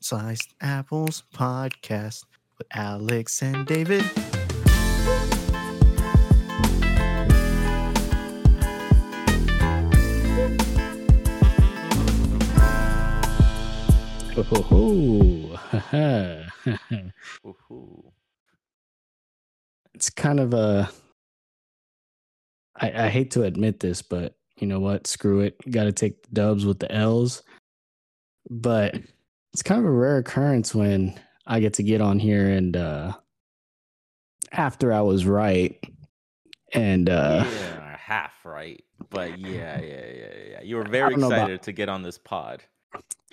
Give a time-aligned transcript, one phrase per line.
[0.00, 2.24] Sliced Apples podcast
[2.58, 4.04] with Alex and David.
[20.00, 20.88] It's kind of a.
[22.74, 25.06] I, I hate to admit this, but you know what?
[25.06, 25.56] Screw it.
[25.70, 27.42] Got to take the dubs with the L's.
[28.48, 28.94] But
[29.52, 33.12] it's kind of a rare occurrence when I get to get on here and uh
[34.52, 35.82] after I was right.
[36.72, 38.82] And uh yeah, half right.
[39.10, 40.62] But yeah, yeah, yeah, yeah.
[40.62, 42.62] You were very don't about- excited to get on this pod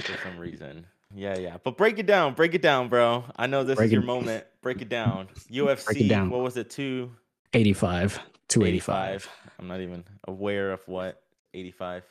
[0.02, 0.88] for some reason.
[1.16, 1.58] Yeah, yeah.
[1.64, 2.34] But break it down.
[2.34, 3.24] Break it down, bro.
[3.36, 4.46] I know this Break is your it- moment.
[4.62, 5.28] Break it down.
[5.52, 6.10] UFC.
[6.10, 6.30] down.
[6.30, 6.70] What was it?
[6.70, 7.12] Two
[7.54, 9.10] 85 to 85.
[9.16, 9.30] 85.
[9.60, 11.22] I'm not even aware of what
[11.54, 12.04] 85.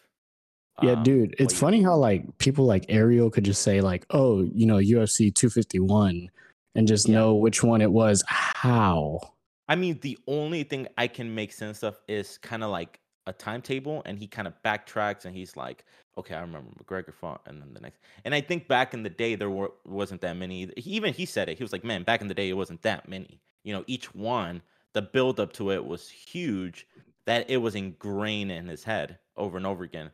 [0.82, 4.04] Yeah, Um, dude, it's you- funny how like people like Ariel could just say like,
[4.10, 6.30] "Oh, you know, UFC 251,"
[6.74, 7.14] and just Yeah.
[7.14, 8.22] know which one it was.
[8.28, 9.20] How?
[9.68, 13.33] I mean, the only thing I can make sense of is kind of like a
[13.33, 15.84] timetable, and he kind of backtracks, and he's like,
[16.18, 19.11] "Okay, I remember McGregor fought, and then the next." And I think back in the
[19.11, 20.70] day, there were wasn't that many.
[20.77, 21.56] He, even he said it.
[21.58, 23.40] He was like, "Man, back in the day, it wasn't that many.
[23.64, 26.86] You know, each one, the build up to it was huge.
[27.24, 30.11] That it was ingrained in his head over and over again."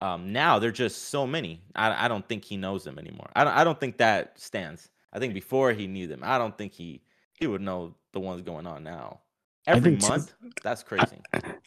[0.00, 1.62] Um, now they're just so many.
[1.74, 3.30] I, I don't think he knows them anymore.
[3.34, 4.90] I don't, I don't think that stands.
[5.12, 6.20] I think before he knew them.
[6.22, 7.02] I don't think he
[7.38, 9.20] he would know the ones going on now.
[9.66, 10.34] Every month?
[10.62, 11.18] That's crazy.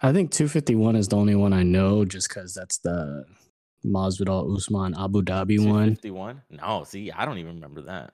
[0.02, 3.26] I think 251 is the only one I know, just because that's the
[3.84, 5.96] Masvidal Usman Abu Dhabi one.
[5.96, 6.42] 251?
[6.52, 8.14] No, see, I don't even remember that.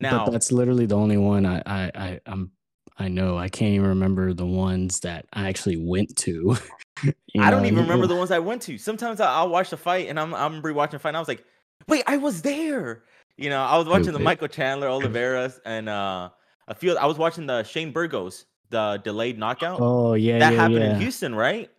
[0.00, 2.52] But Now, that's literally the only one I I, I I'm
[2.96, 3.36] I know.
[3.36, 6.56] I can't even remember the ones that I actually went to.
[7.38, 8.78] I don't know, even remember the ones I went to.
[8.78, 11.28] Sometimes I- I'll watch the fight and I'm I'm rewatching a fight and I was
[11.28, 11.44] like,
[11.88, 13.02] wait, I was there.
[13.36, 16.30] You know, I was watching the Michael Chandler, Oliveras, and uh
[16.68, 19.80] a few I was watching the Shane Burgos, the delayed knockout.
[19.80, 20.94] Oh yeah, that yeah, happened yeah.
[20.94, 21.70] in Houston, right?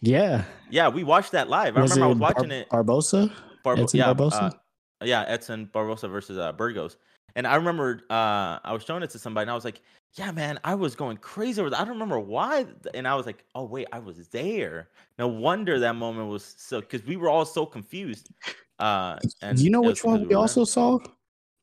[0.00, 0.44] Yeah.
[0.70, 1.76] Yeah, we watched that live.
[1.76, 2.68] I remember I was Bar- watching it.
[2.70, 3.32] Barbosa.
[3.62, 4.42] Barbo- Edson yeah, Barbosa?
[4.42, 6.96] Uh, yeah, Edson Barbosa versus uh, Burgos.
[7.36, 9.80] And I remember uh, I was showing it to somebody, and I was like,
[10.14, 11.78] "Yeah, man, I was going crazy over that.
[11.80, 14.88] I don't remember why." And I was like, "Oh wait, I was there.
[15.18, 18.30] No wonder that moment was so because we were all so confused."
[18.78, 20.98] Uh, and you know it which one we were also saw?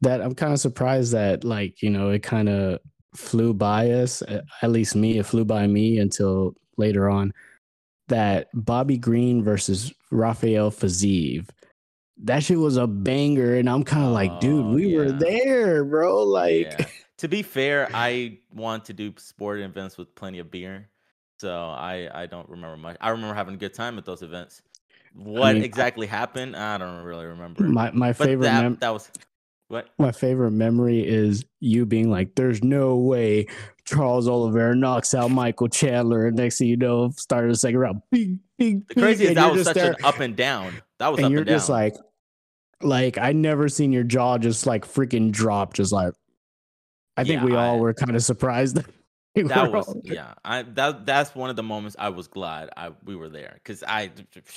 [0.01, 2.79] That I'm kind of surprised that like you know it kind of
[3.15, 4.21] flew by us.
[4.23, 7.33] a- At least me, it flew by me until later on.
[8.09, 11.49] That Bobby Green versus Rafael Fiziev.
[12.23, 15.17] That shit was a banger, and I'm kind of like, dude, Oh, we were yeah.
[15.17, 16.23] there, bro.
[16.23, 16.85] Like, Yeah.
[17.19, 20.89] To be fair, I want to do sporting events with plenty of beer,
[21.39, 22.97] so I I don't remember much.
[23.01, 24.61] I remember having a good time at those events.
[25.13, 26.55] What mean, I- exactly happened?
[26.55, 27.63] I don't really remember.
[27.63, 29.09] my my but favorite that, mem- that was
[29.67, 33.47] what my favorite memory is you being like, "There's no way
[33.85, 38.01] Charles Oliveira knocks out Michael Chandler," and next thing you know, started the second round.
[38.11, 40.73] Bing, bing, The crazy is that was such there, an up and down.
[40.99, 41.55] That was and up you're and down.
[41.55, 41.95] just like,
[42.81, 46.13] like I never seen your jaw just like freaking drop, just like.
[47.17, 48.75] I think Yeah, we all I- were kind of surprised.
[48.77, 48.85] that
[49.35, 50.33] we that was all- yeah.
[50.43, 53.83] I that that's one of the moments I was glad I we were there because
[53.87, 54.11] I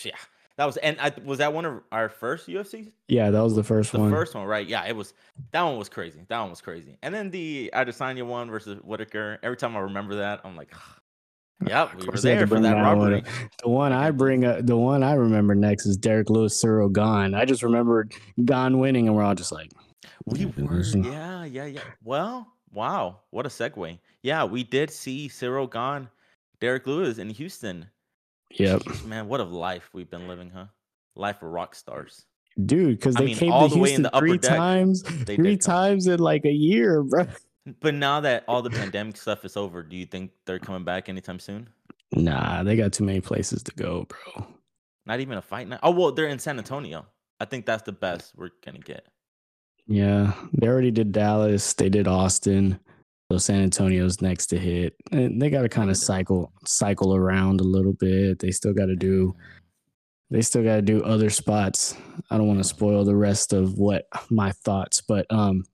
[0.04, 0.12] yeah
[0.56, 3.62] that was and I was that one of our first UFC yeah, that was the
[3.64, 4.10] first the one.
[4.10, 5.14] first one right yeah it was
[5.52, 9.38] that one was crazy that one was crazy and then the Adesanya one versus Whittaker
[9.42, 10.72] every time I remember that I'm like
[11.66, 13.22] yep we were course they had to there for that that one
[13.62, 17.34] The one I bring up, the one I remember next is Derek Lewis, Ciryl Gane.
[17.34, 18.12] I just remembered
[18.44, 19.72] Gane winning, and we're all just like,
[20.26, 20.66] we mm-hmm.
[20.66, 21.04] were listen.
[21.04, 26.08] yeah yeah yeah well wow what a segue yeah we did see Ciryl Gane,
[26.60, 27.86] Derek Lewis in Houston
[28.52, 30.66] "Yep." Jeez, man what a life we've been living huh
[31.16, 32.26] life of rock stars
[32.66, 34.38] dude because I they mean, came all to the way in Houston the upper three
[34.38, 37.26] deck, times, they three times in like a year, bro.
[37.80, 41.08] But now that all the pandemic stuff is over, do you think they're coming back
[41.08, 41.68] anytime soon?
[42.12, 44.46] Nah, they got too many places to go, bro.
[45.06, 45.80] Not even a fight night.
[45.82, 47.06] Oh well, they're in San Antonio.
[47.40, 49.06] I think that's the best we're gonna get.
[49.88, 52.78] Yeah, they already did Dallas, they did Austin,
[53.32, 54.94] so San Antonio's next to hit.
[55.12, 58.38] And they got to kind of cycle cycle around a little bit.
[58.38, 59.34] They still got to do
[60.30, 61.96] they still got to do other spots.
[62.30, 65.64] I don't want to spoil the rest of what my thoughts, but um,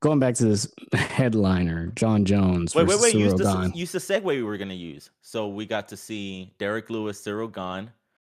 [0.00, 2.74] going back to this headliner, Jon Jones.
[2.74, 3.14] Wait, wait, wait.
[3.14, 5.10] Use the use the segue we were gonna use.
[5.20, 7.90] So we got to see Derek Lewis, Ciryl Gane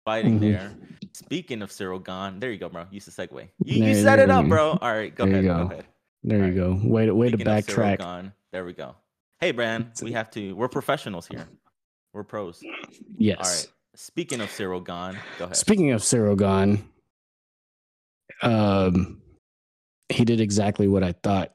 [0.04, 0.40] fighting Mhm.
[0.40, 0.76] there.
[1.12, 2.86] Speaking of Ciryl Gane, there you go, bro.
[2.90, 3.48] Use the segue.
[3.64, 4.70] You, you set it up, you bro.
[4.80, 5.62] All right, go There you ahead.
[5.62, 5.68] Go.
[5.68, 5.74] go.
[5.74, 5.86] ahead.
[6.22, 6.80] There you go.
[6.88, 7.98] Way to way to Speaking Ciryl backtrack.
[7.98, 8.96] Gane, there we go.
[9.40, 10.54] Hey, Bran, we have to.
[10.54, 11.46] We're professionals here.
[12.12, 12.62] We're pros.
[13.18, 13.38] Yes.
[13.38, 13.72] All right.
[13.96, 15.56] Speaking of Ciryl Gane, go ahead.
[15.56, 16.88] Speaking of Ciryl Gane,
[18.42, 19.20] um,
[20.08, 21.52] he did exactly what I thought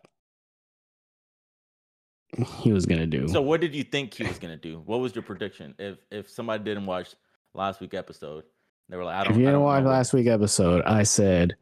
[2.60, 3.28] he was gonna do.
[3.28, 4.80] So what did you think he was gonna do?
[4.86, 5.74] What was your prediction?
[5.80, 7.16] If if somebody didn't watch
[7.54, 8.44] last week episode,
[8.90, 9.34] they were like, I don't.
[9.34, 11.56] if you didn't watch last week episode, I said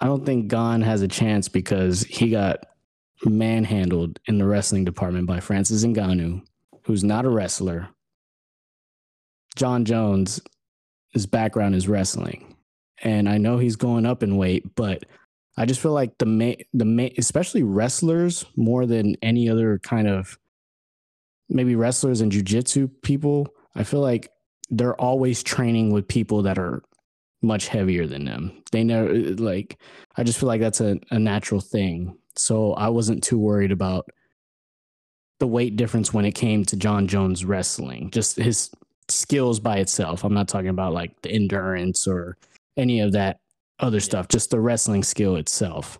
[0.00, 2.64] I don't think Gane has a chance because he got
[3.24, 6.42] manhandled in the wrestling department by Francis Ngannou,
[6.84, 7.88] who's not a wrestler.
[9.56, 10.40] Jon Jones,
[11.12, 12.56] his background is wrestling,
[13.02, 15.04] and I know he's going up in weight, but
[15.56, 20.08] I just feel like the ma- the ma- especially wrestlers more than any other kind
[20.08, 20.38] of
[21.48, 23.48] maybe wrestlers and jujitsu people.
[23.74, 24.30] I feel like
[24.70, 26.82] they're always training with people that are
[27.42, 28.62] much heavier than them.
[28.72, 29.78] They never like.
[30.16, 32.16] I just feel like that's a, a natural thing.
[32.36, 34.08] So I wasn't too worried about
[35.38, 38.10] the weight difference when it came to Jon Jones wrestling.
[38.10, 38.70] Just his
[39.08, 40.22] skills by itself.
[40.22, 42.36] I'm not talking about like the endurance or
[42.76, 43.40] any of that
[43.80, 44.28] other stuff.
[44.28, 45.98] Just the wrestling skill itself.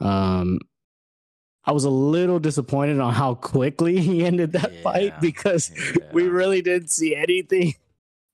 [0.00, 0.58] Um,
[1.68, 5.70] I was a little disappointed on how quickly he ended that Yeah, fight because
[6.12, 7.74] we really didn't see anything.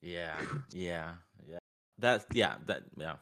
[0.06, 0.36] Yeah,
[0.70, 1.12] yeah,
[1.48, 1.56] yeah.
[1.98, 3.14] That's yeah, that yeah.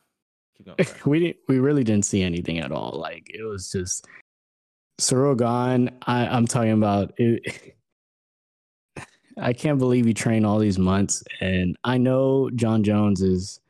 [0.58, 0.84] Keep going.
[0.84, 1.00] sorry.
[1.06, 2.98] we didn't we really didn't see anything at all.
[2.98, 4.04] Like it was just
[5.00, 5.40] Ciryl
[6.08, 7.76] I, I'm talking about it.
[9.38, 13.60] I can't believe he trained all these months, and I know Jon Jones is,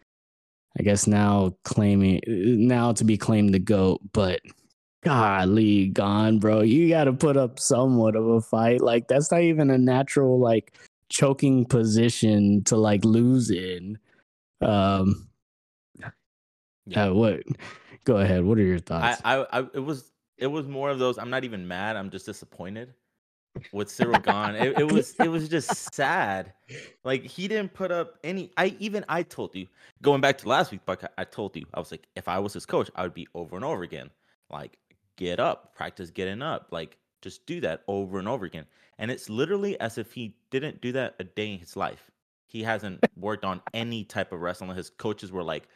[0.79, 4.41] I guess now claiming now to be claimed the goat, but
[5.05, 8.81] golly, Gane, bro, you got to put up somewhat of a fight.
[8.81, 10.79] Like that's not even a natural like
[11.09, 13.99] choking position to like lose in.
[14.61, 15.29] Um,
[16.87, 17.07] Yeah.
[17.07, 17.43] uh, what?
[18.05, 18.45] Go ahead.
[18.45, 19.23] What are your I, thoughts?
[19.25, 21.19] I, I, it was, it was more of those.
[21.19, 21.97] I'm not even mad.
[21.97, 22.95] I'm just disappointed
[23.73, 24.57] with Ciryl Gane.
[24.57, 26.53] It, it was, it was just sad.
[27.05, 28.51] Like he didn't put up any.
[28.57, 29.67] I even I told you
[30.03, 32.53] going back to last week, but I told you I was like, if I was
[32.55, 34.11] his coach, I would be over and over again.
[34.51, 34.79] Like
[35.23, 36.69] get up, practice getting up.
[36.71, 38.67] Like just do that over and over again.
[38.99, 42.11] And it's literally as if he didn't do that a day in his life.
[42.47, 44.77] He hasn't worked on any type of wrestling.
[44.77, 45.69] His coaches were like,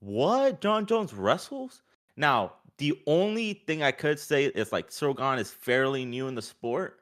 [0.00, 0.60] what?
[0.60, 1.82] Jon Jones wrestles?
[2.16, 6.42] Now, the only thing I could say is like Ciryl is fairly new in the
[6.42, 7.00] sport,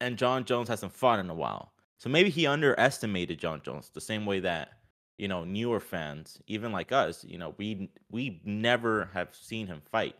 [0.00, 1.72] and Jon Jones hasn't fought in a while.
[1.98, 4.72] So maybe he underestimated Jon Jones the same way that
[5.16, 9.80] you know newer fans, even like us, you know, we we never have seen him
[9.90, 10.16] fight.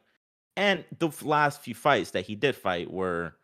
[0.56, 3.34] And the last few fights that he did fight were,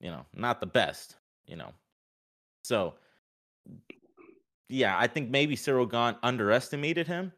[0.00, 1.16] you know, not the best,
[1.46, 1.72] you know.
[2.64, 2.94] So
[4.70, 7.32] yeah, I think maybe Ciryl Gane underestimated him.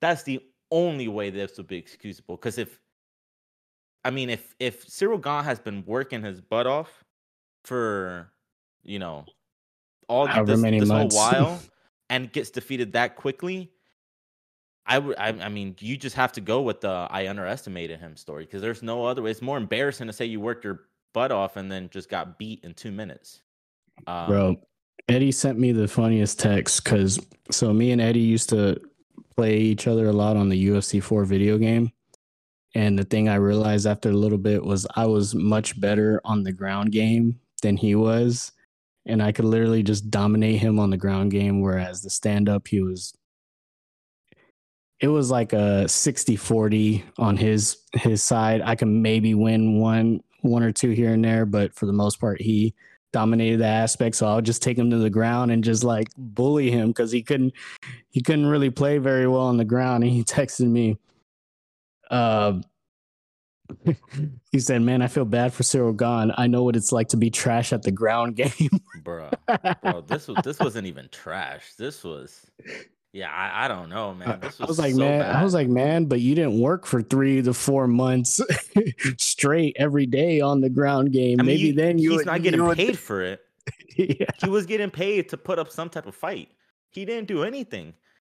[0.00, 2.36] That's the only way this would be excusable.
[2.36, 2.80] Because if,
[4.04, 7.04] I mean, if if Ciryl Gane has been working his butt off
[7.64, 8.32] for,
[8.82, 9.26] you know,
[10.08, 11.60] all However this, this whole while
[12.08, 13.70] and gets defeated that quickly,
[14.90, 15.16] I would.
[15.18, 18.60] I, I mean, you just have to go with the I underestimated him story because
[18.60, 19.30] there's no other way.
[19.30, 20.82] It's more embarrassing to say you worked your
[21.14, 23.40] butt off and then just got beat in two minutes.
[24.08, 24.56] Um, Bro,
[25.08, 28.80] Eddie sent me the funniest text because so me and Eddie used to
[29.36, 31.92] play each other a lot on the UFC 4 video game.
[32.74, 36.42] And the thing I realized after a little bit was I was much better on
[36.42, 38.52] the ground game than he was.
[39.06, 41.60] And I could literally just dominate him on the ground game.
[41.60, 43.14] Whereas the stand up, he was,
[45.00, 48.60] it was like a 60 40 on his his side.
[48.62, 52.20] I can maybe win one one or two here and there, but for the most
[52.20, 52.74] part, he
[53.12, 54.16] dominated the aspect.
[54.16, 57.22] So I'll just take him to the ground and just like bully him because he
[57.22, 57.54] couldn't
[58.10, 60.04] he couldn't really play very well on the ground.
[60.04, 60.98] And he texted me.
[62.10, 62.60] Uh,
[64.52, 66.34] he said, "Man, I feel bad for Ciryl Gane.
[66.36, 69.30] I know what it's like to be trash at the ground game." bro.
[69.82, 71.74] Bro, this was this wasn't even trash.
[71.74, 72.46] This was,
[73.12, 74.38] yeah, I, I don't know, man.
[74.40, 75.36] This was, I was like, so man, bad.
[75.36, 78.40] I was like, man, but you didn't work for three to four months
[79.18, 81.40] straight every day on the ground game.
[81.40, 83.40] I mean, Maybe you- then you he's would- not getting would- paid for it.
[83.96, 84.26] yeah.
[84.42, 86.48] He was getting paid to put up some type of fight.
[86.90, 87.94] He didn't do anything.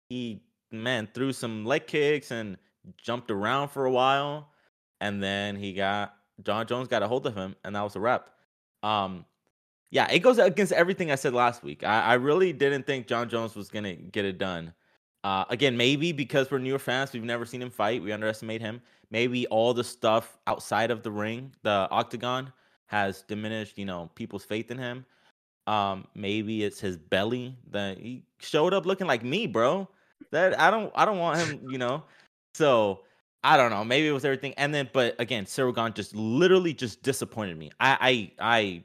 [0.09, 2.57] He man threw some leg kicks and
[2.97, 4.49] jumped around for a while,
[5.01, 8.01] and then he got Jon Jones got a hold of him, and that was a
[8.01, 8.29] wrap.
[8.83, 9.25] Um,
[9.93, 11.85] yeah, it goes against everything I said last week.
[11.85, 14.73] I, I really didn't think Jon Jones was gonna get it done.
[15.23, 18.03] Uh, again, maybe because we're newer fans, we've never seen him fight.
[18.03, 18.81] We underestimate him.
[19.11, 22.51] Maybe all the stuff outside of the ring, the octagon,
[22.87, 23.77] has diminished.
[23.77, 25.05] You know, people's faith in him.
[25.67, 29.87] Um, maybe it's his belly that he showed up looking like me, bro.
[30.31, 31.61] That I don't, I don't want him.
[31.71, 32.03] You know,
[32.55, 33.03] so
[33.45, 33.85] I don't know.
[33.85, 34.55] Maybe it was everything.
[34.57, 37.71] And then, but again, Ciryl just literally just disappointed me.
[37.79, 38.85] I, I, I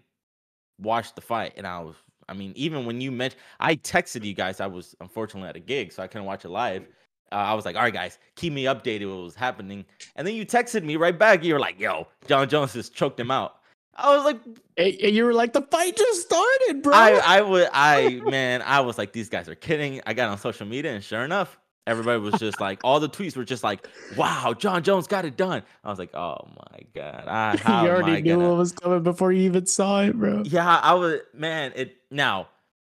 [0.80, 1.96] watched the fight and I was,
[2.30, 4.60] I mean, even when you mentioned, I texted you guys.
[4.60, 6.88] I was unfortunately at a gig, so I couldn't watch it live.
[7.32, 9.86] uh, I was like, all right, guys, keep me updated what was happening.
[10.16, 11.44] And then you texted me right back.
[11.44, 13.56] You were like, yo, Jon Jones just choked him out.
[13.96, 14.40] I was like,
[14.78, 16.94] and you were like, the fight just started, bro.
[16.94, 20.02] I, I would, I, man, I was like, these guys are kidding.
[20.06, 21.58] I got on social media, and sure enough,
[21.88, 25.38] everybody was just like, all the tweets were just like, wow, Jon Jones got it
[25.38, 25.64] done.
[25.84, 27.24] I was like, oh my God.
[27.28, 30.44] I, how you already knew gonna- what was coming before you even saw it, bro.
[30.46, 32.50] Yeah, I was man, it now.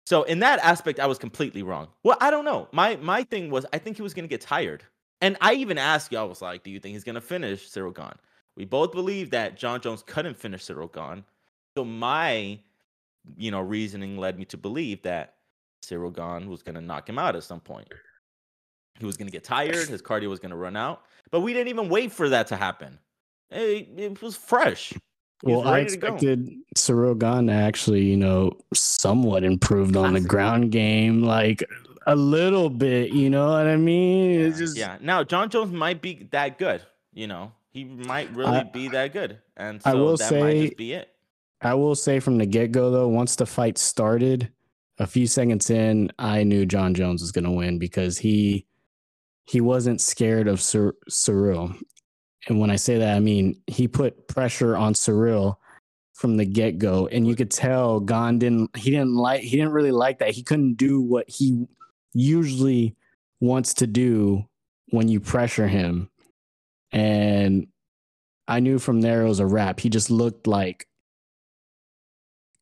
[0.06, 1.88] So in that aspect, I was completely wrong.
[2.02, 2.68] Well, I don't know.
[2.72, 4.84] My my thing was I think he was gonna get tired.
[5.20, 7.94] And I even asked you, I was like, do you think he's gonna finish Ciryl
[7.94, 8.18] Gane?
[8.56, 11.24] We both believe that Jon Jones couldn't finish Ciryl Gane.
[11.76, 12.58] So my
[13.36, 15.34] you know reasoning led me to believe that
[15.84, 17.88] Ciryl Gane was gonna knock him out at some point.
[18.98, 21.02] He was gonna get tired, his cardio was gonna run out.
[21.30, 22.98] But we didn't even wait for that to happen.
[23.50, 24.92] It, it was fresh.
[25.42, 31.62] Well, I to expected to actually, you know, somewhat improved on the ground game, like
[32.06, 33.12] a little bit.
[33.12, 34.40] You know what I mean?
[34.40, 34.96] It's just yeah.
[35.00, 36.82] Now Jon Jones might be that good.
[37.12, 40.40] You know, he might really I- be that good, and so I will that might
[40.40, 41.10] say- just be it.
[41.60, 44.50] I will say from the get go though, once the fight started,
[44.98, 48.66] a few seconds in, I knew Jon Jones was going to win because he
[49.44, 51.76] he wasn't scared of Cyr- Ciryl.
[52.48, 55.56] And when I say that, I mean he put pressure on Ciryl
[56.14, 59.72] from the get go, and you could tell Gane didn't he didn't like he didn't
[59.72, 60.30] really like that.
[60.30, 61.66] He couldn't do what he
[62.12, 62.96] usually
[63.40, 64.44] wants to do
[64.90, 66.10] when you pressure him,
[66.92, 67.66] and
[68.46, 69.80] I knew from there it was a wrap.
[69.80, 70.86] He just looked like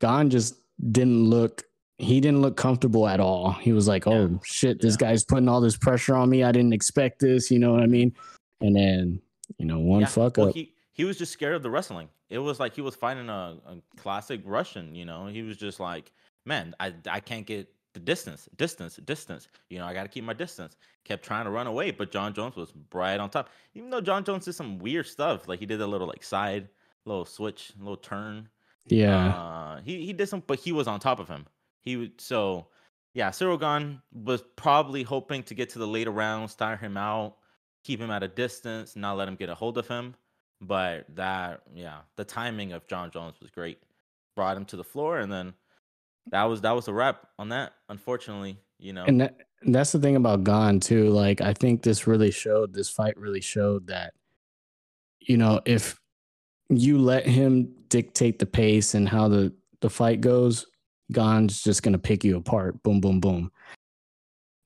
[0.00, 1.64] Gane just didn't look
[2.02, 3.52] he didn't look comfortable at all.
[3.52, 4.38] He was like, "Oh Yeah.
[4.44, 5.08] shit, this Yeah.
[5.08, 6.42] guy's putting all this pressure on me.
[6.42, 8.14] I didn't expect this." You know what I mean?
[8.60, 9.20] And then
[9.58, 10.54] you know one Yeah, fuck well, up.
[10.54, 12.08] he he was just scared of the wrestling.
[12.28, 14.94] It was like he was fighting a, a classic Russian.
[14.94, 16.12] You know, he was just like,
[16.44, 19.48] man, I I can't get the distance, distance, distance.
[19.68, 20.76] You know, I got to keep my distance.
[21.04, 23.50] Kept trying to run away, but Jon Jones was right on top.
[23.74, 26.68] Even though Jon Jones did some weird stuff, like he did a little like side,
[27.04, 28.48] little switch, little turn.
[28.86, 31.46] yeah, Uh, he he did some, but he was on top of him.
[31.82, 32.68] He would so
[33.14, 33.30] yeah.
[33.30, 37.36] Ciryl Gane was probably hoping to get to the later rounds, tire him out,
[37.84, 40.14] keep him at a distance, not let him get a hold of him.
[40.60, 43.78] But that yeah, the timing of Jon Jones was great.
[44.36, 45.54] Brought him to the floor, and then
[46.30, 47.72] that was that was a wrap on that.
[47.88, 49.04] Unfortunately, you know.
[49.04, 51.08] and that, and that's the thing about Gane too.
[51.10, 54.14] Like I think this really showed this fight really showed that
[55.20, 56.00] you know if
[56.68, 60.66] you let him dictate the pace and how the the fight goes,
[61.12, 62.82] Gane's just gonna pick you apart.
[62.82, 63.50] Boom, boom, boom.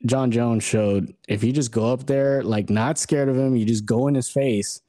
[0.05, 3.65] Jon Jones showed if you just go up there, like not scared of him, you
[3.65, 4.81] just go in his face.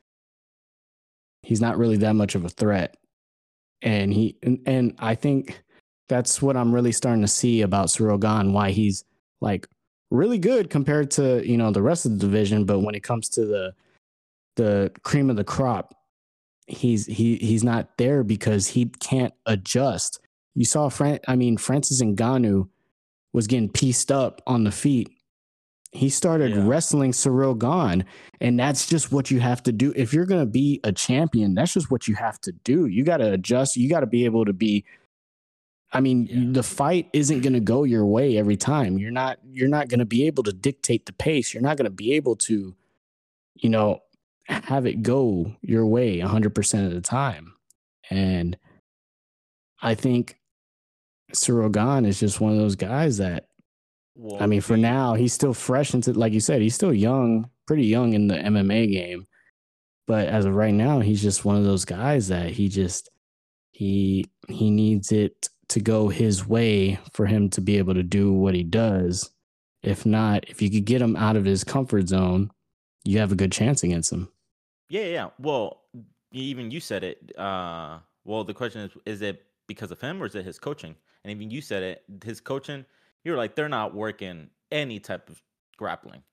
[1.42, 2.98] He's not really that much of a threat,
[3.82, 5.64] and he and, and I think
[6.10, 9.06] that's what I'm really starting to see about Ciryl Gane, why he's
[9.42, 9.68] like
[10.12, 13.30] really good compared to you know the rest of the division, but when it comes
[13.30, 13.74] to the
[14.56, 15.94] the cream of the crop,
[16.68, 20.20] he's he he's not there because he can't adjust.
[20.58, 22.68] You saw Fran I mean Francis Ngannou
[23.32, 25.08] was getting pieced up on the feet.
[25.92, 26.68] He started Yeah.
[26.68, 28.06] wrestling Ciryl Gane,
[28.42, 29.94] and that's just what you have to do.
[29.96, 32.88] If you're gonna be a champion, that's just what you have to do.
[32.88, 33.78] You got to adjust.
[33.78, 34.84] You got to be able to be.
[35.94, 36.46] I mean, Yeah.
[36.54, 38.98] the fight isn't gonna go your way every time.
[38.98, 39.38] You're not.
[39.52, 41.54] You're not gonna be able to dictate the pace.
[41.54, 42.76] You're not gonna be able to,
[43.56, 44.02] you know,
[44.48, 47.54] have it go your way 100% of the time.
[48.10, 48.58] And
[49.82, 50.37] I think
[51.30, 53.48] Gane is just one of those guys that,
[54.16, 57.50] well, I mean, for now, he's still fresh into, like you said, he's still young,
[57.66, 59.28] pretty young in the MMA game.
[60.08, 63.10] But as of right now, he's just one of those guys that he just,
[63.72, 68.32] he, he needs it to go his way for him to be able to do
[68.32, 69.30] what he does.
[69.84, 72.52] If not, if you could get him out of his comfort zone,
[73.04, 74.30] you have a good chance against him.
[74.90, 75.30] Yeah, yeah.
[75.40, 75.82] Well,
[76.32, 77.38] even you said it.
[77.38, 80.96] Uh, well, the question is: Is it because of him or is it his coaching?
[81.28, 82.04] And even you said it.
[82.24, 82.86] His coaching.
[83.26, 85.42] You're like they're not working any type of
[85.76, 86.24] grappling,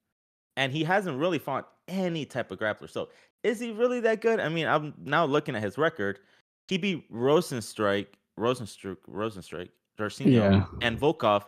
[0.56, 2.88] and he hasn't really fought any type of grappler.
[2.88, 3.08] So
[3.42, 4.38] is he really that good?
[4.38, 6.20] I mean, I'm now looking at his record.
[6.68, 8.06] He beat Rozenstruik,
[8.38, 10.66] Rosenstruck, Rozenstruik, Darcino, Yeah.
[10.80, 11.42] and Volkov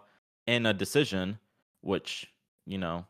[0.49, 1.38] in a decision,
[1.83, 2.26] which
[2.67, 3.07] you know,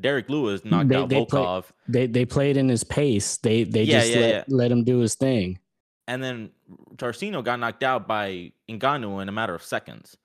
[0.00, 1.64] Derek Lewis knocked They- out they play- Volkov.
[1.86, 3.36] They they played in his pace.
[3.36, 4.44] They they Yeah, just yeah, let, yeah.
[4.48, 5.60] let him do his thing.
[6.08, 6.50] And then
[6.96, 10.16] Tarcino got knocked out by Ngannou in a matter of seconds.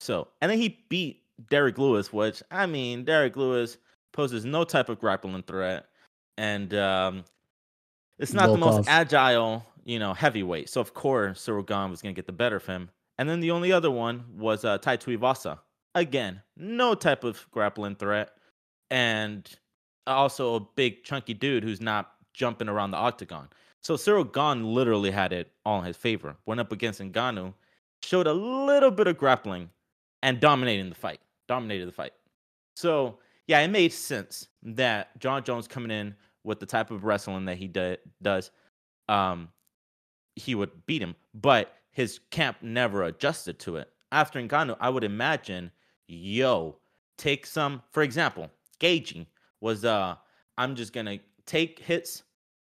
[0.00, 3.78] So, and then he beat Derek Lewis, which I mean, Derek Lewis
[4.12, 5.86] poses no type of grappling threat,
[6.36, 7.24] and um,
[8.18, 10.68] it's not the most agile, you know, heavyweight.
[10.68, 12.90] So of course, Ciryl Gane was going to get the better of him.
[13.18, 15.58] And then the only other one was uh, Tai Tuivasa.
[15.94, 18.30] Again, no type of grappling threat,
[18.90, 19.48] and
[20.06, 23.48] also a big chunky dude who's not jumping around the octagon.
[23.82, 26.36] So Ciryl Gane literally had it all in his favor.
[26.46, 27.54] Went up against Ngannou,
[28.02, 29.70] showed a little bit of grappling,
[30.22, 31.20] and dominating the fight.
[31.48, 32.12] Dominated the fight.
[32.76, 37.44] So yeah, it made sense that Jon Jones coming in with the type of wrestling
[37.46, 38.50] that he do, does,
[39.08, 39.48] um,
[40.36, 41.16] he would beat him.
[41.34, 43.90] But his camp never adjusted to it.
[44.12, 45.70] After Ngannou, I would imagine,
[46.06, 46.76] yo,
[47.18, 47.82] take some.
[47.90, 49.26] For example, Gaethje
[49.60, 50.16] was uh,
[50.58, 52.22] I'm just gonna take hits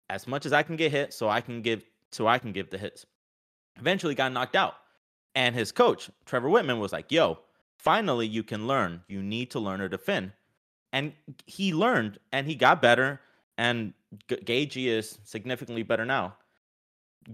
[0.09, 2.69] as much as I can get hit, so I can give so I can give
[2.69, 3.05] the hits.
[3.79, 4.75] Eventually, got knocked out,
[5.35, 7.39] and his coach Trevor Wittman, was like, "Yo,
[7.77, 9.03] finally you can learn.
[9.07, 10.33] You need to learn to defend."
[10.93, 11.13] And
[11.45, 13.19] he learned, and he got better.
[13.57, 13.93] And
[14.29, 16.37] G- Gaethje is significantly better now.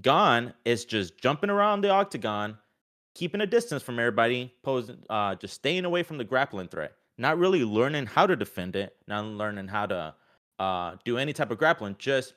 [0.01, 2.57] Gane is just jumping around the octagon,
[3.13, 6.93] keeping a distance from everybody, posing, uh, just staying away from the grappling threat.
[7.17, 10.15] Not really learning how to defend it, not learning how to
[10.59, 11.95] uh, do any type of grappling.
[11.99, 12.33] Just,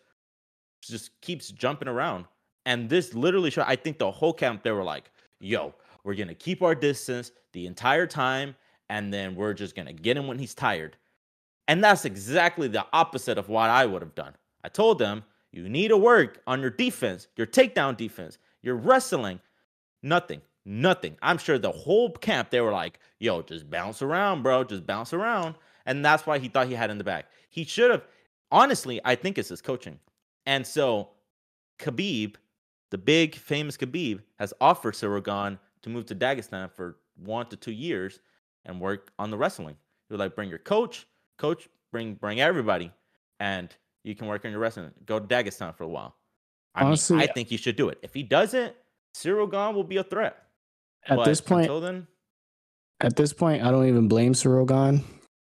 [0.81, 2.27] just keeps jumping around.
[2.65, 3.65] And this literally showed.
[3.67, 7.67] I think the whole camp they were like, "Yo, we're gonna keep our distance the
[7.67, 8.57] entire time,
[8.89, 10.97] and then we're just gonna get him when he's tired."
[11.69, 14.35] And that's exactly the opposite of what I would have done.
[14.63, 19.41] I told them you need to work on your defense, your takedown defense, your wrestling.
[20.03, 21.17] Nothing, nothing.
[21.23, 24.65] I'm sure the whole camp, they were like, yo, just bounce around, bro.
[24.65, 25.55] Just bounce around.
[25.87, 27.27] And that's why he thought he had in the back.
[27.49, 28.05] He should have,
[28.53, 29.99] honestly, I think it's his coaching.
[30.47, 31.11] And so
[31.79, 32.37] Khabib,
[32.91, 37.73] the big famous Khabib, has offered Ciryl to move to Dagestan for one to two
[37.73, 38.21] years
[38.65, 39.77] and work on the wrestling.
[40.09, 41.07] You're like, bring your coach,
[41.39, 42.93] coach, bring bring everybody,
[43.41, 43.75] and
[44.05, 44.91] you can work on your wrestling.
[45.05, 46.15] Go to Dagestan for a while.
[46.75, 47.99] I Honestly, mean, I think he should do it.
[48.03, 48.75] If he doesn't,
[49.15, 50.37] Ciryl will be a threat.
[51.07, 52.07] At But this point, until then,
[53.01, 55.03] at this point, I don't even blame Ciryl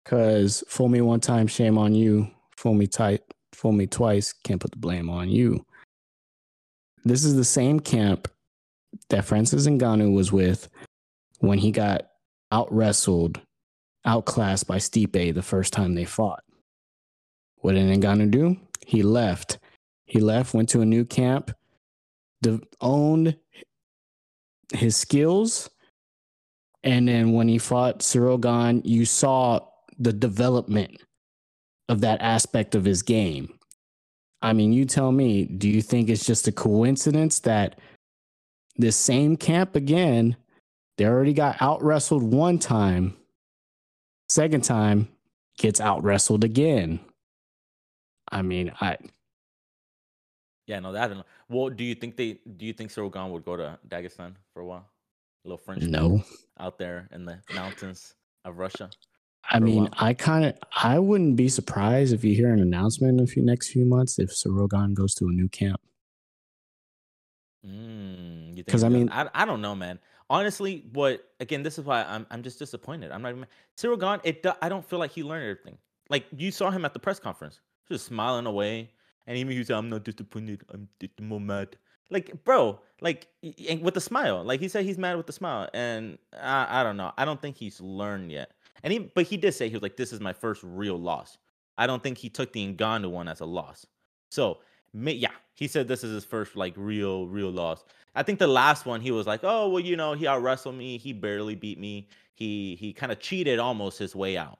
[0.03, 2.29] because fool me one time, shame on you.
[2.57, 3.21] Fool me tight,
[3.55, 5.65] fool me twice, can't put the blame on you.
[7.03, 8.27] This is the same camp
[9.09, 10.69] that Francis Ngannou was with
[11.39, 12.07] when he got
[12.51, 13.39] out wrestled,
[14.05, 16.43] outclassed by Stipe the first time they fought.
[17.57, 18.57] What did Ngannou do?
[18.85, 19.59] He left.
[20.05, 21.51] He left, went to a new camp,
[22.81, 23.35] owned
[24.73, 25.69] his skills,
[26.83, 29.59] and then when he fought Ciryl you saw
[29.97, 31.01] the development
[31.89, 33.57] of that aspect of his game.
[34.41, 37.79] I mean, you tell me, do you think it's just a coincidence that
[38.75, 40.35] this same camp again,
[40.97, 43.15] they already got out wrestled one time,
[44.29, 45.07] second time
[45.57, 46.99] gets out wrestled again?
[48.31, 48.97] I mean, I
[50.67, 51.25] yeah, no, that I don't know.
[51.47, 52.39] Well, do you think they?
[52.57, 54.85] Do you think Gane would go to Dagestan for a while?
[55.43, 56.23] A little French no.
[56.59, 58.89] out there in the mountains of Russia.
[59.49, 59.89] I mean.
[59.93, 63.43] I kind of, I wouldn't be surprised if you hear an announcement in the few,
[63.43, 65.79] next few months if Ciryl Gane goes to a new camp.
[67.65, 69.99] Mm, you think 'Cause, I mean- I, I don't know, man.
[70.29, 71.61] Honestly, what again?
[71.63, 73.11] This is why I'm I'm just disappointed.
[73.11, 73.45] I'm not even
[73.99, 74.19] Gane.
[74.23, 75.77] It I don't feel like he learned everything.
[76.09, 78.91] Like you saw him at the press conference, just smiling away,
[79.27, 80.63] and even he said, "I'm not disappointed.
[80.71, 81.77] I'm just more mad."
[82.09, 83.27] Like, bro, like
[83.81, 84.43] with a smile.
[84.43, 87.11] Like he said, he's mad with a smile, and I I don't know.
[87.17, 88.51] I don't think he's learned yet.
[88.83, 91.37] And he, but he did say he was like, "This is my first real loss."
[91.77, 93.85] I don't think he took the Ngannou one as a loss.
[94.31, 94.59] So
[94.93, 97.83] yeah, he said this is his first like real, real loss.
[98.15, 100.75] I think the last one he was like, oh well, you know, he out wrestled
[100.75, 104.59] me, he barely beat me, he he kind of cheated almost his way out.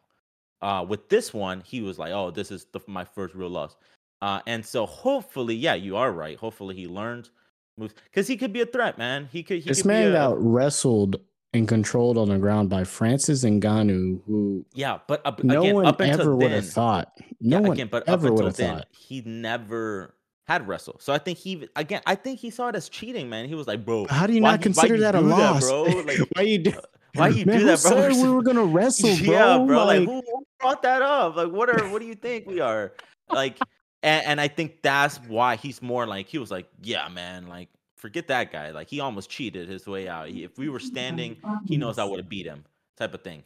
[0.62, 3.76] Uh, with this one, he was like, oh, this is the, my first real loss.
[4.22, 6.38] Uh, and so hopefully, yeah, you are right.
[6.38, 7.32] Hopefully he learns
[7.78, 9.30] moves because he could be a threat, man.
[9.32, 9.62] He could.
[9.62, 11.18] He this could man be a, got wrestled
[11.56, 15.86] and controlled on the ground by Francis Ngannou, who yeah, but up, no again, one
[16.02, 17.12] ever would then, have thought.
[17.42, 18.88] No yeah, one again, but ever would have then, thought.
[18.92, 20.16] he never
[20.46, 20.98] had wrestle.
[21.00, 23.48] So I think he again, I think he saw it as cheating, man.
[23.48, 25.84] He was like, bro, How do you not consider you that a loss, bro?
[26.06, 26.72] Like, why you do?
[26.72, 26.82] Uh,
[27.16, 28.10] why you Man, do that, bro?
[28.22, 29.34] we were gonna wrestle, bro?
[29.34, 29.86] yeah, bro.
[29.86, 31.36] Like, Like, who who brought that up?
[31.36, 32.94] Like, what are what do you think we are?
[33.32, 33.58] Like,
[34.04, 37.70] and, and I think that's why he's more like he was like, yeah, man, like
[38.06, 38.70] forget that guy.
[38.70, 40.30] Like he almost cheated his way out.
[40.30, 42.64] He- If we were standing, he knows I would have beat him,
[42.98, 43.44] type of thing.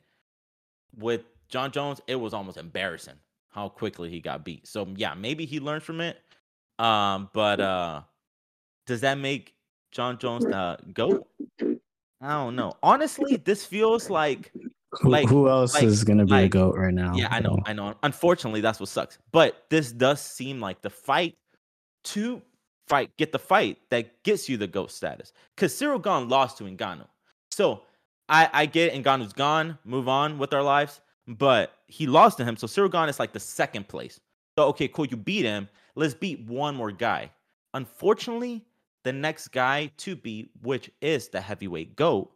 [0.98, 3.16] With Jon Jones, it was almost embarrassing
[3.52, 4.68] how quickly he got beat.
[4.68, 6.20] So yeah, maybe he learned from it.
[6.78, 8.02] Um, but uh
[8.86, 9.54] does that make
[9.92, 11.26] Jon Jones the goat?
[12.22, 12.74] I don't know.
[12.84, 14.52] Honestly, this feels like
[14.92, 17.16] who, like- who else like- is gonna be a goat right now?
[17.16, 17.58] yeah, I know.
[17.66, 17.96] I know.
[18.04, 19.20] Unfortunately, that's what sucks.
[19.32, 21.38] But this does seem like the fight
[22.16, 22.42] to
[22.90, 25.32] fight, get the fight that gets you the GOAT status.
[25.56, 27.08] Because Ciryl lost to Ngannou.
[27.52, 27.84] So
[28.28, 31.00] I, I get Ngannou's gone, move on with our lives.
[31.28, 32.58] But he lost to him.
[32.58, 34.20] So Gane is like the second place.
[34.58, 35.70] So okay, cool, you beat him.
[35.96, 37.32] Let's beat one more guy.
[37.76, 38.66] Unfortunately,
[39.04, 42.32] the next guy to beat, which is the heavyweight goat,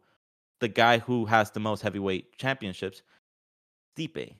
[0.60, 3.02] the guy who has the most heavyweight championships,
[3.96, 4.34] Stipe.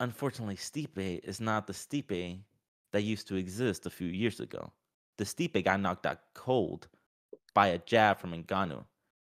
[0.00, 2.38] Unfortunately, Stipe is not the Stipe
[2.92, 4.70] that used to exist a few years ago.
[5.18, 6.88] The Stipe got knocked out cold
[7.54, 8.84] by a jab from Ngannou.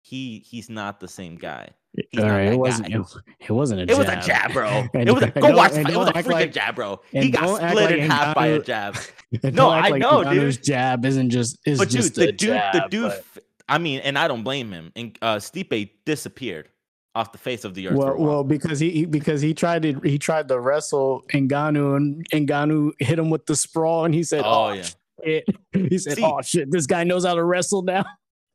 [0.02, 1.70] He he's not the same guy.
[2.10, 2.92] He's All right, it wasn't.
[2.92, 2.98] guy.
[2.98, 3.06] It,
[3.48, 3.82] it wasn't a.
[3.84, 3.98] It jab.
[3.98, 4.68] was a jab, bro.
[4.94, 5.72] And It was a, go watch.
[5.72, 7.00] It was a freaking like- jab, bro.
[7.10, 8.96] He got split like in half by a jab.
[9.42, 10.64] No, I like know, Ngannou's dude.
[10.66, 13.08] jab isn't just is But dude, just the a dude, the dude.
[13.34, 14.92] but- I mean, and I don't blame him.
[14.94, 16.68] And uh, Stipe disappeared
[17.16, 17.96] off the face of the earth.
[17.96, 22.26] Well, well, because he, he because he tried to he tried to wrestle Ngannou and
[22.30, 24.84] Ngannou hit him with the sprawl and he said, Oh, "Oh, yeah.
[25.24, 28.04] Shit!" He said, See- "Oh shit, this guy knows how to wrestle now."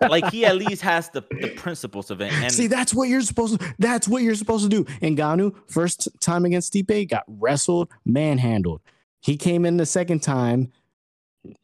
[0.10, 2.34] like he at least has the, the principles of it.
[2.34, 3.74] And See, that's what you're supposed to.
[3.80, 4.84] That's what you're supposed to do.
[5.02, 8.82] Ngannou first time against Stipe got wrestled, manhandled.
[9.22, 10.72] He came in the second time,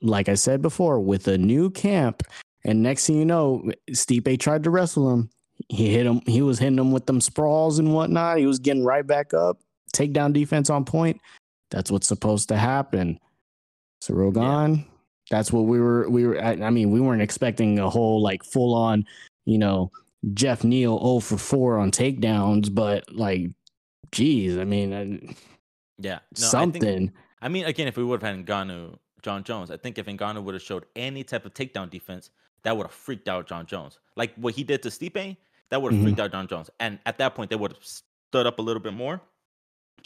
[0.01, 2.23] like I said before, with a new camp.
[2.63, 5.29] And next thing you know, Stipe tried to wrestle him.
[5.69, 6.21] He hit him.
[6.27, 8.37] He was hitting him with them sprawls and whatnot.
[8.37, 9.57] He was getting right back up.
[9.93, 11.19] Takedown defense on point.
[11.71, 13.19] That's what's supposed to happen.
[14.01, 14.85] So Rogan,
[15.29, 16.09] that's what we were.
[16.09, 16.41] We were.
[16.41, 19.05] I, I mean, we weren't expecting a whole like full on,
[19.45, 19.91] you know,
[20.33, 23.49] Geoff Neal 0 for 4 on takedowns, but like,
[24.11, 25.33] geez, I mean, uh,
[25.97, 26.81] yeah, no, I something.
[26.81, 30.05] think, I mean, again, if we would have had Ngannou, Jon Jones, I think if
[30.05, 32.29] Ngannou would have showed any type of takedown defense,
[32.63, 33.99] that would have freaked out Jon Jones.
[34.15, 35.37] Like what he did to Stipe,
[35.69, 36.03] that would have Mhm.
[36.03, 36.69] freaked out Jon Jones.
[36.79, 39.21] And at that point, they would have stood up a little bit more.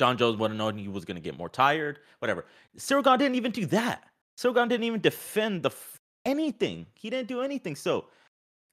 [0.01, 2.45] Jon Jones would have known he was going to get more tired, whatever.
[2.75, 4.03] Ciryl didn't even do that.
[4.35, 6.87] Ciryl didn't even defend the f- anything.
[6.95, 7.75] He didn't do anything.
[7.75, 8.05] So,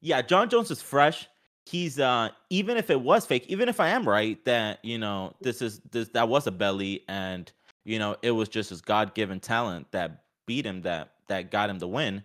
[0.01, 1.29] yeah, Jon Jones is fresh.
[1.67, 5.35] He's uh even if it was fake, even if I am right that you know
[5.43, 7.53] this is this that was a belly and
[7.85, 11.79] you know it was just his god-given talent that beat him that that got him
[11.79, 12.25] the win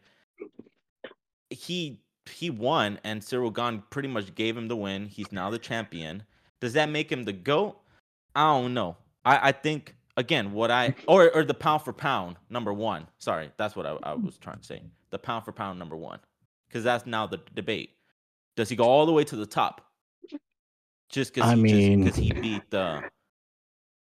[1.49, 1.99] he
[2.31, 6.23] he won and Ciryl Gane pretty much gave him the win he's now the champion
[6.61, 7.82] does that make him the goat
[8.35, 8.97] i don't know.
[9.25, 13.07] I i think again what i or or the pound for pound number one.
[13.17, 14.81] Sorry that's what i, I was trying to say.
[15.11, 16.19] The pound for pound number one.
[16.67, 17.91] Because that's now the debate.
[18.55, 19.81] Does he go all the way to the top?
[21.09, 23.03] Just because I he mean- because he beat the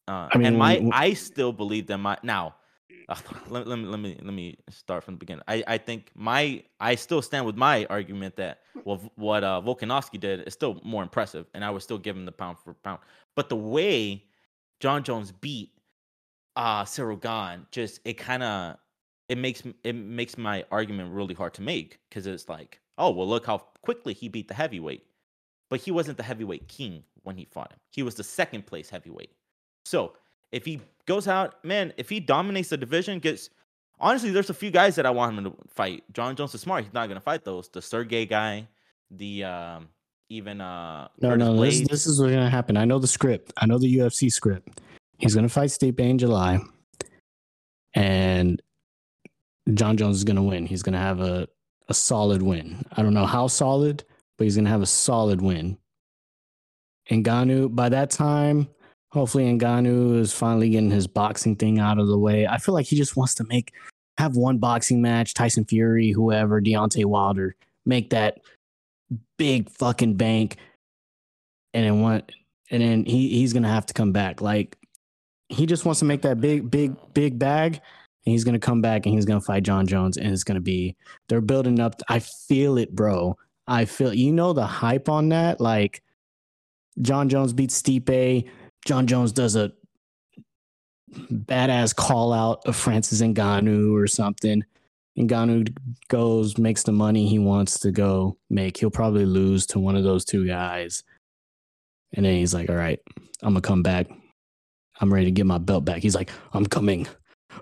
[0.08, 2.56] uh, I mean, and my I still believe that my now
[3.10, 3.16] uh,
[3.48, 5.44] let, let me let me let me start from the beginning.
[5.48, 10.20] I, I think my I still stand with my argument that well what uh Volkanovski
[10.20, 13.00] did is still more impressive, and I would still give him the pound for pound.
[13.36, 14.26] But the way
[14.80, 15.72] Jon Jones beat
[16.56, 18.78] uh Ciryl Gane, just it kind of
[19.30, 23.28] it makes it makes my argument really hard to make because it's like oh well
[23.28, 25.04] look how quickly he beat the heavyweight,
[25.70, 27.80] but he wasn't the heavyweight king when he fought him.
[27.90, 29.32] He was the second place heavyweight.
[29.86, 30.14] So
[30.52, 33.50] if he goes out, man, if he dominates the division, gets
[34.00, 36.04] honestly, there's a few guys that I want him to fight.
[36.14, 36.84] Jon Jones is smart.
[36.84, 37.70] He's not gonna fight those.
[37.70, 38.68] The Sergey guy,
[39.10, 39.90] the um,
[40.34, 42.78] even uh, No, Curtis no, this, this is what's gonna happen.
[42.78, 43.54] I know the script.
[43.58, 44.82] I know the UFC script.
[45.18, 46.60] He's gonna fight Stipe in July,
[47.94, 48.62] and
[49.74, 50.66] Jon Jones is gonna win.
[50.66, 51.48] He's gonna have a
[51.90, 52.84] a solid win.
[52.94, 54.04] I don't know how solid,
[54.38, 55.78] but he's gonna have a solid win.
[57.10, 58.68] And Ngannou by that time,
[59.12, 62.48] hopefully Ngannou is finally getting his boxing thing out of the way.
[62.48, 63.74] I feel like he just wants to make
[64.18, 68.40] have one boxing match, Tyson Fury, whoever, Deontay Wilder, make that
[69.38, 70.58] big fucking bank.
[71.74, 72.32] And then what
[72.70, 74.42] and then he he's gonna have to come back.
[74.42, 74.78] Like
[75.50, 79.06] he just wants to make that big big big bag and he's gonna come back
[79.06, 80.96] and he's gonna fight jon jones and it's gonna be
[81.30, 81.96] they're building up.
[82.10, 83.38] I feel it bro.
[83.68, 85.60] I feel you know the hype on that?
[85.60, 86.04] Like
[87.02, 88.50] jon jones beats stipe.
[88.86, 89.72] Jon jones does a
[91.32, 94.64] badass call out of francis Ngannou or something
[95.18, 95.76] Ngannou
[96.10, 98.78] goes, makes the money he wants to go make.
[98.78, 101.04] He'll probably lose to one of those two guys.
[102.16, 103.00] And then he's like, all right,
[103.42, 104.08] I'm going to come back.
[105.00, 106.02] I'm ready to get my belt back.
[106.02, 107.08] He's like, I'm coming.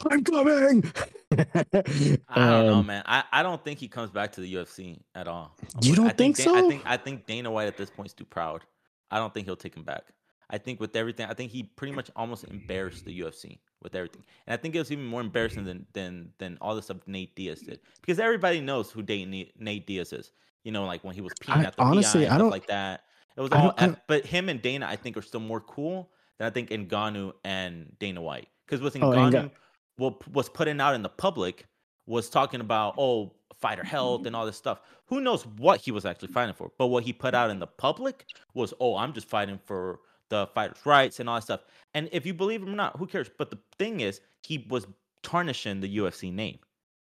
[0.09, 0.91] I'm coming.
[1.31, 3.03] I don't know, Um, man.
[3.05, 5.57] I, I don't think he comes back to the UFC at all.
[5.81, 8.13] You I don't think Dan- I think I think Dana White at this point is
[8.13, 8.61] too proud.
[9.09, 10.03] I don't think he'll take him back.
[10.51, 14.23] I think with everything, I think he pretty much almost embarrassed the UFC with everything,
[14.45, 17.35] and I think it was even more embarrassing than than than all the stuff Nate
[17.35, 20.31] Diaz did because everybody knows who Nate Diaz is.
[20.63, 22.39] You know, like when he was peeing I- at the honestly, PI and I stuff
[22.39, 23.03] don't- like that.
[23.37, 25.61] It was all, don't- I don't- but him and Dana, I think, are still more
[25.61, 28.49] cool than I think Ngannou and Dana White.
[28.65, 29.51] Because with Oh, Ngannou, Nga-
[29.97, 31.65] what was putting out in the public
[32.05, 34.81] was talking about oh fighter health and all this stuff.
[35.05, 36.71] Who knows what he was actually fighting for?
[36.77, 39.99] But what he put out in the public was oh I'm just fighting for
[40.31, 41.61] the fighters' rights and all that stuff.
[41.93, 43.29] And if you believe him or not, who cares?
[43.37, 44.87] But the thing is, he was
[45.21, 46.57] tarnishing the UFC name.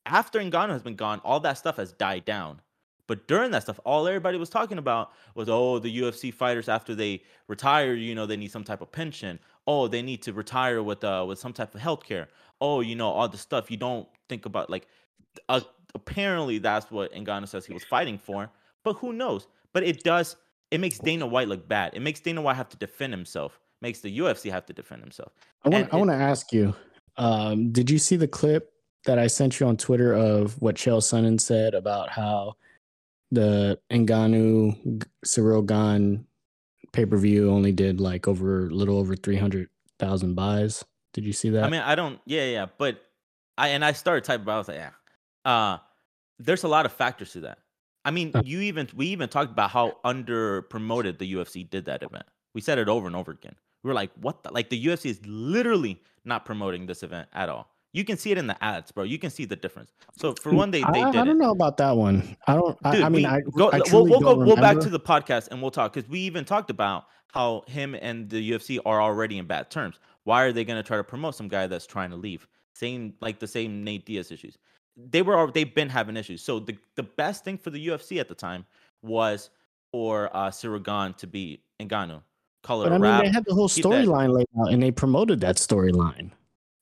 [0.06, 2.60] After Ngannou has been gone, all that stuff has died down.
[3.08, 6.96] But during that stuff, all everybody was talking about was, oh, the UFC fighters after
[6.96, 9.40] they retire, you know, they need some type of pension.
[9.68, 12.30] Oh, they need to retire with uh with some type of health care.
[12.60, 14.70] Oh, you know, all the stuff you don't think about.
[14.70, 14.88] Like,
[15.50, 15.62] uh,
[15.94, 18.50] apparently that's what Ngannou says he was fighting for.
[18.84, 19.48] But who knows?
[19.74, 20.36] But it does.
[20.72, 21.94] It makes Dana White look bad.
[21.94, 23.60] It makes Dana White have to defend himself.
[23.82, 25.34] Makes the UFC have to defend himself.
[25.66, 25.84] I want.
[25.86, 26.74] And I want to ask you.
[27.18, 28.72] Um, did you see the clip
[29.06, 32.56] that I sent you on Twitter of what Chael Sonnen said about how
[33.32, 36.26] the Ngannou Ciryl Gane
[36.94, 40.86] pay per view only did like over a little over three hundred thousand buys?
[41.14, 41.64] Did you see that?
[41.64, 42.20] I mean, I don't.
[42.26, 42.66] Yeah, yeah.
[42.78, 43.02] But
[43.58, 44.92] I and I started typing, but I was like, yeah.
[45.44, 45.78] Uh,
[46.40, 47.60] there's a lot of factors to that.
[48.06, 48.42] I mean, Uh.
[48.46, 52.26] you even we even talked about how under promoted the UFC did that event.
[52.54, 53.56] We said it over and over again.
[53.84, 54.44] We were like, what?
[54.44, 54.52] The?
[54.52, 57.70] Like the UFC is literally not promoting this event at all.
[57.94, 59.04] You can see it in the ads, bro.
[59.04, 59.92] You can see the difference.
[60.18, 62.38] So for one, they they I, did I don't know about that one.
[62.48, 62.78] I don't.
[62.84, 65.00] I, Dude, I mean, we- I, go, I we'll, we'll go we'll back to the
[65.00, 69.02] podcast and we'll talk because we even talked about how him and the UFC are
[69.02, 70.00] already in bad terms.
[70.24, 72.48] Why are they going to try to promote some guy that's trying to leave?
[72.74, 74.58] Same like the same Nate Diaz issues.
[74.98, 76.42] They were they've been having issues.
[76.42, 78.66] So the the best thing for the UFC at the time
[79.02, 79.50] was
[79.92, 82.22] for uh Ciryl Gane to be Ngannou.
[82.64, 83.24] Call it But I mean, wrap.
[83.24, 86.32] they had the whole storyline laid out, and they promoted that storyline.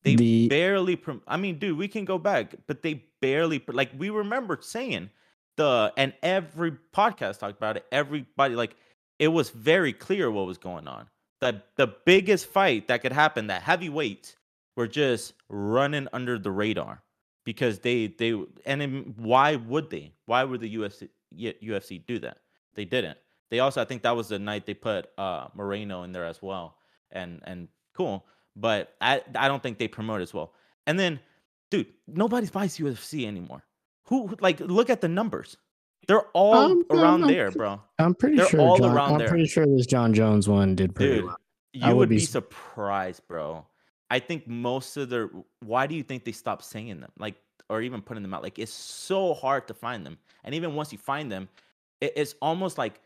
[0.03, 0.95] They the barely.
[0.95, 3.63] Prom- I mean, dude, we can go back, but they barely.
[3.67, 5.09] Like we remember saying
[5.57, 7.85] the, and every podcast talked about it.
[7.91, 8.75] Everybody like
[9.19, 11.07] it was very clear what was going on.
[11.41, 14.35] The the biggest fight that could happen, that heavyweights
[14.75, 17.03] were just running under the radar
[17.45, 18.31] because they they
[18.65, 20.13] and then why would they?
[20.25, 22.39] Why would the UFC UFC do that?
[22.75, 23.17] They didn't.
[23.49, 26.41] They also, I think that was the night they put uh Moreno in there as
[26.41, 26.77] well,
[27.11, 28.25] and and cool.
[28.55, 30.53] But I I don't think they promote as well.
[30.87, 31.19] And then,
[31.71, 33.63] dude, nobody buys UFC anymore.
[34.05, 35.57] Who like look at the numbers?
[36.07, 37.79] They're all Um, around um, there, bro.
[37.99, 38.61] I'm pretty They're sure.
[38.61, 39.27] all John, around I'm there.
[39.27, 41.37] pretty sure this Jon Jones one did pretty Dude, well.
[41.73, 43.65] you would would be be surprised, bro.
[44.09, 45.29] I think most of their
[45.61, 47.11] why do you think they stopped saying them?
[47.17, 47.35] Like
[47.69, 48.43] or even putting them out?
[48.43, 50.17] Like it's so hard to find them.
[50.43, 51.47] And even once you find them,
[52.01, 53.01] it, it's almost like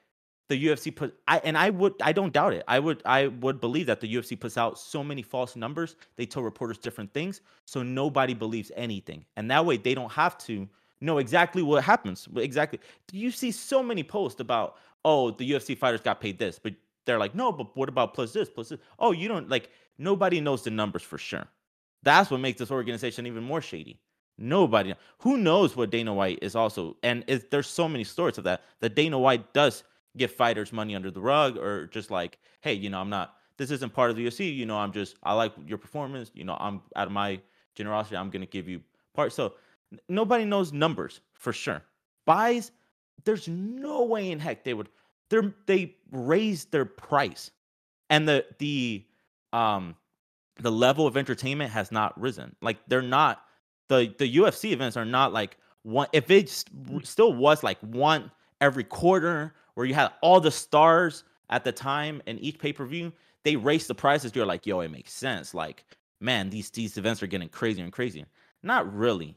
[0.50, 2.64] the UFC put I and I would I don't doubt it.
[2.68, 5.96] I would I would believe that the UFC puts out so many false numbers.
[6.16, 9.26] They tell reporters different things, so nobody believes anything.
[9.36, 10.68] And that way they don't have to
[11.02, 12.28] know exactly what happens.
[12.36, 12.80] Exactly.
[13.12, 16.74] You see so many posts about, oh, the UFC fighters got paid this, but
[17.06, 18.80] they're like, no, but what about plus this, plus this?
[19.00, 21.48] Oh, you don't like nobody knows the numbers for sure.
[22.04, 24.00] That's what makes this organization even more shady.
[24.38, 28.64] Nobody who knows what Dana White is also, and there's so many stories of that
[28.80, 29.84] that Dana White does
[30.18, 33.36] give fighters money under the rug or just like, hey, you know, I'm not.
[33.58, 34.56] This isn't part of the UFC.
[34.56, 35.16] You know, I'm just.
[35.24, 36.32] I like your performance.
[36.34, 37.40] You know, I'm out of my
[37.76, 38.18] generosity.
[38.18, 38.82] I'm gonna give you
[39.14, 39.34] part.
[39.34, 39.54] So
[40.10, 41.84] nobody knows numbers for sure.
[42.26, 42.72] Buys,
[43.26, 44.90] there's no way in heck they would.
[45.30, 47.52] They're they raised their price,
[48.10, 49.06] and the the
[49.54, 49.96] um
[50.60, 52.56] the level of entertainment has not risen.
[52.62, 53.44] Like they're not
[53.90, 56.08] the the UFC events are not like one.
[56.14, 56.66] If it s-
[57.04, 62.22] still was like one every quarter where you had all the stars at the time
[62.28, 63.12] in each pay per view,
[63.44, 64.36] they raised the prices.
[64.36, 65.54] You're like, yo, it makes sense.
[65.54, 65.84] Like,
[66.20, 68.26] man, these these events are getting crazier and crazier.
[68.62, 69.36] Not really.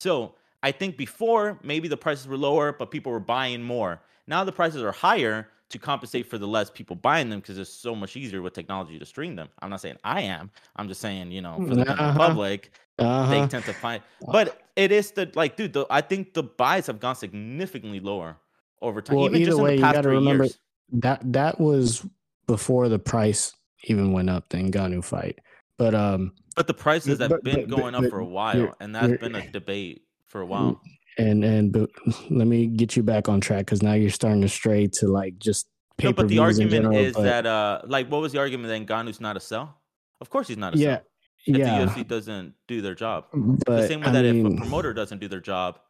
[0.00, 4.00] So I think before maybe the prices were lower, but people were buying more.
[4.26, 7.70] Now the prices are higher to compensate for the less people buying them because it's
[7.70, 9.48] so much easier with technology to stream them.
[9.60, 10.50] I'm not saying I am.
[10.76, 12.16] I'm just saying, you know, for the Uh-huh.
[12.16, 13.46] public, they Uh-huh.
[13.48, 14.02] tend to find.
[14.32, 15.74] But it is the like, dude.
[15.74, 18.38] The, I think the buys have gone significantly lower
[18.80, 19.16] over time.
[19.16, 20.58] Well, Even either just way, in you the past gotta remember- years.
[20.90, 22.06] That that was
[22.46, 23.52] before the price
[23.84, 24.48] even went up.
[24.48, 25.38] The Ngannou fight,
[25.76, 28.24] but um, But the prices have but- been but- but- going up but for a
[28.24, 30.80] while, and that's been a debate for a while.
[31.18, 31.90] And and but
[32.30, 35.38] let me get you back on track because now you're starting to stray to like
[35.38, 35.68] just
[36.02, 36.96] No, but the argument general.
[36.96, 39.76] is but that, uh, like, what was the argument that Ngannou's not a sell?
[40.20, 41.04] Of course, he's not a yeah, sell.
[41.46, 44.46] If yeah, the UFC doesn't do their job, but the same way I that if
[44.46, 45.80] a promoter doesn't do their job,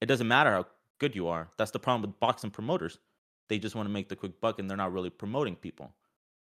[0.00, 0.66] it doesn't matter how
[0.98, 1.48] good you are.
[1.58, 2.98] That's the problem with boxing promoters.
[3.48, 5.92] They just want to make the quick buck, and they're not really promoting people.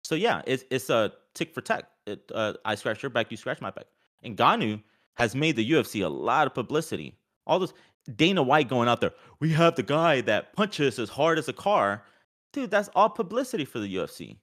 [0.02, 1.84] So yeah, it's it's a tick for tack.
[2.06, 3.86] It, uh, I scratch your back, you scratch my back.
[4.22, 4.82] And Ngannou
[5.14, 7.18] has made the UFC a lot of publicity.
[7.46, 7.72] All this
[8.14, 9.12] Dana White going out there.
[9.40, 12.04] We have the guy that punches as hard as a car,
[12.52, 12.70] dude.
[12.70, 14.36] That's all publicity for the UFC.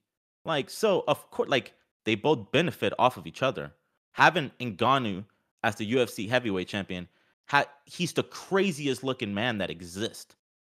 [0.45, 1.73] Like so, of course, like
[2.05, 3.73] they both benefit off of each other.
[4.13, 5.25] Having Ngannou
[5.63, 7.07] as the UFC heavyweight champion,
[7.47, 10.35] ha- he's the craziest looking man that exists.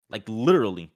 [0.09, 0.91] Like literally,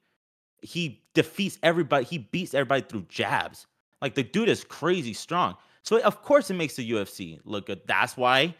[0.62, 2.04] he defeats everybody.
[2.04, 3.66] He beats everybody through jabs.
[4.00, 5.56] Like the dude is crazy strong.
[5.82, 7.80] So of course it makes the UFC look good.
[7.86, 8.54] That's why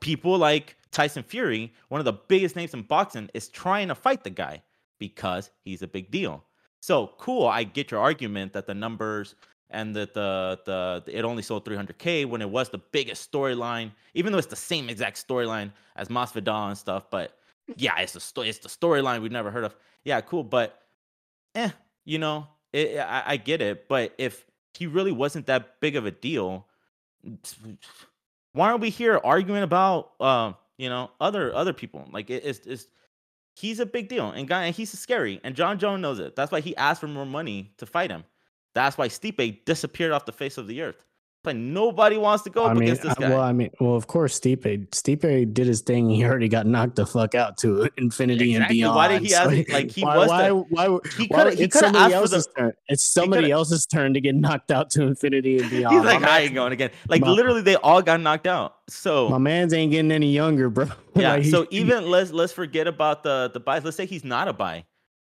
[0.00, 4.24] people like Tyson Fury, one of the biggest names in boxing, is trying to fight
[4.24, 4.62] the guy
[4.98, 6.44] because he's a big deal.
[6.80, 7.46] So cool.
[7.46, 9.34] I get your argument that the numbers
[9.70, 14.32] and that the, the it only sold 300k when it was the biggest storyline, even
[14.32, 17.10] though it's the same exact storyline as Masvidal and stuff.
[17.10, 17.36] But
[17.76, 18.48] yeah, it's the story.
[18.48, 19.76] It's the storyline we've never heard of.
[20.04, 20.44] Yeah, cool.
[20.44, 20.80] But
[21.54, 21.70] eh,
[22.04, 23.88] you know, it, I, I get it.
[23.88, 26.66] But if he really wasn't that big of a deal,
[28.52, 32.08] why aren't we here arguing about uh, you know other other people?
[32.12, 32.86] Like it, it's it's
[33.54, 36.36] he's a big deal and guy and he's scary and Jon Jones knows it.
[36.36, 38.24] That's why he asked for more money to fight him.
[38.74, 41.04] That's why Stipe disappeared off the face of the earth.
[41.48, 43.28] Like nobody wants to go up I mean, against this guy.
[43.30, 44.88] well, I mean, well, of course, Stipe.
[44.90, 46.08] Stipe did his thing.
[46.10, 48.94] He already got knocked the fuck out to infinity and beyond.
[48.96, 51.64] Why did he So, ask- like, he why, was why, the- why, he coulda- he
[51.64, 52.72] it's somebody for the- else's turn.
[52.88, 55.94] It's somebody else's turn to get knocked out to infinity and beyond.
[55.96, 56.90] He's like, I ain't going again.
[57.08, 58.76] Like my- literally, they all got knocked out.
[58.88, 60.86] So my man's ain't getting any younger, bro.
[61.14, 61.32] yeah.
[61.32, 63.84] Like, he- so even let's let's forget about the the buys.
[63.84, 64.84] Let's say he's not a buy.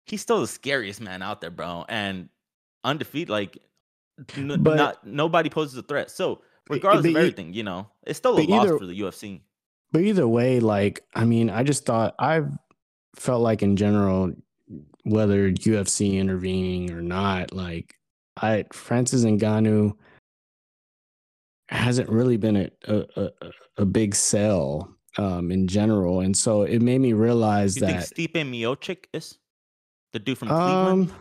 [0.07, 2.29] He's still the scariest man out there, bro, and
[2.85, 3.29] undefeated.
[3.29, 3.59] Like,
[4.37, 6.11] n- But- not nobody poses a threat.
[6.11, 9.41] So regardless but of everything, you know, it's still a loss either- for the UFC.
[9.93, 12.51] But either way, like, I mean, I just thought I've
[13.15, 14.33] felt like in general,
[15.05, 17.95] whether UFC intervening or not, like,
[18.37, 19.95] I Francis Ngannou
[21.69, 23.31] hasn't really been a a, a,
[23.79, 28.33] a big sell um, in general, and so it made me realize You that think
[28.35, 29.39] Stipe Miocic is
[30.13, 31.13] the dude from Cleveland?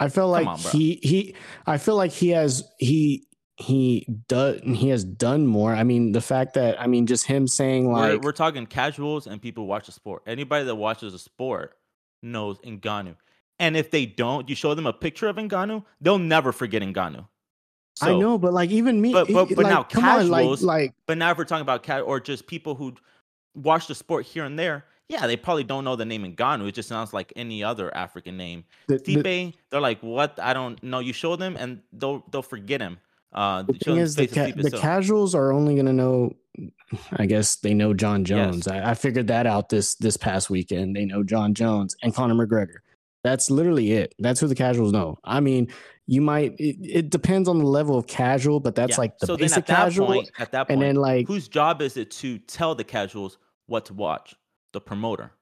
[0.00, 1.34] I feel like on, he he
[1.66, 5.74] I feel like he has he he does he has done more.
[5.74, 9.26] I mean, the fact that I mean, just him saying we're, like we're talking casuals
[9.26, 10.22] and people watch the sport.
[10.26, 11.76] Anybody that watches a sport
[12.22, 13.16] knows Ngannou.
[13.58, 17.26] And if they don't, you show them a picture of Ngannou, they'll never forget Ngannou.
[18.02, 20.62] I know, but like even me, But- but- but like, now come on, like casuals-
[20.62, 22.94] like But now if we're talking about cat or just people who
[23.54, 26.68] watch the sport here and there, yeah, they probably don't know the name Ngannou.
[26.68, 28.64] It just sounds like any other African name.
[28.86, 30.38] the, the, they're like, what?
[30.40, 31.00] I don't know.
[31.00, 32.98] You show them and they'll they'll forget him.
[33.32, 36.34] Uh, the thing is the, ca- the casuals are only gonna know.
[37.12, 38.28] I guess they know Jon Yes.
[38.28, 38.68] Jones.
[38.68, 40.94] I, I figured that out this this past weekend.
[40.96, 42.78] They know Jon Jones and Conor McGregor.
[43.22, 44.14] That's literally it.
[44.18, 45.18] That's who the casuals know.
[45.24, 45.68] I mean,
[46.06, 46.54] you might.
[46.58, 49.00] It, it depends on the level of casual, but that's Yeah.
[49.02, 51.46] like the so then basic at that point, at that point, and then like whose
[51.48, 54.34] job is it to tell the casuals what to watch?
[54.72, 55.32] The promoter,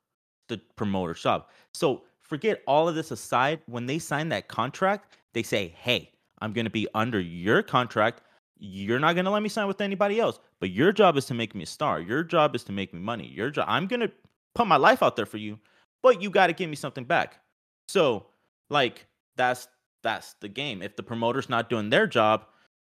[0.48, 1.50] the promoter shop.
[1.74, 3.60] So forget all of this aside.
[3.66, 8.22] When they sign that contract, they say, "Hey, I'm going to be under your contract.
[8.58, 11.34] You're not going to let me sign with anybody else, but your job is to
[11.34, 12.00] make me a star.
[12.00, 13.28] Your job is to make me money.
[13.28, 13.66] Your job.
[13.68, 14.10] I'm going to
[14.54, 15.58] put my life out there for you,
[16.02, 17.40] but you got to give me something back."
[17.88, 18.26] So,
[18.70, 19.68] like, that's
[20.02, 20.82] that's the game.
[20.82, 22.46] If the promoter's not doing their job,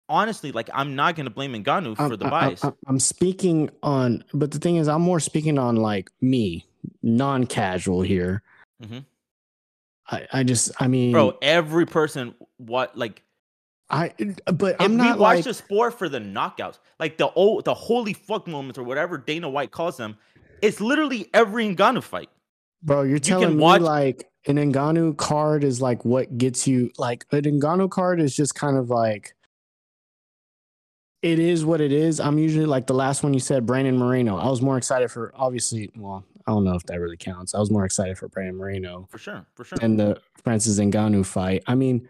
[0.09, 2.63] honestly, like I'm not gonna blame Ngannou I'm- for the I- I- bias.
[2.65, 6.65] I, I'm speaking on, but the thing is, I'm more speaking on like me,
[7.03, 8.41] non-casual here.
[8.83, 9.05] Mhm.
[10.07, 13.21] I, I just, I mean, Bro, every person what like
[13.89, 14.13] I,
[14.53, 17.73] but I'm we not watch like, the sport for the knockouts, like the oh the
[17.73, 20.17] holy fuck moments or whatever Dana White calls them,
[20.61, 22.29] it's literally every Ngannou fight.
[22.83, 23.03] bro.
[23.03, 27.25] You're can telling me watch- like an Ngannou card is like what gets you like
[27.31, 29.34] an Ngannou card is just kind of like.
[31.25, 32.19] It is what it is.
[32.19, 34.37] I'm usually like the last one you said, Brandon Moreno.
[34.37, 35.89] I was more excited for obviously.
[35.95, 37.55] Well, I don't know if that really counts.
[37.55, 39.07] I was more excited for Brandon Moreno.
[39.09, 39.79] For sure, for sure.
[39.81, 41.63] and the Francis Ngannou fight.
[41.65, 42.07] I mean,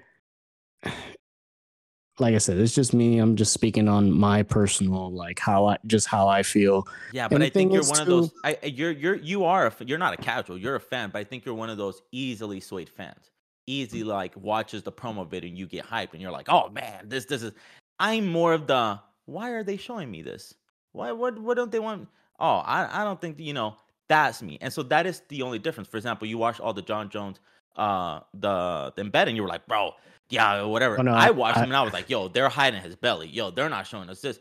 [2.19, 3.19] like I said, it's just me.
[3.19, 6.86] I'm just speaking on my personal, like how I just how I feel.
[7.13, 8.34] yeah, but I think you're one of those.
[8.43, 10.58] I you're you're you are a, you're not a casual.
[10.58, 13.32] You're a fan, but I think you're one of those easily swayed fans.
[13.65, 17.08] Easy like watches the promo video and you get hyped and you're like, oh man,
[17.08, 17.54] this this is.
[17.99, 20.53] I'm more of the why are they showing me this?
[20.91, 22.08] Why what what don't they want?
[22.39, 23.75] Oh, I I don't think you know
[24.08, 24.58] that's me.
[24.62, 25.89] And so that is the only difference.
[25.89, 27.39] For example, you watch all the Jon Jones
[27.77, 29.91] uh the the embed and you were like, bro,
[30.29, 30.99] yeah, whatever.
[30.99, 32.96] Oh, no, I I- watched I- him and I was like, yo, they're hiding his
[32.96, 33.27] belly.
[33.27, 34.39] Yo, they're not showing us this.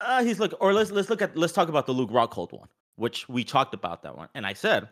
[0.00, 2.68] Uh, he's look, or let's let's look at let's talk about the Luke Rockhold one,
[2.96, 4.88] which we talked about that one, and I said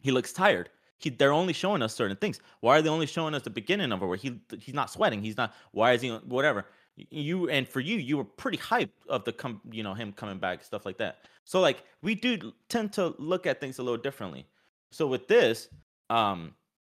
[0.00, 0.68] he looks tired.
[0.98, 2.40] He, they're only showing us certain things.
[2.60, 5.22] Why are they only showing us the beginning of it where he he's not sweating?
[5.22, 5.54] He's not.
[5.72, 6.66] Why is he whatever?
[6.96, 10.38] You and for you, you were pretty hyped of the come, you know, him coming
[10.38, 11.18] back, stuff like that.
[11.44, 14.46] So like we do tend to look at things a little differently.
[14.92, 15.68] So with this,
[16.08, 16.54] um,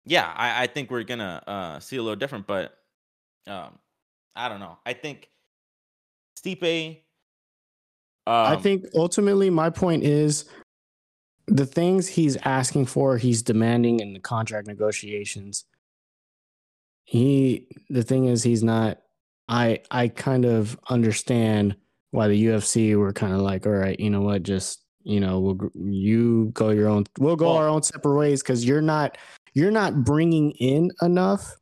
[0.04, 2.76] yeah, I, I think we're gonna uh see a little different, but
[3.46, 3.78] um,
[4.34, 4.78] I don't know.
[4.84, 5.28] I think
[6.36, 6.98] Stipe.
[8.26, 10.46] Um, I think ultimately my point is
[11.46, 15.66] the things he's asking for, he's demanding in the contract negotiations.
[17.04, 18.98] he the thing is he's not
[19.48, 21.76] I I kind of understand
[22.10, 25.38] why the UFC were kind of like, all right, you know what, just you know,
[25.40, 29.18] we'll you go your own, we'll go Well- our own separate ways because you're not
[29.52, 31.56] you're not bringing in enough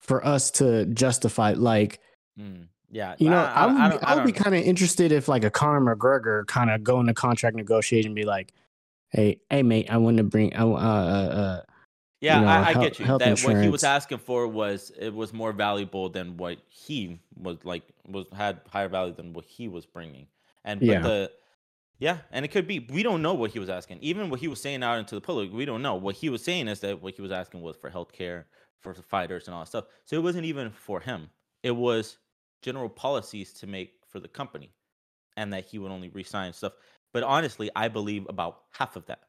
[0.00, 1.52] for us to justify.
[1.52, 2.00] Like,
[2.40, 4.54] Mm, yeah, you know, I, I, I, would, I be- I I would be kind
[4.56, 8.24] of interested if like a Conor McGregor kind of go into contract negotiation and be
[8.24, 8.52] like,
[9.10, 11.60] hey, hey, mate, I want to bring, I, uh, uh,
[12.22, 13.06] Yeah, know, I, I get you.
[13.18, 17.58] That what he was asking for was it was more valuable than what he was
[17.64, 20.28] like was had higher value than what he was bringing.
[20.64, 21.00] And but Yeah.
[21.00, 21.32] the
[21.98, 23.98] yeah, and it could be we don't know what he was asking.
[24.00, 25.96] Even what he was saying out into the public, we don't know.
[25.96, 28.44] What he was saying is that what he was asking was for healthcare
[28.80, 29.84] for the fighters and all that stuff.
[30.04, 31.28] So it wasn't even for him.
[31.62, 32.18] It was
[32.62, 34.70] general policies to make for the company,
[35.36, 36.74] and that he would only resign stuff.
[37.12, 39.20] But honestly, I believe about half of that.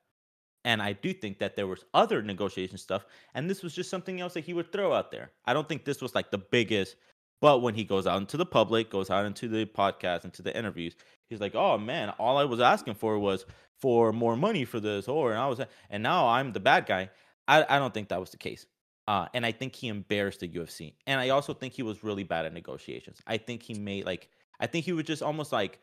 [0.65, 4.21] And I do think that there was other negotiation stuff, and this was just something
[4.21, 5.31] else that he would throw out there.
[5.45, 6.95] I don't think this was like the biggest,
[7.41, 10.55] but when he goes out into the public, goes out into the podcast, into the
[10.57, 10.95] interviews,
[11.29, 13.45] he's like, "Oh man, all I was asking for was
[13.81, 15.59] for more money for this, or and I was,
[15.89, 17.09] and now I'm the bad guy."
[17.47, 18.65] I, I don't think that was the case,
[19.09, 22.23] uh, and I think he embarrassed the UFC, and I also think he was really
[22.23, 23.19] bad at negotiations.
[23.27, 24.29] I think he made like,
[24.61, 25.79] I think he would just almost like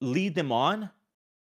[0.00, 0.90] lead them on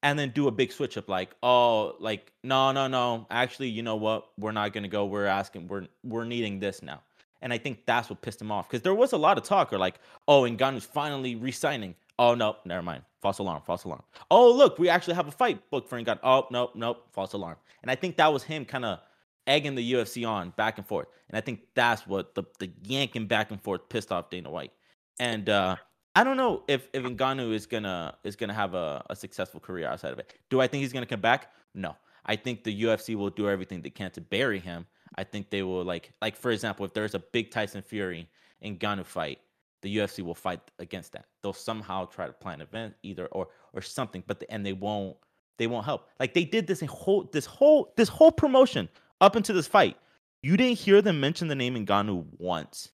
[0.03, 3.81] and then do a big switch up like oh like no no no actually you
[3.81, 4.27] know what?
[4.37, 7.01] We're not going to go we're asking we're we're needing this now.
[7.41, 9.73] And i think that's what pissed him off because there was a lot of talk
[9.73, 9.95] or like
[10.27, 11.95] oh and Ngannou's finally re-signing.
[12.19, 14.03] Oh no never mind false alarm false alarm.
[14.29, 16.19] Oh look we actually have a fight booked for Ngannou.
[16.21, 17.57] Oh nope nope false alarm.
[17.81, 18.99] And i think that was him kind of
[19.47, 23.27] egging the ufc on back and forth and i think that's what the, the yanking
[23.27, 24.71] back and forth pissed off dana white.
[25.19, 25.77] And uh
[26.15, 29.87] I don't know if if Ngannou is gonna is gonna have a, a successful career
[29.87, 30.35] outside of it.
[30.49, 31.51] Do I think he's gonna come back?
[31.73, 31.95] No.
[32.25, 34.85] I think the UFC will do everything they can to bury him.
[35.15, 38.29] I think they will like like for example, if there's a big Tyson Fury
[38.61, 39.39] and Ngannou fight,
[39.81, 41.25] the UFC will fight against that.
[41.41, 44.73] They'll somehow try to plan an event either or or something, but the, and they
[44.73, 45.17] won't
[45.57, 46.09] they won't help.
[46.19, 48.87] Like they did this whole this whole this whole promotion
[49.19, 49.97] up into this fight.
[50.43, 52.91] You didn't hear them mention the name Ngannou once,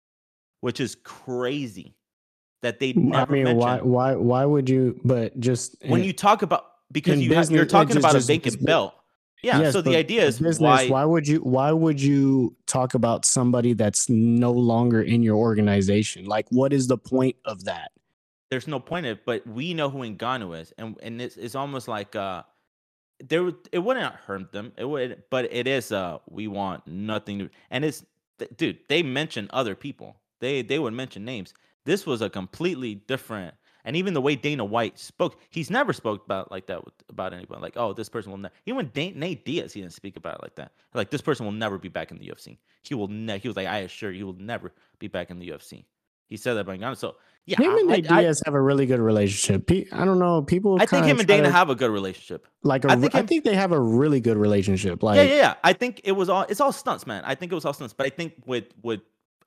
[0.61, 1.95] which is crazy.
[2.61, 4.99] That they never I mean, why, why, why would you?
[5.05, 8.29] But just when you talk about because you have, you're uh, talking just- about just-
[8.29, 8.93] a vacant just- belt.
[9.41, 9.61] Yeah.
[9.61, 10.59] Yes, so the idea is business.
[10.59, 11.39] why, Why, would you?
[11.39, 16.25] Why would you talk about somebody that's no longer in your organization?
[16.25, 17.91] Like, what is the point of that?
[18.49, 21.55] there's no point in it, but we know who Ngannou is, and and it's, it's
[21.55, 22.43] almost like uh,
[23.25, 24.73] there it wouldn't hurt them.
[24.77, 28.03] It would, but it is uh, we want nothing to, and it's
[28.57, 28.79] dude.
[28.89, 30.17] They mention other people.
[30.39, 31.53] They they would mention names.
[31.89, 33.55] This was a completely different.
[33.83, 37.33] And even the way Dana White spoke, he's never spoke about like that with, about
[37.33, 37.61] anyone.
[37.61, 38.53] Like, oh, this person will never.
[38.67, 40.71] Even Dan- Nate Diaz, he didn't speak about it like that.
[40.93, 42.57] Like, this person will never be back in the UFC.
[42.83, 43.07] He will.
[43.07, 45.85] Ne- he was like, I assure you, he will never be back in the UFC.
[46.27, 46.97] He said that about Ngannou.
[46.97, 47.15] So
[47.47, 49.71] yeah, him and Nate I- Diaz have a really good relationship.
[49.91, 50.43] I don't know.
[50.43, 50.77] People.
[50.79, 52.45] I think him and Dana to- have a good relationship.
[52.61, 52.85] like.
[52.85, 55.01] A, I I think think, they have a really good relationship.
[55.01, 55.53] Like, yeah, yeah, yeah.
[55.63, 57.23] I think it was all it's all stunts, man.
[57.25, 57.93] I think it was all stunts.
[57.93, 59.01] But I think with with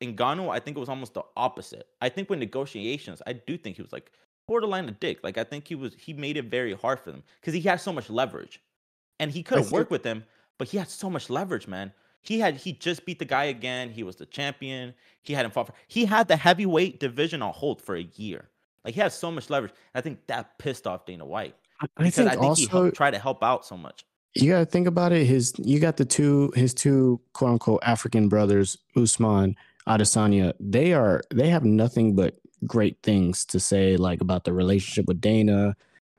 [0.06, 1.86] Ngannou, I think it was almost the opposite.
[2.00, 4.10] I think with negotiations, I do think he was like
[4.46, 5.20] borderline a dick.
[5.22, 7.80] Like I think he was he made it very hard for them because he had
[7.80, 8.60] so much leverage,
[9.18, 10.24] and he could have worked with them,
[10.58, 11.92] but he had so much leverage, man.
[12.22, 13.90] He had he just beat the guy again.
[13.90, 14.94] He was the champion.
[15.22, 15.74] He hadn't fought for.
[15.88, 18.48] He had the heavyweight division on hold for a year.
[18.84, 19.72] Like he had so much leverage.
[19.94, 21.56] I think that pissed off Dana White
[21.96, 24.04] I think I think he also helped, tried to help out so much.
[24.34, 25.26] you got to think about it.
[25.26, 29.56] His you got the two his two quote unquote African brothers, Usman
[29.88, 30.52] Adesanya.
[30.60, 35.20] They are they have nothing but great things to say like about the relationship with
[35.20, 35.76] Dana,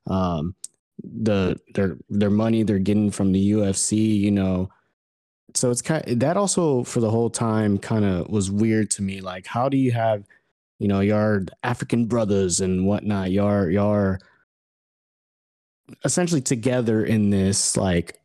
[0.07, 0.55] um,
[1.03, 4.19] the their their money they're getting from the UFC.
[4.19, 4.69] You know,
[5.53, 9.21] so it's kind that also for the whole time kind of was weird to me.
[9.21, 10.23] Like, how do you have
[10.79, 13.31] you know your African brothers and whatnot?
[13.31, 14.19] Your your
[16.03, 18.19] essentially together in this like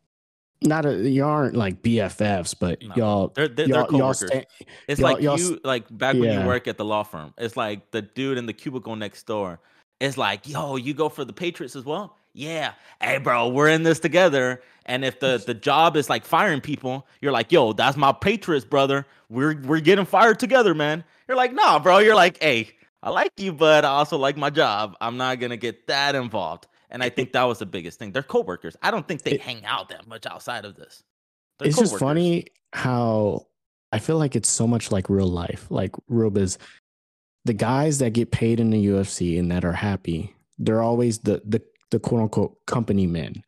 [0.62, 4.30] not a you aren't like BFFs, but No, y'all They're they're, they're y'all, y'all coworkers.
[4.30, 4.44] sta-
[4.88, 7.32] It's Y'all- like y'all you like back when you work at the law firm.
[7.38, 9.60] It's like the dude in the cubicle next door.
[10.00, 12.16] It's like, yo, you go for the Patriots as well?
[12.32, 12.72] Yeah.
[13.00, 14.62] Hey, bro, we're in this together.
[14.86, 18.64] And if the the job is like firing people, you're like, yo, that's my Patriots,
[18.64, 19.06] brother.
[19.28, 21.04] We're we're getting fired together, man.
[21.28, 21.98] You're like, nah, bro.
[21.98, 22.70] You're like, hey,
[23.02, 24.96] I like you, but I also like my job.
[25.00, 26.66] I'm not gonna get that involved.
[26.90, 28.12] And I think that was the biggest thing.
[28.12, 28.76] They're coworkers.
[28.82, 31.02] I don't think they It- hang out that much outside of this.
[31.58, 33.46] They're it's just funny how
[33.92, 36.58] I feel like it's so much like real life, like real biz.
[37.44, 41.42] The guys that get paid in the UFC and that are happy, they're always the
[41.44, 43.42] the the quote unquote company men.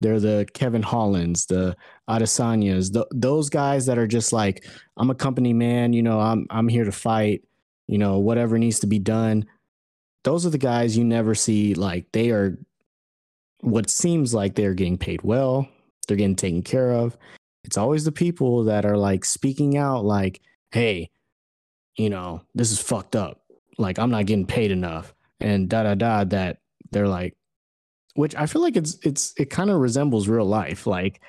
[0.00, 1.76] They're the Kevin Hollands, the
[2.10, 4.66] Adesanyas, the, those guys that are just like,
[4.96, 7.42] I'm a company man, you know, I'm I'm here to fight,
[7.86, 9.46] you know, whatever needs to be done.
[10.24, 12.58] Those are the guys you never see like they are
[13.62, 15.68] what seems like they're getting paid well,
[16.06, 17.16] they're getting taken care of.
[17.64, 20.40] It's always the people that are like speaking out like,
[20.72, 21.10] "Hey,
[21.96, 23.40] you know, this is fucked up.
[23.78, 26.58] Like I'm not getting paid enough." And da da da that
[26.90, 27.36] they're like
[28.14, 30.86] which I feel like it's it's it kind of resembles real life.
[30.86, 31.20] Like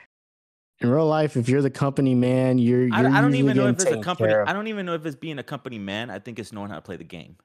[0.80, 2.88] in real life, if you're the company man, you're.
[2.88, 4.34] you're I, I don't even know if it's a company.
[4.34, 6.10] I don't even know if it's being a company man.
[6.10, 7.38] I think it's knowing how to play the game.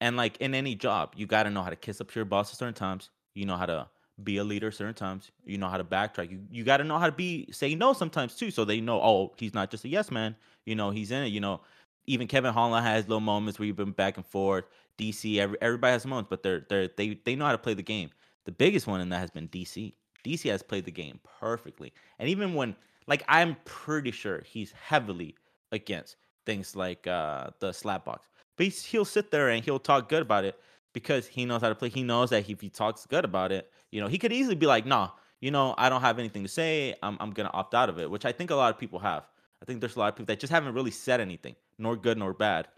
[0.00, 2.24] And like in any job, you got to know how to kiss up to your
[2.24, 3.10] boss at certain times.
[3.34, 3.88] You know how to
[4.22, 5.30] be a leader certain times.
[5.44, 6.30] You know how to backtrack.
[6.30, 9.00] You you got to know how to be say no sometimes too, so they know.
[9.00, 10.36] Oh, he's not just a yes man.
[10.64, 11.28] You know he's in it.
[11.28, 11.60] You know,
[12.06, 14.64] even Kevin Holland has little moments where you've been back and forth.
[14.98, 17.82] DC, every, everybody has moments, but they're they're they they know how to play the
[17.82, 18.10] game.
[18.44, 19.92] The biggest one in that has been DC.
[20.24, 25.34] DC has played the game perfectly, and even when like I'm pretty sure he's heavily
[25.72, 30.22] against things like uh the slap box, but he'll sit there and he'll talk good
[30.22, 30.58] about it
[30.92, 31.88] because he knows how to play.
[31.88, 34.66] He knows that if he talks good about it, you know, he could easily be
[34.66, 36.94] like, "Nah, you know, I don't have anything to say.
[37.02, 39.26] I'm I'm gonna opt out of it," which I think a lot of people have.
[39.62, 42.18] I think there's a lot of people that just haven't really said anything, nor good
[42.18, 42.68] nor bad.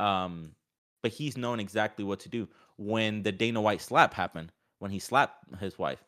[0.00, 0.52] Um,
[1.02, 2.48] but he's known exactly what to do.
[2.76, 4.50] When the Dana White slap happened,
[4.80, 6.02] when he slapped his wife,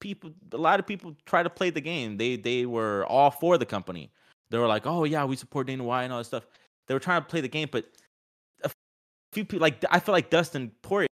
[0.00, 2.16] people, a lot of people try to play the game.
[2.18, 4.12] They they were all for the company.
[4.50, 6.46] They were like, "Oh yeah, we support Dana White and all this stuff."
[6.86, 7.86] They were trying to play the game, but
[9.36, 11.08] few people like I feel like Dustin Poirier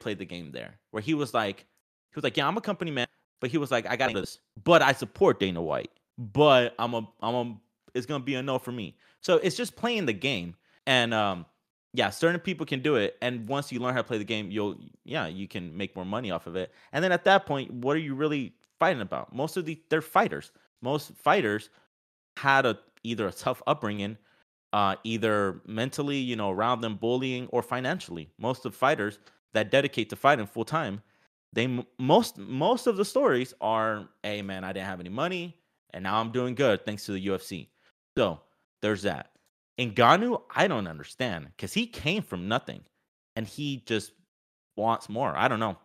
[0.00, 1.66] played the game there, where he was like,
[2.10, 3.06] he was like, "Yeah, I'm a company man,"
[3.40, 7.06] but he was like, "I got this," but I support Dana White, but I'm a
[7.20, 7.56] I'm a
[7.94, 8.96] it's gonna be a no for me.
[9.20, 10.56] So it's just playing the game,
[10.86, 11.44] and um,
[11.92, 14.50] yeah, certain people can do it, and once you learn how to play the game,
[14.50, 16.72] you'll yeah, you can make more money off of it.
[16.92, 19.34] And then at that point, what are you really fighting about?
[19.34, 20.52] Most of the they're fighters.
[20.80, 21.68] Most fighters
[22.38, 24.16] had a either a tough upbringing,
[24.72, 28.30] uh, either mentally, you know, around them bullying or financially.
[28.38, 29.18] Most of fighters
[29.54, 31.02] that dedicate to fighting full time,
[31.52, 35.56] they most most of the stories are, hey man, I didn't have any money,
[35.94, 37.68] and now I'm doing good thanks to the UFC.
[38.16, 38.40] So
[38.82, 39.30] there's that.
[39.78, 42.80] Ngannou, I don't understand because he came from nothing,
[43.36, 44.12] and he just
[44.76, 45.34] wants more.
[45.36, 45.76] I don't know.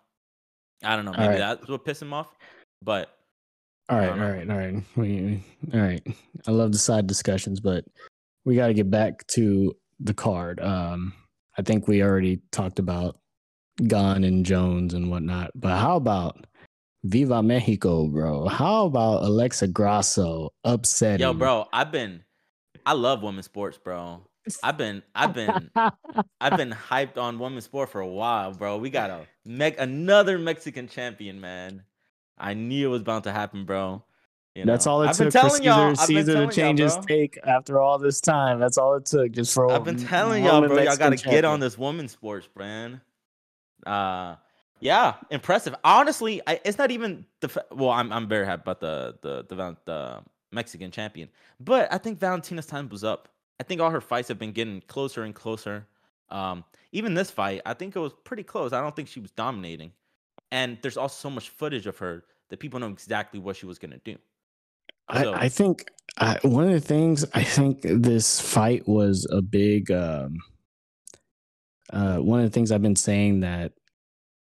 [0.84, 1.12] I don't know.
[1.12, 1.38] Maybe right.
[1.38, 2.28] that's what pissed him off.
[2.82, 3.16] But
[3.90, 4.84] All right, all right, all right.
[4.96, 6.06] We, all right.
[6.48, 7.86] I love the side discussions, but
[8.46, 10.60] we got to get back to the card.
[10.60, 11.14] Um,
[11.58, 13.20] I think we already talked about
[13.88, 16.46] Gane and Jones and whatnot, but how about
[17.04, 18.48] Viva Mexico, bro?
[18.48, 21.22] How about Alexa Grasso upsetting?
[21.22, 22.24] yo, bro, I've been,
[22.86, 24.22] I love women's sports, bro.
[24.62, 25.70] I've been, I've been,
[26.42, 28.78] I've been hyped on women's sport for a while, bro.
[28.78, 31.84] We got a me- another Mexican champion, man.
[32.38, 34.04] I knew it was bound to happen, bro.
[34.56, 35.96] You That's know, all it I've took been for telling y'all.
[35.96, 37.06] Caesar, I've been Caesar to telling change y'all, his bro.
[37.06, 38.60] take after all this time.
[38.60, 39.72] That's all it took, just for.
[39.72, 40.84] I've been telling y'all, woman bro.
[40.84, 43.02] Y'all got to get on this women's sports, man.
[43.86, 44.36] Uh,
[44.80, 45.74] yeah, impressive.
[45.84, 47.50] Honestly, I, it's not even the.
[47.50, 50.20] fa- Well, I'm I'm very happy about the the the, Val- the
[50.52, 51.30] Mexican champion,
[51.60, 53.30] but I think Valentina's time was up.
[53.60, 55.88] I think all her fights have been getting closer and closer.
[56.30, 58.72] Um, even this fight, I think it was pretty close.
[58.72, 59.94] I don't think she was dominating,
[60.52, 63.80] and there's also so much footage of her that people know exactly what she was
[63.80, 64.16] gonna do.
[65.12, 65.86] So- I, I think
[66.18, 69.92] I, one of the things I think this fight was a big.
[69.92, 70.38] Um,
[71.92, 73.74] uh, one of the things I've been saying that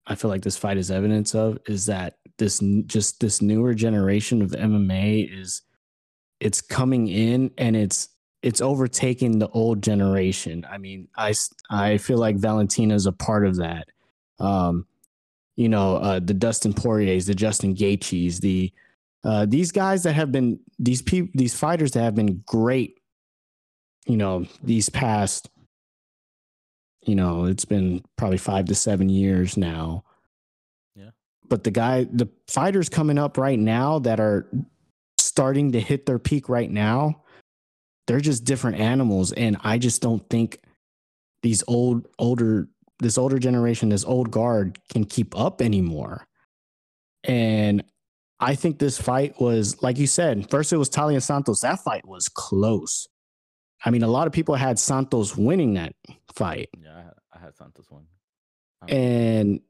[0.06, 4.42] I feel like this fight is evidence of is that this just this newer generation
[4.42, 5.62] of MMA is
[6.40, 8.08] it's coming in and it's
[8.42, 10.66] it's overtaking the old generation.
[10.70, 11.34] I mean, I
[11.70, 13.88] I feel like Valentina is a part of that.
[14.40, 14.86] Um,
[15.56, 18.72] you know, uh, the Dustin Poiriers, the Justin Gaethjes, the
[19.24, 22.98] uh, these guys that have been these people these fighters that have been great
[24.06, 25.48] you know these past
[27.02, 30.04] you know it's been probably five to seven years now.
[30.96, 31.10] Yeah.
[31.48, 34.48] but the guy the fighters coming up right now that are
[35.18, 37.22] starting to hit their peak right now
[38.06, 39.32] they're just different animals.
[39.32, 40.58] And i just don't think
[41.42, 42.68] these old older
[42.98, 46.26] this older generation this old guard can keep up anymore.
[47.24, 47.84] And
[48.42, 51.60] I think this fight was, like you said, first it was Taila Santos.
[51.60, 53.08] That fight was close.
[53.84, 55.94] I mean, a lot of people had Santos winning that
[56.34, 56.68] fight.
[56.76, 57.86] Yeah, I had, I had Santos.
[57.90, 58.06] Um,
[58.88, 59.60] And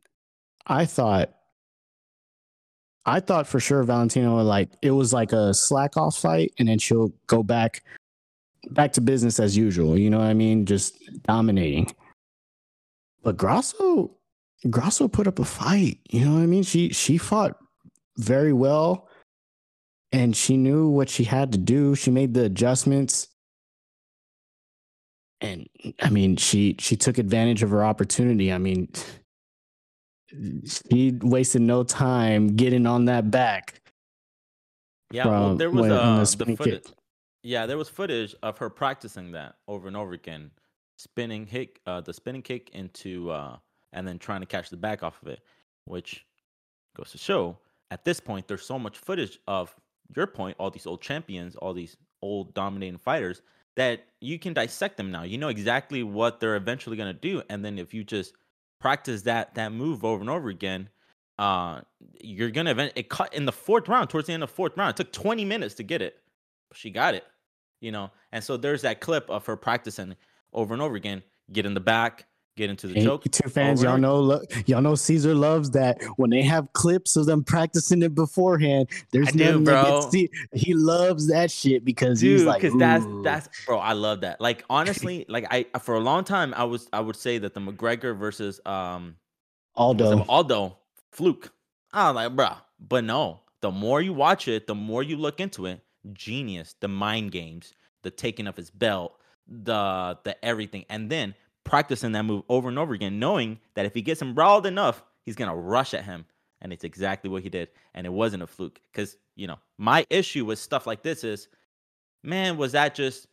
[0.67, 1.35] I thought,
[3.05, 6.69] I thought for sure Valentino would like it was like a slack off fight, and
[6.69, 7.83] then she'll go back,
[8.71, 9.99] back to business as usual.
[9.99, 10.65] You know what I mean?
[10.65, 10.95] Just
[11.25, 11.95] dominating.
[13.23, 14.17] But Grasso,
[14.71, 15.99] Grasso put up a fight.
[16.09, 16.63] You know what I mean?
[16.63, 17.59] She she fought
[18.23, 19.09] very well
[20.13, 21.95] and she knew what she had to do.
[21.95, 23.29] She made the adjustments.
[25.41, 25.69] And
[26.01, 28.53] I mean, she she took advantage of her opportunity.
[28.53, 28.93] I mean,
[30.67, 33.81] she wasted no time getting on that back.
[35.11, 36.85] Yeah, well, there was when- on uh, the the footage.
[36.85, 36.95] kick.
[37.43, 40.53] Yeah, there was footage of her practicing that over and over again,
[40.97, 43.57] spinning kick, uh, the spinning kick into, uh,
[43.93, 45.41] and then trying to catch the back off of it,
[45.87, 46.25] which
[46.97, 47.59] goes to show
[47.93, 49.75] at this point there's so much footage of
[50.17, 53.43] your point, all these old champions, all these old dominating fighters
[53.77, 55.25] that you can dissect them now.
[55.25, 58.35] You know exactly what they're eventually gonna do, and then if you just
[58.81, 60.89] practice that that move over and over again,
[61.39, 61.83] uh,
[62.23, 62.95] you're gonna event.
[62.97, 64.91] It cut in the fourth round, towards the end of fourth round.
[64.91, 66.17] It took 20 minutes to get it,
[66.71, 67.25] but she got it.
[67.81, 70.17] You know, and so there's that clip of her practicing
[70.55, 71.23] over and over again.
[71.53, 72.27] Get in the back,
[72.57, 73.25] get into the choke.
[73.31, 77.27] two fans, y'all know, lo- y'all know Caesar loves that when they have clips of
[77.27, 78.89] them practicing it beforehand.
[79.11, 80.09] There's I do, bro.
[80.11, 84.21] see- He loves that shit because dude he's like, because that's that's bro i love
[84.21, 87.55] that like honestly like i for a long time i was i would say that
[87.55, 89.17] the mcgregor versus um
[89.75, 90.25] what was it, Aldo.
[90.29, 90.79] aldo
[91.13, 91.53] fluke
[91.93, 95.41] i was like bruh but no the more you watch it the more you look
[95.41, 95.81] into it
[96.13, 97.73] genius the mind games
[98.03, 101.35] the taking of his belt the the everything and then
[101.65, 105.03] practicing that move over and over again knowing that if he gets him riled enough
[105.23, 106.25] he's gonna rush at him
[106.61, 110.07] and it's exactly what he did and it wasn't a fluke because you know my
[110.11, 111.49] issue with stuff like this is
[112.25, 113.27] man, was that just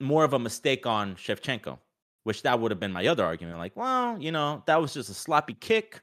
[0.00, 1.78] more of a mistake on Shevchenko?
[2.24, 3.58] Which that would have been my other argument.
[3.58, 6.02] Like, well, you know, that was just a sloppy kick,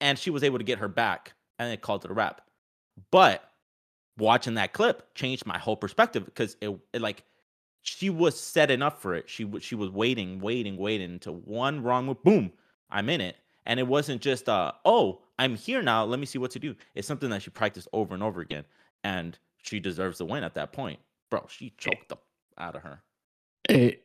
[0.00, 2.40] and she was able to get her back, and it called it a wrap.
[3.10, 3.42] But
[4.16, 7.24] watching that clip changed my whole perspective because it, it like
[7.86, 9.28] she was setting up for it.
[9.28, 12.52] She was she was waiting, waiting, waiting until one wrong move, boom,
[12.90, 13.36] I'm in it.
[13.64, 16.04] And it wasn't just uh, oh, I'm here now.
[16.04, 16.74] Let me see what to do.
[16.94, 18.64] It's something that she practiced over and over again,
[19.04, 20.98] and she deserves the win at that point,
[21.30, 21.46] bro.
[21.48, 22.16] She choked the
[22.58, 23.02] out of her.
[23.68, 24.02] It,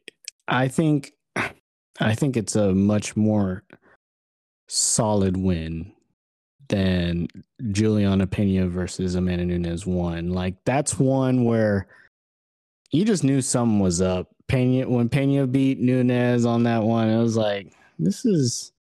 [0.47, 3.63] I think, I think it's a much more
[4.67, 5.91] solid win
[6.69, 7.27] than
[7.71, 10.29] Juliana Pena versus Amanda Nunes one.
[10.29, 11.87] Like that's one where
[12.91, 14.27] you just knew something was up.
[14.47, 18.73] Pena when Pena beat Nunes on that one, it was like this is,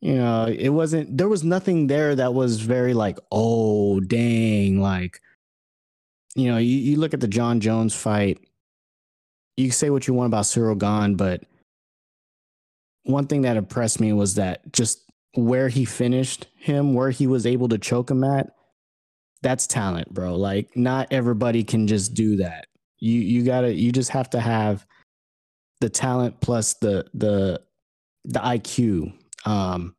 [0.00, 1.16] you know, it wasn't.
[1.16, 5.20] There was nothing there that was very like, oh dang, like,
[6.34, 8.38] you know, you, you look at the Jon Jones fight.
[9.56, 11.42] You say what you want about Ciryl Gane, but
[13.04, 15.00] one thing that impressed me was that just
[15.34, 18.50] where he finished him, where he was able to choke him at,
[19.42, 20.36] that's talent, bro.
[20.36, 22.66] Like not everybody can just do that.
[23.00, 24.86] You you gotta you just have to have
[25.80, 27.60] the talent plus the the
[28.24, 29.12] the IQ.
[29.44, 29.94] Um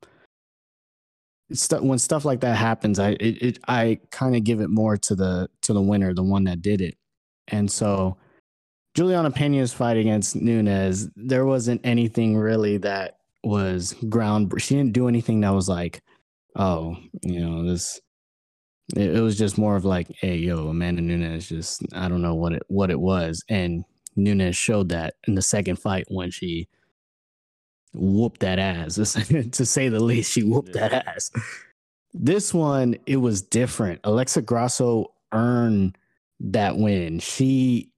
[1.54, 4.98] stu- when stuff like that happens, I it, it I kind of give it more
[4.98, 6.96] to the to the winner, the one that did it.
[7.48, 8.18] And so
[8.96, 14.54] Juliana Pena's fight against Nunes, there wasn't anything really that was ground.
[14.58, 16.02] She didn't do anything that was like,
[16.56, 18.00] oh, you know, this.
[18.96, 22.36] It, it was just more of like, hey, yo, Amanda Nunes just, I don't know
[22.36, 23.84] what it what it was, and
[24.16, 26.68] Nunes showed that in the second fight when she
[27.94, 28.96] whooped that ass,
[29.52, 30.32] to say the least.
[30.32, 30.88] She whooped Yeah.
[30.90, 31.32] that ass.
[32.14, 34.02] This one, it was different.
[34.04, 35.98] Alexa Grasso earned
[36.42, 37.20] that win.
[37.20, 37.92] She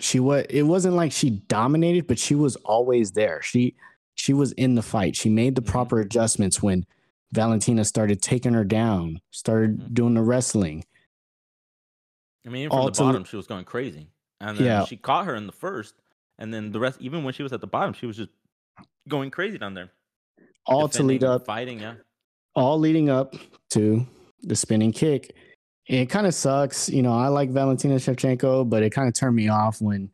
[0.00, 3.74] she was it wasn't like she dominated but she was always there she
[4.14, 5.66] she was in the fight she made the Mhm.
[5.66, 6.86] proper adjustments when
[7.32, 9.94] valentina started taking her down started Mhm.
[9.94, 10.84] doing the wrestling
[12.46, 14.08] I mean, from All the to- bottom, she was going crazy,
[14.40, 14.84] and then Yeah.
[14.86, 15.94] she caught her in the first,
[16.38, 16.98] and then the rest.
[17.00, 18.30] Even when she was at the bottom, she was just
[19.06, 19.90] going crazy down there.
[20.64, 21.80] all to lead up fighting.
[21.80, 21.94] Yeah,
[22.54, 23.34] all leading up
[23.70, 24.06] to
[24.42, 25.34] the spinning kick
[25.86, 29.34] it kind of sucks you know i like valentina shevchenko but it kind of turned
[29.34, 30.10] me off when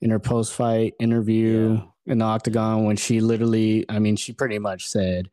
[0.00, 2.12] in her post-fight interview Yeah.
[2.12, 5.28] in the octagon when she literally i mean she pretty much said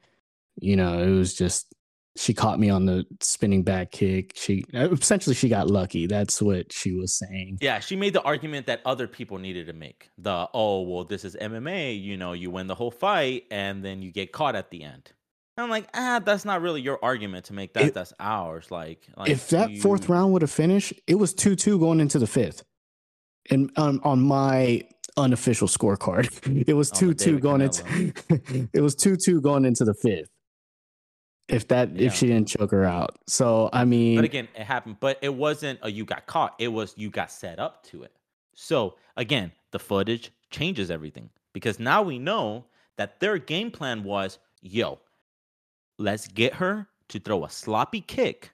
[0.59, 1.73] you know it was just
[2.17, 6.71] she caught me on the spinning back kick she essentially she got lucky that's what
[6.71, 7.79] she was saying yeah.
[7.79, 10.09] She made the argument that other people needed to make.
[10.17, 12.01] The oh well, this is MMA.
[12.01, 15.11] You know, you win the whole fight, and then you get caught at the end.
[15.57, 17.83] I'm like, ah, that's not really your argument to make that.
[17.85, 18.69] If- that's ours.
[18.71, 22.19] Like, like if that fourth round would have finished, it was two two going into
[22.19, 22.63] the fifth,
[23.49, 24.83] and um, on my
[25.17, 28.13] unofficial scorecard, it was two two going into
[28.73, 30.29] it was two two going into the fifth.
[31.47, 32.07] If that Yeah.
[32.07, 34.97] if she didn't choke her out, so I mean, But again, it happened.
[34.99, 36.55] But it wasn't a you got caught.
[36.59, 38.13] It was you got set up to it.
[38.55, 42.65] So again, the footage changes everything because now we know
[42.97, 44.99] that their game plan was, yo,
[45.97, 48.51] let's get her to throw a sloppy kick.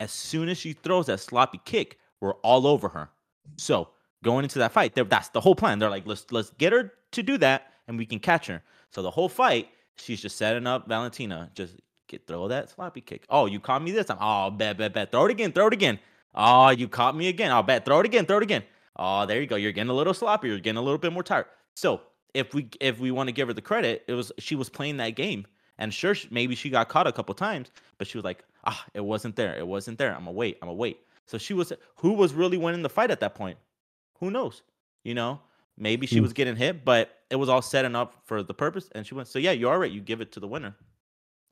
[0.00, 3.08] As soon as she throws that sloppy kick, we're all over her.
[3.56, 3.88] So
[4.22, 5.78] going into that fight, that's the whole plan.
[5.78, 8.62] They're like, let's let's get her to do that, and we can catch her.
[8.90, 11.50] So the whole fight, she's just setting up Valentina.
[11.54, 11.76] Just
[12.06, 13.26] get throw that sloppy kick.
[13.28, 14.18] Oh, you caught me this time.
[14.20, 15.12] Oh, bet, bet, bet.
[15.12, 15.52] Throw it again.
[15.52, 15.98] Throw it again.
[16.34, 17.50] Oh, you caught me again.
[17.50, 17.84] I'll bet.
[17.84, 18.26] Throw it again.
[18.26, 18.62] Throw it again.
[18.96, 19.56] Oh, there you go.
[19.56, 20.48] You're getting a little sloppy.
[20.48, 21.46] You're getting a little bit more tired.
[21.74, 22.00] So
[22.34, 24.98] if we if we want to give her the credit, it was she was playing
[24.98, 25.46] that game.
[25.78, 29.04] And sure, maybe she got caught a couple times, but she was like, ah, it
[29.04, 29.56] wasn't there.
[29.56, 30.12] It wasn't there.
[30.12, 30.58] I'm gonna wait.
[30.62, 31.00] I'm gonna wait.
[31.26, 33.58] So she was who was really winning the fight at that point?
[34.20, 34.62] Who knows?
[35.04, 35.40] You know,
[35.76, 36.22] maybe she mm.
[36.22, 38.88] was getting hit, but it was all setting up for the purpose.
[38.94, 39.90] And she went, so yeah, you are right.
[39.90, 40.74] You give it to the winner.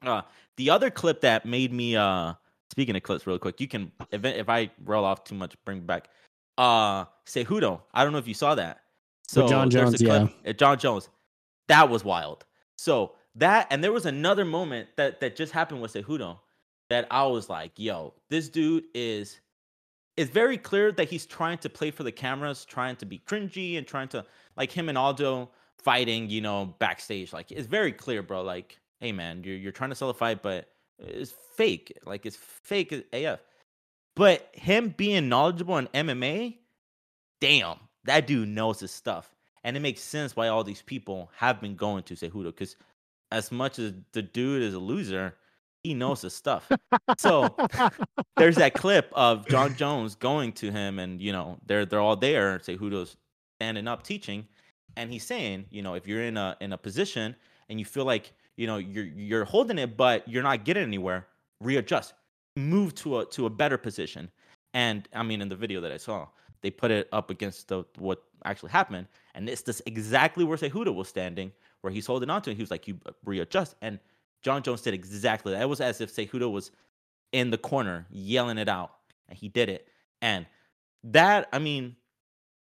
[0.07, 0.23] Uh,
[0.57, 2.35] the other clip that made me uh
[2.71, 5.81] speaking of clips real quick, you can if if I roll off too much, bring
[5.81, 6.09] back
[6.59, 7.81] uh Cejudo.
[7.93, 8.81] I don't know if you saw that.
[9.27, 10.29] So With Jon Jones, yeah.
[10.53, 11.09] Jon Jones.
[11.69, 12.45] That was wild.
[12.77, 16.39] So that and there was another moment that that just happened with Cejudo
[16.91, 19.41] that I was like, yo, this dude is
[20.17, 23.79] it's very clear that he's trying to play for the cameras, trying to be cringy
[23.79, 24.25] and trying to
[24.57, 27.33] like him and Aldo fighting, you know, backstage.
[27.33, 28.43] Like it's very clear, bro.
[28.43, 31.93] Like, hey man, you're you're trying to sell a fight, but it's fake.
[32.07, 33.39] Like it's fake AF.
[34.17, 36.57] But him being knowledgeable in MMA,
[37.39, 39.35] damn, that dude knows his stuff.
[39.63, 42.77] And it makes sense why all these people have been going to Cejudo because
[43.31, 45.35] as much as the dude is a loser,
[45.83, 46.71] he knows his stuff.
[47.19, 47.55] so
[48.39, 52.17] there's that clip of Jon Jones going to him, and you know they're they're all
[52.17, 52.59] there.
[52.59, 53.19] Cejudo's
[53.59, 54.47] standing up teaching,
[54.97, 57.37] and he's saying, you know, if you're in a in a position
[57.69, 61.27] and you feel like you know you're you're holding it, but you're not getting anywhere,
[61.61, 62.15] readjust,
[62.57, 64.31] move to a to a better position.
[64.73, 66.29] And I mean, in the video that I saw,
[66.63, 70.95] they put it up against the what actually happened, and it's this exactly where Cejudo
[70.95, 72.57] was standing, where he's holding on to it.
[72.57, 73.99] He was like, "You uh, readjust," and
[74.43, 75.63] Jon Jones did exactly that.
[75.63, 76.71] It was as if Cejudo was
[77.33, 78.93] in the corner yelling it out,
[79.29, 79.89] and he did it.
[80.23, 80.47] And
[81.03, 81.97] that, I mean,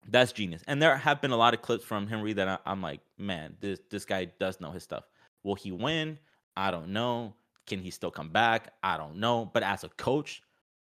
[0.07, 0.63] that's genius.
[0.67, 3.55] And there have been a lot of clips from Henry that I, am like, man,
[3.59, 5.03] this this guy does know his stuff.
[5.43, 6.19] Will he win?
[6.55, 7.35] I don't know.
[7.67, 8.73] Can he still come back?
[8.83, 9.49] I don't know.
[9.53, 10.41] But as a coach,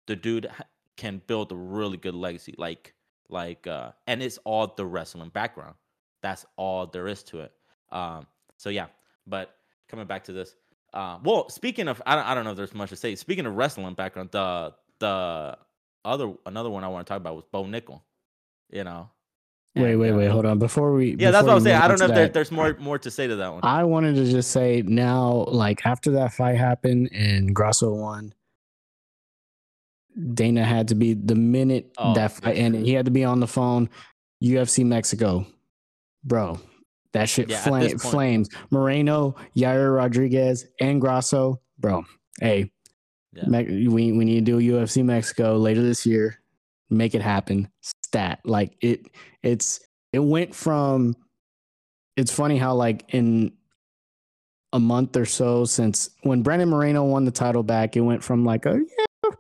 [0.08, 0.50] the dude
[0.98, 2.56] can build a really good legacy.
[2.58, 2.94] Like,
[3.30, 5.76] like, uh, and it's all the wrestling background.
[6.22, 7.52] That's all there is to it.
[7.92, 8.28] Um,
[8.58, 8.88] so yeah.
[9.28, 9.56] But
[9.88, 10.56] coming back to this,
[10.94, 13.16] uh, well, speaking of, I don't, I don't know if there's much to say.
[13.16, 15.58] Speaking of wrestling background, the the
[16.06, 18.02] other another one I want to talk about was Bo Nickal.
[18.72, 19.10] You know,
[19.76, 20.28] Wait, wait, wait.
[20.28, 20.58] Hold on.
[20.58, 21.82] Before we, yeah, before that's what I'm saying.
[21.82, 23.60] I don't know if there, there's more more to say to that one.
[23.64, 28.34] I wanted to just say now, like after that fight happened and Grasso won,
[30.34, 32.86] Dana had to be the minute oh, that fight ended.
[32.86, 33.90] He had to be on the phone.
[34.44, 35.46] UFC Mexico,
[36.24, 36.60] bro.
[37.14, 38.50] That shit yeah, flame, flames.
[38.72, 42.06] Moreno, Yair Rodriguez, and Grasso, bro.
[42.40, 42.72] Hey,
[43.34, 43.48] yeah.
[43.48, 46.40] we we need to do UFC Mexico later this year.
[46.90, 47.70] Make it happen.
[48.16, 49.08] Stat like it.
[49.44, 49.82] It's
[50.14, 51.16] it went from.
[52.16, 53.52] It's funny how like in
[54.72, 58.46] a month or so since when Brandon Moreno won the title back, it went from
[58.46, 59.32] like a yeah,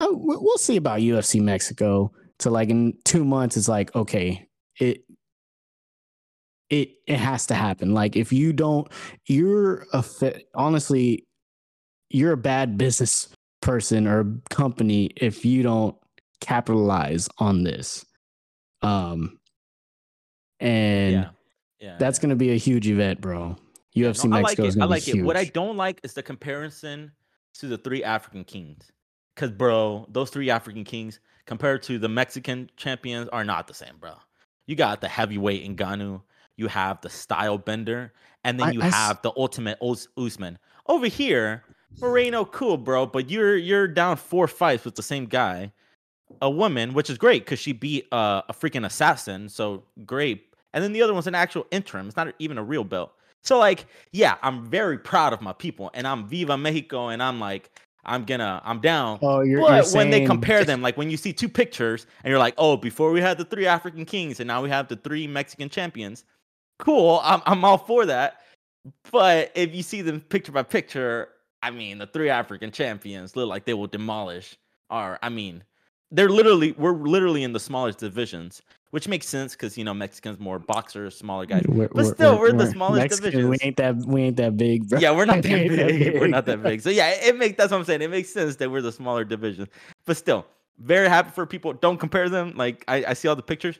[0.00, 2.10] oh, we'll see about UFC Mexico
[2.40, 3.56] to like in two months.
[3.56, 4.48] It's like okay,
[4.80, 5.04] it
[6.70, 7.94] it it has to happen.
[7.94, 8.88] Like if you don't,
[9.26, 10.04] you're a.
[10.56, 11.24] Honestly,
[12.10, 13.28] you're a bad business
[13.62, 15.94] person or company if you don't
[16.40, 18.04] capitalize on this.
[18.82, 19.38] Um,
[20.60, 21.28] and yeah,
[21.80, 22.22] yeah that's yeah.
[22.22, 23.56] going to be a huge event, bro.
[23.96, 25.16] UFC no, Mexico like is going to be huge.
[25.18, 25.22] It.
[25.24, 27.12] What I don't like is the comparison
[27.54, 28.90] to the three African kings.
[29.36, 33.94] Cause bro, those three African kings compared to the Mexican champions are not the same,
[34.00, 34.14] bro.
[34.66, 36.20] You got the heavyweight Ngannou,
[36.56, 38.12] you have the style bender,
[38.44, 40.58] and then you I, have the ultimate Us- Usman.
[40.88, 41.62] Over here,
[42.00, 45.72] Moreno, cool, bro, but you're you're down four fights with the same guy.
[46.40, 50.44] A woman, which is great because she beat uh, a freaking assassin, so great.
[50.72, 52.06] And then the other one's an actual interim.
[52.06, 53.12] It's not even a real belt.
[53.42, 57.40] So like, yeah, I'm very proud of my people, and I'm Viva Mexico, and I'm
[57.40, 57.70] like,
[58.04, 59.18] I'm gonna, I'm down.
[59.22, 62.30] Oh, you're, but you're when they compare them, like when you see two pictures and
[62.30, 64.96] you're like, oh, before we had the three African kings and now we have the
[64.96, 66.24] three Mexican champions,
[66.78, 67.20] cool.
[67.22, 68.40] I'm I'm all for that.
[69.10, 71.28] But if you see them picture by picture,
[71.62, 74.56] I mean, the three African champions look like they will demolish
[74.88, 75.18] our.
[75.22, 75.62] I mean,
[76.10, 80.38] they're literally we're literally in the smallest divisions, which makes sense because you know Mexicans
[80.38, 81.64] more boxers, smaller guys.
[81.68, 83.50] We're, but still, we're, we're, the smallest Mexican, divisions.
[83.50, 84.98] We ain't that we ain't that big, bro.
[84.98, 86.20] Yeah, we're not that big.
[86.20, 86.80] we're not that big.
[86.80, 88.02] So yeah, it makes that's what I'm saying.
[88.02, 89.68] It makes sense that we're the smaller division.
[90.06, 90.46] But still,
[90.78, 91.74] very happy for people.
[91.74, 92.54] Don't compare them.
[92.56, 93.78] Like I, I see all the pictures.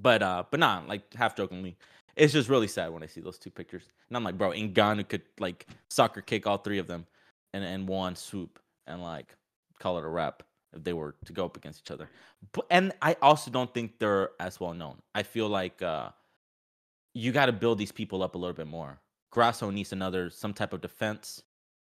[0.00, 1.76] But uh, but nah, like half jokingly,
[2.14, 3.82] it's just really sad when I see those two pictures.
[4.08, 7.06] And I'm like, bro, Ngannou could like soccer kick all three of them.
[7.52, 9.34] and in one swoop and like
[9.80, 10.42] call it a wrap
[10.74, 12.08] if they were to go up against each other.
[12.52, 14.96] But and I also don't think they're as well known.
[15.14, 16.10] I feel like uh
[17.14, 18.98] you got to build these people up a little bit more.
[19.30, 21.42] Grasso needs another some type of defense,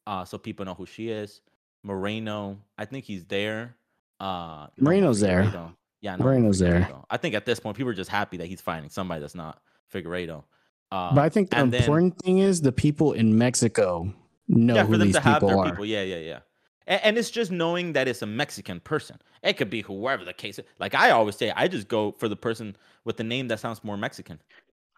[0.07, 1.41] uh, so people know who she is.
[1.83, 3.75] Moreno, I think he's there.
[4.19, 5.43] Uh, no, Moreno's there.
[5.43, 5.73] Figueiredo.
[6.01, 6.87] Yeah, no, Moreno's there.
[7.09, 9.61] I think at this point, people are just happy that he's fighting somebody that's not
[9.93, 10.43] Figueiredo.
[10.91, 14.13] Uh, But I think the and then- important thing is the people in Mexico
[14.47, 15.69] know yeah, who for them these to have people their are.
[15.69, 15.85] people.
[15.85, 16.39] Yeah, yeah, yeah.
[16.87, 19.17] And, and it's just knowing that it's a Mexican person.
[19.43, 20.65] It could be whoever the case is.
[20.79, 22.75] Like I always say, I just go for the person
[23.05, 24.39] with the name that sounds more Mexican.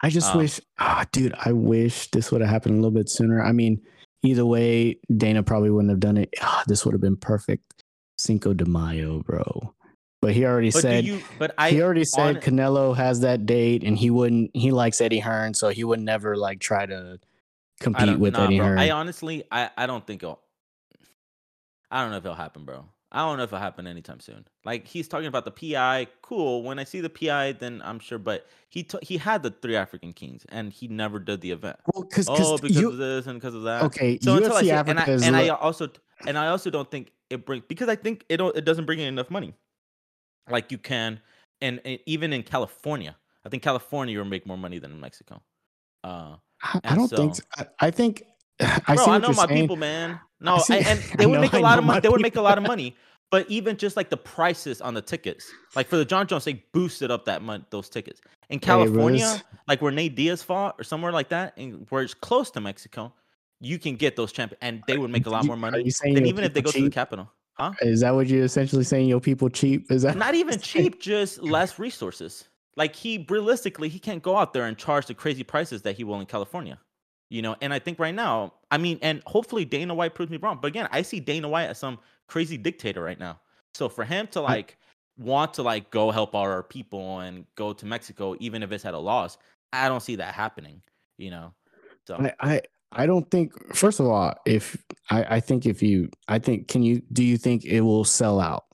[0.02, 3.08] I just Um, wish, ah, dude, I wish this would have happened a little bit
[3.08, 3.42] sooner.
[3.42, 3.80] I mean,
[4.22, 6.30] either way, Dana probably wouldn't have done it.
[6.42, 7.84] Ah, this would have been perfect.
[8.18, 9.74] Cinco de Mayo, bro.
[10.20, 11.20] But he already But said you?
[11.38, 14.50] But I he already said on- Canelo has that date, and he wouldn't.
[14.54, 17.18] He likes Eddie Hearn, so he would never like try to
[17.80, 18.66] compete with nah, Eddie bro.
[18.68, 18.78] Hearn.
[18.78, 20.40] I honestly, I, I don't think it'll.
[21.90, 22.86] I don't know if it'll happen, bro.
[23.12, 24.44] I don't know if it'll happen anytime soon.
[24.64, 26.64] Like he's talking about the PI, cool.
[26.64, 28.18] When I see the PI, then I'm sure.
[28.18, 31.76] But he t- he had the three African kings, and he never did the event.
[31.94, 33.82] well, because Oh, because you of this and because of that.
[33.84, 35.88] okay, So until I UFC see, and Africa I, and I also
[36.26, 38.98] and I also don't think it brings because I think it don't, it doesn't bring
[38.98, 39.54] in enough money.
[40.50, 41.20] Like you can,
[41.60, 45.40] and, and even in California, I think California you'll make more money than in Mexico.
[46.02, 46.36] Uh,
[46.82, 47.36] I, don't think.
[47.36, 47.64] so- so.
[47.80, 48.24] I, I think.
[48.60, 49.60] I bro, I know my saying.
[49.62, 50.20] people, man.
[50.40, 52.00] No, see- and they would know- make a lot of money.
[52.00, 52.96] They would make a lot of money.
[53.30, 56.62] But even just like the prices on the tickets, like for the Jon Jones, they
[56.72, 58.20] boosted up that month those tickets.
[58.50, 62.14] In California, this- like where Nate Diaz fought or somewhere like that, and where it's
[62.14, 63.12] close to Mexico,
[63.60, 65.82] you can get those champions, and they would make a lot You- more are money
[65.84, 67.30] you saying than even if they go people to the capital.
[67.54, 67.72] Huh?
[67.80, 69.08] Is that what you're essentially saying?
[69.08, 69.90] Your people cheap?
[69.90, 72.48] Is that Not even cheap, just less resources.
[72.76, 76.02] Like he realistically, he can't go out there and charge the crazy prices that he
[76.04, 76.78] will in California.
[77.30, 80.36] You know, and I think right now, I mean, and hopefully Dana White proves me
[80.36, 80.58] wrong.
[80.60, 81.98] But again, I see Dana White as some
[82.28, 83.40] crazy dictator right now.
[83.74, 84.76] So for him to like
[85.18, 88.94] want to like go help our people and go to Mexico, even if it's at
[88.94, 89.36] a loss,
[89.72, 90.82] I don't see that happening.
[91.18, 91.54] You know,
[92.06, 92.60] so I, I
[92.92, 93.74] I don't think.
[93.74, 94.76] First of all, if
[95.10, 98.38] I I think if you I think can you do you think it will sell
[98.40, 98.64] out?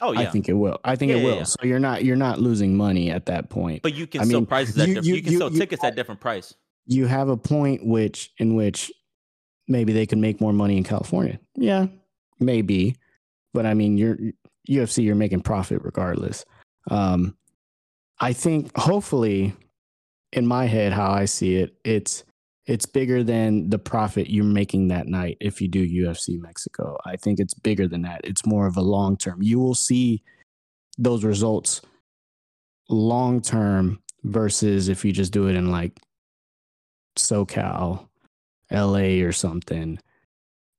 [0.00, 0.78] oh yeah, I think it will.
[0.84, 1.36] I think Yeah, it will.
[1.38, 1.42] yeah.
[1.42, 3.82] So you're not you're not losing money at that point.
[3.82, 5.06] but you can I sell mean, prices at you- different.
[5.08, 6.54] you- You, can you- sell you- tickets at different price.
[6.88, 8.90] You have a point which in which
[9.68, 11.38] maybe they could make more money in California.
[11.54, 11.86] Yeah,
[12.40, 12.96] maybe.
[13.52, 14.18] But I mean, you're
[14.68, 16.44] UFC, you're making profit regardless.
[16.90, 17.36] Um,
[18.18, 19.54] I think hopefully,
[20.32, 22.24] in my head, how I see it, it's
[22.66, 26.96] it's bigger than the profit you're making that night if you do UFC Mexico.
[27.04, 28.22] I think it's bigger than that.
[28.24, 29.42] It's more of a long term.
[29.42, 30.22] You will see
[30.96, 31.82] those results
[32.88, 36.00] long term versus if you just do it in like
[37.18, 38.08] SoCal,
[38.70, 39.98] LA, or something.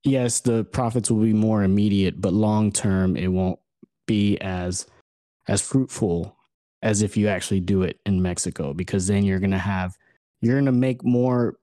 [0.04, 3.58] Yes, the profits will be more immediate, but long term, it won't
[4.06, 4.86] be as
[5.48, 6.36] as fruitful
[6.82, 9.96] as if you actually do it in Mexico because then you're gonna have
[10.40, 11.58] you're gonna make more.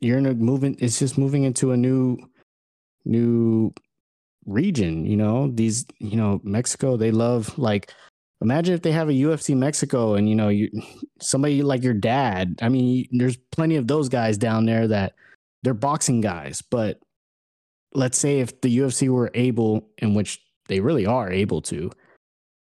[0.00, 0.76] You're gonna move in.
[0.78, 2.18] It's just moving into a new
[3.04, 3.72] new
[4.46, 5.04] region.
[5.06, 5.86] You know these.
[5.98, 6.96] You know Mexico.
[6.96, 7.92] They love like.
[8.42, 10.70] Imagine if they have a UFC Mexico and you know you
[11.20, 12.58] somebody like your dad.
[12.62, 15.14] I mean, there's plenty of those guys down there that
[15.62, 16.98] they're boxing guys, but
[17.92, 21.90] let's say if the UFC were able, in which they really are able to,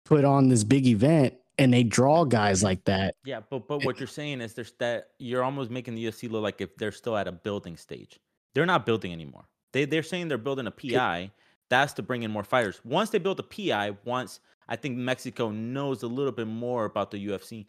[0.05, 3.15] put on this big event and they draw guys like that.
[3.23, 6.43] Yeah, but but what you're saying is there's that you're almost making the UFC look
[6.43, 8.19] like if they're still at a building stage.
[8.53, 9.45] They're not building anymore.
[9.71, 11.31] They they're saying they're building a PI.
[11.69, 12.81] That's to bring in more fighters.
[12.83, 14.39] Once they build a PI, once
[14.69, 17.65] I think Mexico knows a little bit more about the UFC,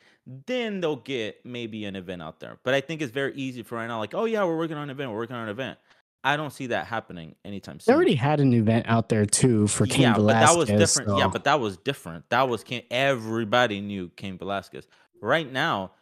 [0.47, 2.59] then they'll get maybe an event out there.
[2.63, 4.85] But I think it's very easy for right now, like, oh yeah, we're working on
[4.85, 5.79] an event, we're working on an event.
[6.23, 7.93] I don't see that happening anytime soon.
[7.93, 10.57] They already had an event out there too for Cain yeah, Velasquez.
[10.57, 11.19] but that was different.
[11.19, 12.29] Yeah, but that was different.
[12.29, 12.83] That was Cain.
[12.91, 14.87] Everybody knew Cain Velasquez.
[15.23, 15.93] Right now,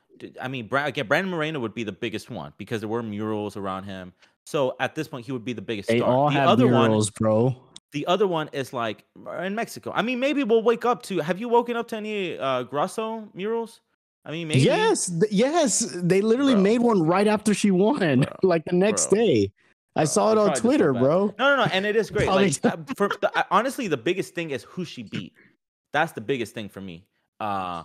[0.41, 3.57] I mean, Bra- again, Brandon Moreno would be the biggest one because there were murals
[3.57, 4.13] around him.
[4.45, 6.11] So at this point, he would be the biggest they star.
[6.11, 7.55] all the have other murals, bro.
[7.93, 9.05] The other one is like
[9.43, 9.93] in Mexico.
[9.95, 11.19] I mean, maybe we'll wake up to.
[11.19, 13.81] Have you woken up to any uh, Grasso murals?
[14.25, 14.61] I mean, maybe.
[14.61, 15.97] Yes, th- yes.
[15.97, 16.63] They literally Bro.
[16.63, 19.53] made one right after she won, Bro, like the next bro, day.
[19.97, 21.35] I saw it on probably just felt Twitter, bro.
[21.39, 22.29] No, no, no, and it is great.
[22.29, 25.33] Like uh, for the, honestly, the biggest thing is who she beat.
[25.93, 27.07] That's the biggest thing for me.
[27.41, 27.85] Uh,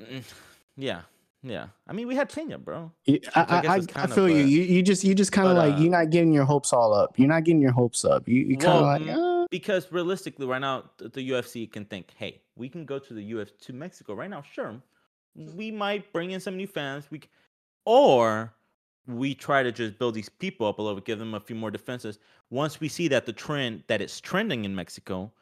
[0.00, 0.24] mm,
[0.76, 1.02] yeah,
[1.42, 1.66] yeah.
[1.88, 2.92] I mean, we had Pena, bro.
[3.04, 4.44] You- I, I I, I, it's I kind feel you.
[4.44, 6.92] You you just you just kind of like uh, you're not getting your hopes all
[6.92, 7.18] up.
[7.18, 8.28] You're not getting your hopes up.
[8.28, 11.70] You you kind of Well, like mm, uh, Because realistically, right now, th- the UFC
[11.70, 14.42] can think, hey, we can go to the UFC to Mexico right now.
[14.42, 14.80] Sure,
[15.34, 17.10] we might bring in some new fans.
[17.10, 17.22] We,
[17.84, 18.54] or
[19.08, 21.56] we try to just build these people up a little bit, give them a few
[21.56, 22.18] more defenses.
[22.50, 25.32] Once we see that the trend that it's trending in Mexico,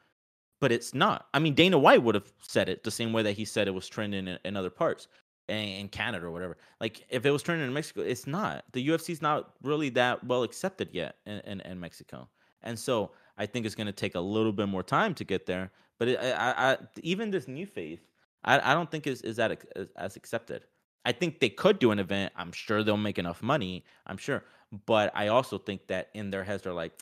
[0.60, 1.26] but it's not.
[1.34, 3.74] I mean, Dana White would have said it the same way that he said it
[3.74, 5.08] was trending in, in other parts,
[5.50, 6.56] in Canada or whatever.
[6.80, 8.64] Like if it was turned in Mexico, it's not.
[8.72, 12.28] The UFC's not really that well accepted yet in, in, in Mexico,
[12.62, 15.46] and so I think it's going to take a little bit more time to get
[15.46, 15.70] there.
[15.98, 18.00] But it, I, I, even this new faith,
[18.44, 19.64] I, I don't think is is that
[19.96, 20.64] as accepted.
[21.04, 22.32] I think they could do an event.
[22.36, 23.84] I'm sure they'll make enough money.
[24.06, 24.44] I'm sure,
[24.86, 26.92] but I also think that in their heads they're like,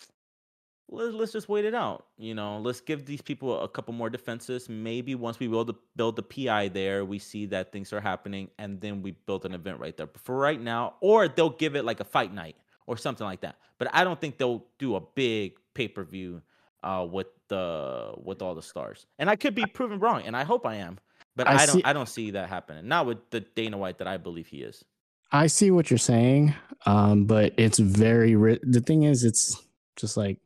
[0.89, 2.07] let's, let's just wait it out.
[2.17, 4.69] You know, let's give these people a couple more defenses.
[4.69, 8.51] Maybe once we build the build the PI there, we see that things are happening,
[8.59, 10.07] and then we build an event right there.
[10.07, 13.41] But for right now, or they'll give it like a fight night or something like
[13.43, 13.57] that.
[13.79, 16.43] But I don't think they'll do a big pay per view
[16.83, 19.07] uh, with the with all the stars.
[19.19, 20.99] And I could be proven wrong, and I hope I am.
[21.37, 22.89] But I, I don't see, I don't see that happening.
[22.89, 24.85] Not with the Dana White that I believe he is.
[25.31, 26.55] I see what you're saying,
[26.87, 28.35] um, but it's very.
[28.35, 29.63] Ri- the thing is, it's
[29.95, 30.39] just like,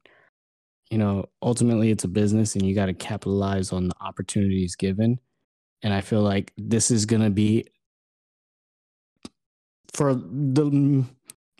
[0.92, 5.18] you know, ultimately it's a business, and you got to capitalize on the opportunities given.
[5.82, 7.64] And I feel like this is gonna be
[9.94, 11.04] for the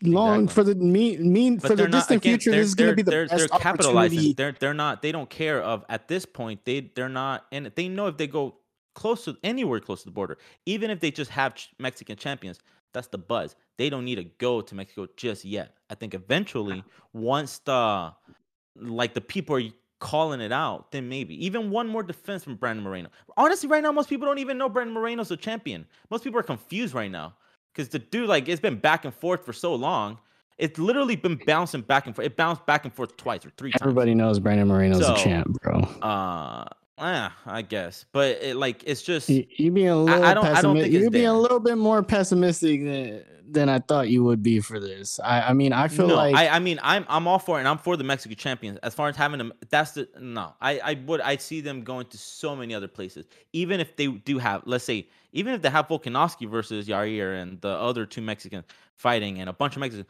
[0.03, 0.53] long exactly.
[0.53, 2.51] for the mean mean but for the distant again, future.
[2.51, 4.35] This is going to be the they're, best they're capitalizing.
[4.35, 5.01] They're they're not.
[5.01, 6.63] They don't care of at this point.
[6.63, 8.57] They they're not, and they know if they go
[8.93, 12.59] close to anywhere close to the border, even if they just have Mexican champions,
[12.93, 13.55] that's the buzz.
[13.79, 15.75] They don't need to go to Mexico just yet.
[15.89, 18.13] I think eventually, once the
[18.75, 19.63] like the people are
[19.99, 23.09] calling it out, then maybe even one more defense from Brandon Moreno.
[23.37, 25.85] Honestly, right now, most people don't even know Brandon Moreno's a champion.
[26.09, 27.33] Most people are confused right now
[27.73, 30.19] because the dude like it's been back and forth for so long.
[30.57, 32.25] It's literally been bouncing back and forth.
[32.27, 33.81] It bounced back and forth twice or three times.
[33.81, 35.79] Everybody knows Brandon Moreno's so, a champ, bro.
[36.01, 36.65] Uh
[36.99, 40.23] yeah, I guess, but it, like it's just you, you being a little.
[40.23, 40.45] I, I don't.
[40.45, 44.23] I don't think you being a little bit more pessimistic than, than I thought you
[44.23, 45.19] would be for this.
[45.23, 47.61] I, I mean, I feel no, like I, I mean, I'm I'm all for it,
[47.61, 48.77] and I'm for the Mexican champions.
[48.83, 50.53] As far as having them, that's the no.
[50.61, 54.07] I I would I see them going to so many other places, even if they
[54.07, 58.21] do have, let's say, even if they have Volkanovski versus Yair and the other two
[58.21, 58.65] Mexicans
[58.97, 60.07] fighting and a bunch of Mexicans,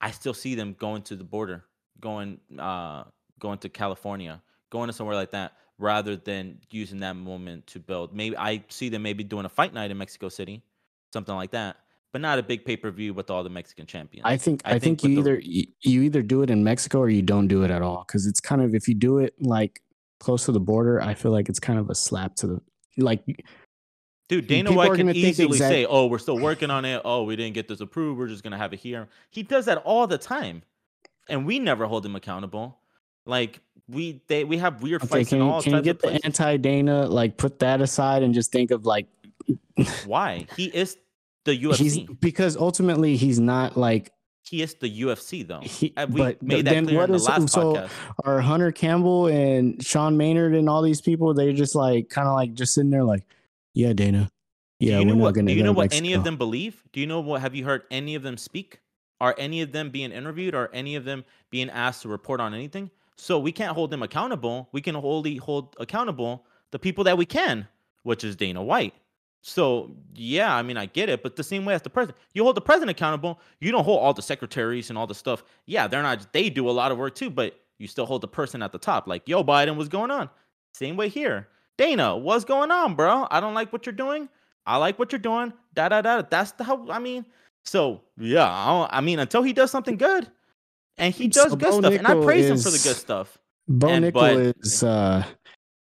[0.00, 1.66] I still see them going to the border,
[2.00, 3.04] going uh
[3.38, 8.14] going to California, going to somewhere like that rather than using that moment to build.
[8.14, 10.62] Maybe I see them maybe doing a fight night in Mexico City,
[11.12, 11.76] something like that,
[12.12, 14.24] but not a big pay per view with all the Mexican champions.
[14.24, 17.00] I think I, I think, think you either the, you either do it in Mexico
[17.00, 19.34] or you don't do it at all because it's kind of if you do it
[19.40, 19.82] like
[20.18, 22.60] close to the border, I feel like it's kind of a slap to the
[22.96, 23.22] like.
[24.28, 27.00] Dude, Dana White can easily exact- say, "Oh, we're still working on it.
[27.04, 28.18] Oh, we didn't get this approved.
[28.18, 30.62] We're just gonna have it here." He does that all the time,
[31.28, 32.78] and we never hold him accountable.
[33.24, 36.56] Like we they we have weird okay, fights can, all can you get the anti
[36.56, 39.06] Dana like put that aside and just think of like
[40.06, 40.96] why he is
[41.44, 44.12] the UFC he's, because ultimately he's not like
[44.42, 45.60] he is the UFC though.
[45.60, 47.90] He, uh, we but made that then clear what in the last so podcast.
[48.24, 52.34] are Hunter Campbell and Sean Maynard and all these people they're just like kind of
[52.34, 53.24] like just sitting there like
[53.74, 54.30] yeah Dana
[54.78, 56.82] yeah do you know what, do you know what any of them believe?
[56.92, 58.80] Do you know what have you heard any of them speak?
[59.20, 60.54] Are any of them being interviewed?
[60.54, 62.90] Are any of them being asked to report on anything?
[63.16, 64.68] So we can't hold them accountable.
[64.72, 67.66] We can only hold accountable the people that we can,
[68.02, 68.94] which is Dana White.
[69.42, 72.42] So yeah, I mean I get it, but the same way as the president, you
[72.42, 73.38] hold the president accountable.
[73.60, 75.44] You don't hold all the secretaries and all the stuff.
[75.66, 76.32] Yeah, they're not.
[76.32, 78.78] They do a lot of work too, but you still hold the person at the
[78.78, 79.06] top.
[79.06, 80.28] Like, yo, Biden, what's going on?
[80.74, 81.48] Same way here.
[81.78, 83.26] Dana, what's going on, bro?
[83.30, 84.28] I don't like what you're doing.
[84.66, 85.52] I like what you're doing.
[85.74, 86.22] Da da da.
[86.22, 86.84] That's the how.
[86.90, 87.24] I mean,
[87.64, 90.28] so yeah, I, I mean, until he does something good,
[90.98, 92.88] and he does so good Bo stuff, Nickal and I praise is, him for the
[92.88, 93.38] good stuff.
[93.68, 95.24] Bo and, Nickal but, is uh,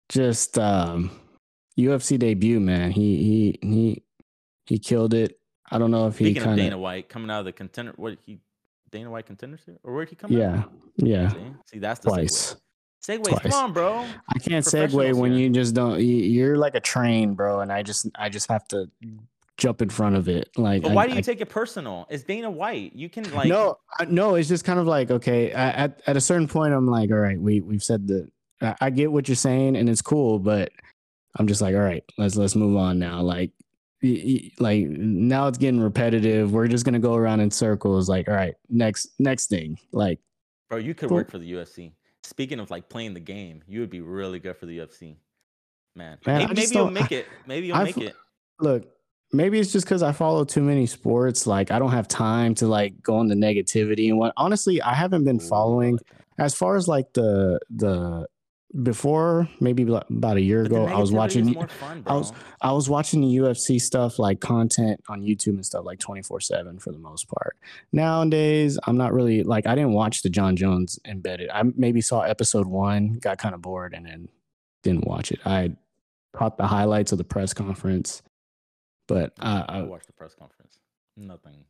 [0.10, 1.12] just um,
[1.80, 2.92] UFC debut, man.
[2.92, 4.04] He he he
[4.66, 5.40] he killed it.
[5.70, 6.58] I don't know if he speaking kinda...
[6.58, 7.94] Dana White coming out of the contender.
[7.96, 8.40] What he
[8.92, 10.32] Dana White contender or where he come?
[10.32, 10.72] Yeah, out?
[10.98, 11.30] yeah.
[11.30, 11.38] See?
[11.74, 12.56] See, that's the twice.
[13.04, 13.24] Segue.
[13.24, 14.06] Segue, come on, bro.
[14.30, 15.42] I can't segue when here.
[15.42, 16.00] you just don't.
[16.00, 18.90] You're like a train, bro, and I just I just have to
[19.62, 20.50] jump in front of it.
[20.58, 22.08] Like, but why I, do you I, take it personal?
[22.10, 22.94] It's Dana White.
[22.96, 24.36] You can like no, no.
[24.36, 25.52] It's just kind of like okay.
[25.52, 28.30] At at a certain point, I'm like, all right, we we've said that.
[28.80, 30.72] I get what you're saying, and it's cool, but
[31.38, 33.22] I'm just like, all right, let's let's move on now.
[33.22, 33.52] Like,
[34.60, 36.52] like now it's getting repetitive.
[36.52, 38.10] We're just gonna go around in circles.
[38.10, 39.78] Like, all right, next next thing.
[39.92, 40.20] Like,
[40.70, 41.18] bro, you could cool.
[41.18, 41.94] work for the UFC.
[42.24, 45.18] Speaking of like playing the game, you would be really good for the UFC,
[45.96, 46.18] man.
[46.26, 47.28] man maybe, maybe you'll make it.
[47.48, 48.16] Maybe you'll I've, make it.
[48.60, 48.86] Look,
[49.34, 51.48] maybe it's just because I follow too many sports.
[51.48, 54.34] Like I don't have time to like go into negativity and what.
[54.38, 56.00] Honestly, I haven't been following
[56.38, 58.28] as far as like the the
[58.84, 62.32] before maybe about a year But ago, I was watching fun, I was.
[62.62, 66.92] I was watching the UFC stuff like content on YouTube and stuff like 24/7 for
[66.92, 67.58] the most part.
[67.92, 71.50] Nowadays, I'm not really like I didn't watch the Jon Jones embedded.
[71.50, 74.30] I maybe saw episode 1, got kind of bored and then
[74.84, 75.40] didn't watch it.
[75.46, 75.76] I
[76.34, 78.22] caught the highlights of the press conference,
[79.14, 80.80] but uh, I I, watched the press conference.
[81.18, 81.66] Nothing.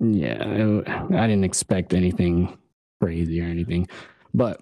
[0.00, 0.80] yeah, Yeah.
[0.80, 2.56] it- I didn't expect anything
[3.00, 3.88] crazy or anything.
[4.32, 4.60] But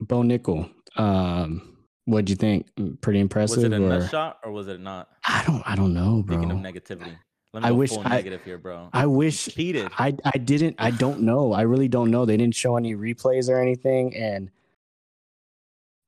[0.00, 2.66] Bo Nickal, um, what'd you think?
[3.00, 3.56] Pretty impressive.
[3.58, 5.08] Was it a or- nut shot or was it not?
[5.26, 5.62] I don't.
[5.66, 6.36] I don't know, bro.
[6.36, 7.16] Speaking of negativity,
[7.52, 8.88] let me I wish I- negative here, bro.
[8.92, 9.90] I wish cheated.
[9.98, 10.76] I I didn't.
[10.78, 11.52] I don't know.
[11.52, 12.24] I really don't know.
[12.24, 14.50] They didn't show any replays or anything, and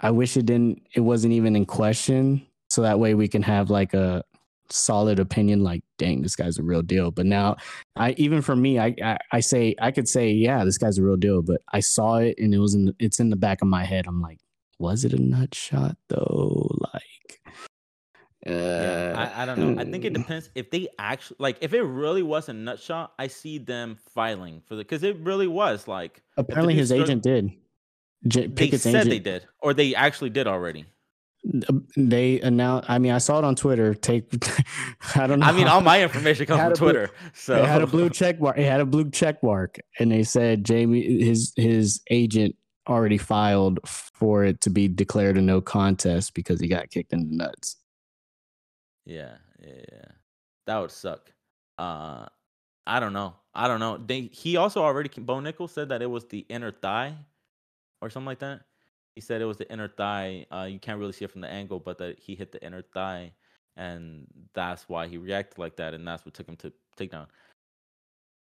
[0.01, 0.83] I wish it didn't.
[0.95, 4.25] It wasn't even in question, so that way we can have like a
[4.73, 5.63] solid opinion.
[5.63, 7.11] Like, dang, this guy's a real deal.
[7.11, 7.57] But now,
[7.97, 11.03] I even for me, I I, I say I could say, yeah, this guy's a
[11.03, 11.43] real deal.
[11.43, 12.87] But I saw it, and it was in.
[12.87, 14.07] The, it's in the back of my head.
[14.07, 14.39] I'm like,
[14.79, 16.71] was it a nut shot though?
[16.95, 17.03] Like.
[18.47, 19.81] Uh, Yeah, I, I don't know.
[19.81, 20.17] I think it mm.
[20.17, 23.13] depends if they actually like if it really was a nut shot.
[23.19, 27.53] I see them filing for the because it really was like Apparently, his agent did.
[28.27, 30.87] J- they said agent, they did or they actually did already.
[31.97, 32.91] They announced.
[32.91, 33.95] I mean, I saw it on Twitter.
[33.95, 34.25] Take,
[35.17, 35.47] I don't know.
[35.47, 37.11] I mean, all my information comes from a blue- Twitter.
[37.33, 38.59] So it had a blue check mark.
[38.59, 42.57] It had a blue check mark, and they said Jamie, his his agent
[42.89, 47.31] already filed for it to be declared a no contest because he got kicked in
[47.31, 47.77] the nuts.
[49.07, 50.05] Yeah, yeah, yeah.
[50.67, 51.33] That would suck.
[51.79, 52.27] Uh,
[52.87, 53.35] I don't know.
[53.55, 53.97] I don't know.
[53.97, 57.15] They he also already Bo Nichols said that it was the inner thigh,
[58.03, 58.61] or something like that.
[59.15, 60.47] He said it was the inner thigh.
[60.51, 62.83] Uh, you can't really see it from the angle, but that he hit the inner
[62.83, 63.33] thigh,
[63.77, 67.27] and that's why he reacted like that, and that's what took him to take down.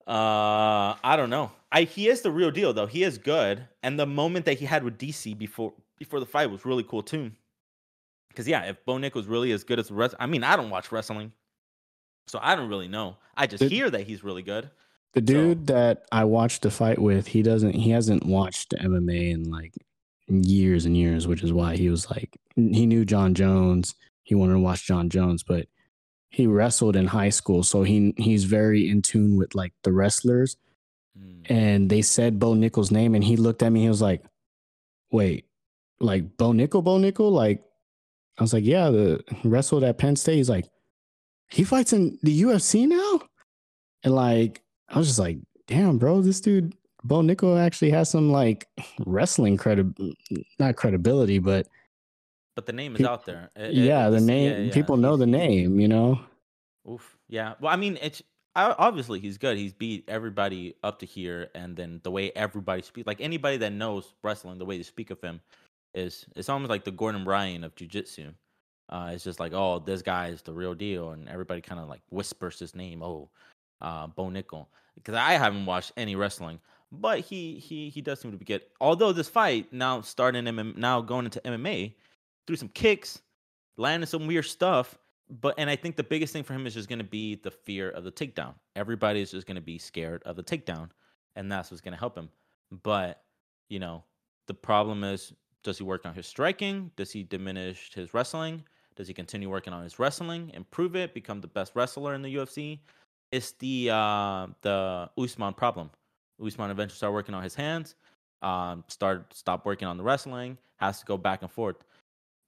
[0.06, 1.52] Uh, I don't know.
[1.70, 2.86] I he is the real deal though.
[2.86, 6.50] He is good, and the moment that he had with DC before before the fight
[6.50, 7.30] was really cool too.
[8.28, 10.56] Because yeah, if Bo Nick was really as good as the rest, I mean, I
[10.56, 11.32] don't watch wrestling,
[12.26, 13.16] so I don't really know.
[13.36, 14.70] I just Did- hear that he's really good.
[15.14, 17.72] The dude that I watched the fight with, he doesn't.
[17.72, 19.74] He hasn't watched MMA in like
[20.28, 23.94] years and years, which is why he was like, he knew Jon Jones.
[24.22, 25.66] He wanted to watch Jon Jones, but
[26.30, 30.56] he wrestled in high school, so he he's very in tune with like the wrestlers.
[31.18, 31.50] Mm.
[31.50, 33.82] and they said Bo Nickal's name, and he looked at me.
[33.82, 34.22] He was like,
[35.10, 35.46] "Wait,
[36.00, 37.64] like Bo Nickal, Bo Nickal?" Like,
[38.38, 40.66] I was like, "Yeah, the wrestled at Penn State." He's like,
[41.48, 43.20] "He fights in the UFC now,"
[44.04, 46.74] and like, I was just like, "Damn, bro, this dude
[47.08, 48.68] Bo Nickal actually has some like
[49.06, 49.86] wrestling credit,
[50.58, 51.66] not credibility, but
[52.54, 53.50] But the name is out there.
[53.56, 54.50] It- it- yeah, the name.
[54.52, 56.20] yeah, yeah, People know the name, you know."
[56.88, 57.16] Oof.
[57.28, 57.54] Yeah.
[57.60, 58.22] Well, I mean, it's
[58.54, 59.56] obviously he's good.
[59.56, 63.72] He's beat everybody up to here, and then the way everybody speaks, like anybody that
[63.72, 65.40] knows wrestling, the way they speak of him
[65.94, 68.34] is it's almost like the Gordon Ryan of jujitsu.
[68.90, 71.88] Uh, it's just like, oh, this guy is the real deal, and everybody kind of
[71.88, 73.02] like whispers his name.
[73.02, 73.30] Oh,
[73.80, 76.58] uh, Bo Nickal, because I haven't watched any wrestling,
[76.90, 78.62] but he he he does seem to be good.
[78.80, 81.94] Although this fight now starting MM, now going into MMA,
[82.46, 83.20] threw some kicks,
[83.76, 84.98] landing some weird stuff.
[85.40, 87.50] But and I think the biggest thing for him is just going to be the
[87.50, 88.54] fear of the takedown.
[88.76, 90.88] Everybody is just going to be scared of the takedown,
[91.36, 92.30] and that's what's going to help him.
[92.82, 93.22] But
[93.68, 94.04] you know,
[94.46, 96.90] the problem is, does he work on his striking?
[96.96, 98.64] Does he diminish his wrestling?
[98.96, 102.34] Does he continue working on his wrestling, improve it, become the best wrestler in the
[102.34, 102.80] UFC?
[103.30, 105.90] It's the uh, the Usman problem.
[106.44, 107.94] Usman eventually started working on his hands,
[108.42, 111.76] um, start stop working on the wrestling, has to go back and forth.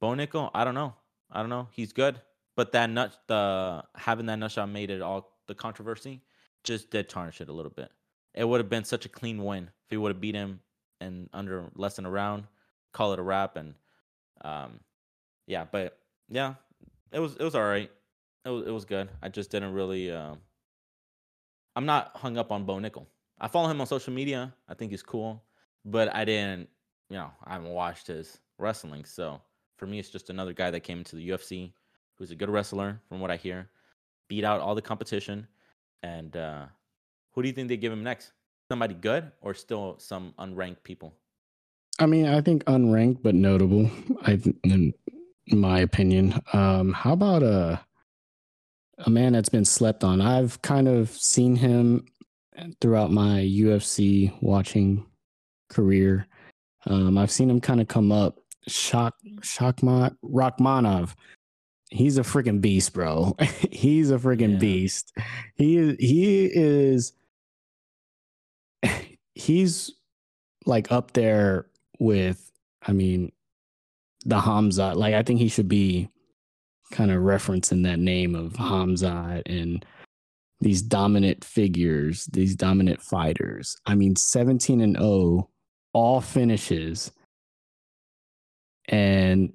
[0.00, 0.94] Bo Nickal, I don't know.
[1.30, 1.68] I don't know.
[1.72, 2.20] He's good,
[2.56, 6.22] but that nut, the having that nut shot made it all the controversy
[6.64, 7.90] just did tarnish it a little bit.
[8.34, 10.60] It would have been such a clean win if he would have beat him
[11.00, 12.44] and under less than a round,
[12.92, 13.74] call it a wrap, and
[14.42, 14.80] um,
[15.46, 15.64] yeah.
[15.70, 15.98] But
[16.28, 16.54] yeah,
[17.12, 17.90] it was it was all right.
[18.44, 19.08] It was it was good.
[19.22, 20.10] I just didn't really.
[20.10, 20.38] Um,
[21.76, 23.06] I'm not hung up on Bo Nickal.
[23.40, 24.52] I follow him on social media.
[24.68, 25.42] I think he's cool,
[25.84, 26.68] but I didn't.
[27.08, 29.40] You know, I haven't watched his wrestling, so
[29.76, 31.72] for me, it's just another guy that came into the UFC
[32.16, 33.68] who's a good wrestler, from what I hear,
[34.28, 35.46] beat out all the competition.
[36.02, 36.66] And uh,
[37.32, 38.32] who do you think they give him next?
[38.68, 41.14] Somebody good or still some unranked people?
[41.98, 43.90] I mean, I think unranked but notable.
[44.22, 44.38] I,
[45.50, 46.40] in my opinion.
[46.52, 47.84] Um, how about a
[48.98, 50.20] a man that's been slept on?
[50.20, 52.04] I've kind of seen him
[52.80, 55.04] throughout my UFC watching
[55.68, 56.26] career.
[56.86, 58.38] Um, I've seen him kind of come up.
[58.68, 61.14] Shock, Shockmont, Rakhmonov.
[61.90, 63.34] He's a freaking beast, bro.
[63.70, 64.58] He's a freaking Yeah.
[64.58, 65.12] beast.
[65.56, 65.96] He is.
[65.98, 67.12] He is.
[69.34, 69.90] He's
[70.66, 71.66] like up there
[71.98, 72.50] with
[72.86, 73.32] I mean,
[74.24, 74.92] the Hamza.
[74.94, 76.08] like I think he should be
[76.92, 79.84] kind of referencing that name of Hamza and
[80.60, 83.76] these dominant figures, these dominant fighters.
[83.86, 85.48] I mean, 17 and 0,
[85.92, 87.10] all finishes.
[88.88, 89.52] And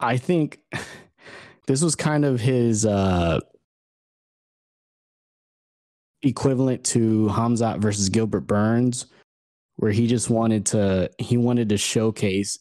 [0.00, 0.60] I think
[1.66, 3.40] this was kind of his uh
[6.22, 9.06] equivalent to Hamzat versus Gilbert Burns,
[9.76, 12.58] where he just wanted to he wanted to showcase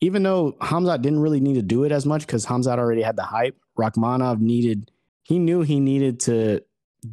[0.00, 3.16] even though Hamzat didn't really need to do it as much because Hamzat already had
[3.16, 3.56] the hype.
[3.78, 4.90] Rakhmonov needed
[5.24, 6.60] he knew he needed to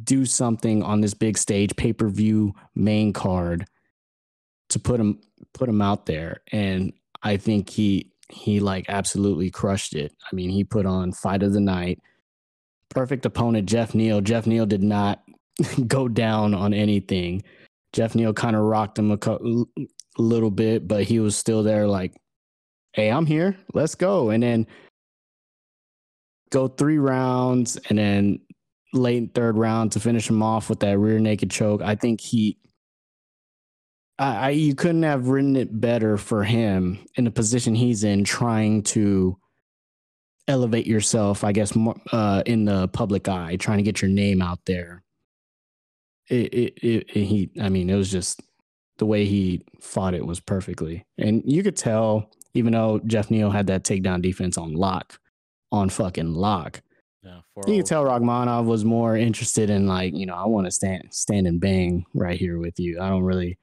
[0.04, 3.66] do something on this big stage pay per view main card
[4.68, 5.20] to put him
[5.52, 10.14] put him out there, and I think he he like absolutely crushed it.
[10.30, 12.00] I mean, he put on fight of the night.
[12.88, 14.20] Perfect opponent, Geoff Neal.
[14.20, 15.22] Geoff Neal did not
[15.86, 17.42] go down on anything.
[17.92, 19.66] Geoff Neal kind of rocked him a co-
[20.18, 22.14] little bit, but he was still there, like,
[22.92, 23.56] "Hey, I'm here.
[23.74, 24.66] Let's go." And then
[26.52, 28.40] go three rounds, and then
[28.92, 31.82] late third round to finish him off with that rear naked choke.
[31.82, 32.58] I think he,
[34.18, 38.24] I, I you couldn't have written it better for him in the position he's in,
[38.24, 39.38] trying to
[40.46, 41.42] elevate yourself.
[41.42, 45.02] I guess more uh, in the public eye, trying to get your name out there
[46.28, 48.40] it, it, it, he, I mean, it was just
[48.98, 51.04] the way he fought it was perfectly.
[51.18, 55.18] And you could tell, even though Geoff Neal had that takedown defense on lock,
[55.72, 56.80] on fucking lock.
[57.24, 60.66] Yeah, you can oh tell Rakhmonov was more interested in like, you know, I want
[60.66, 63.00] to stand stand and bang right here with you.
[63.00, 63.58] I don't really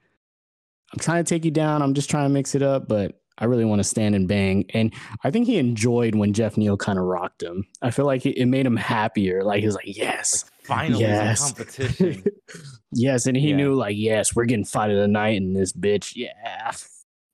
[0.92, 1.82] I'm trying to take you down.
[1.82, 4.64] I'm just trying to mix it up, but I really want to stand and bang.
[4.74, 4.92] And
[5.24, 7.66] I think he enjoyed when Geoff Neal kind of rocked him.
[7.80, 9.44] I feel like it made him happier.
[9.44, 11.52] Like he was like, yes, like finally yes.
[11.52, 12.24] competition.
[12.92, 13.26] yes.
[13.26, 13.56] And he yeah.
[13.56, 16.12] knew like, yes, we're getting fight of the night in this bitch.
[16.16, 16.72] Yeah.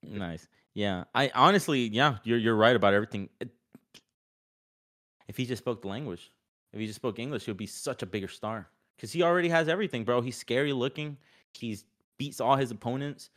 [0.02, 0.46] Nice.
[0.74, 1.04] Yeah.
[1.14, 3.30] I honestly, yeah, you're, you're right about everything.
[3.40, 3.50] It,
[5.28, 6.30] if he just spoke the language,
[6.72, 9.48] if he just spoke English, he would be such a bigger star because he already
[9.48, 10.20] has everything, bro.
[10.20, 11.16] He's scary looking.
[11.52, 11.84] He's
[12.18, 13.30] beats all his opponents,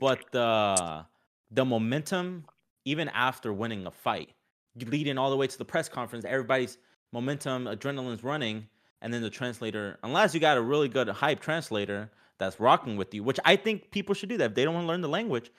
[0.00, 1.02] but the, uh,
[1.50, 2.44] the momentum,
[2.84, 4.30] even after winning a fight,
[4.86, 6.78] leading all the way to the press conference, everybody's
[7.12, 8.66] momentum, adrenaline's running,
[9.02, 13.12] and then the translator, unless you got a really good hype translator that's rocking with
[13.14, 14.50] you, which I think people should do that.
[14.50, 15.50] If they don't want to learn the language,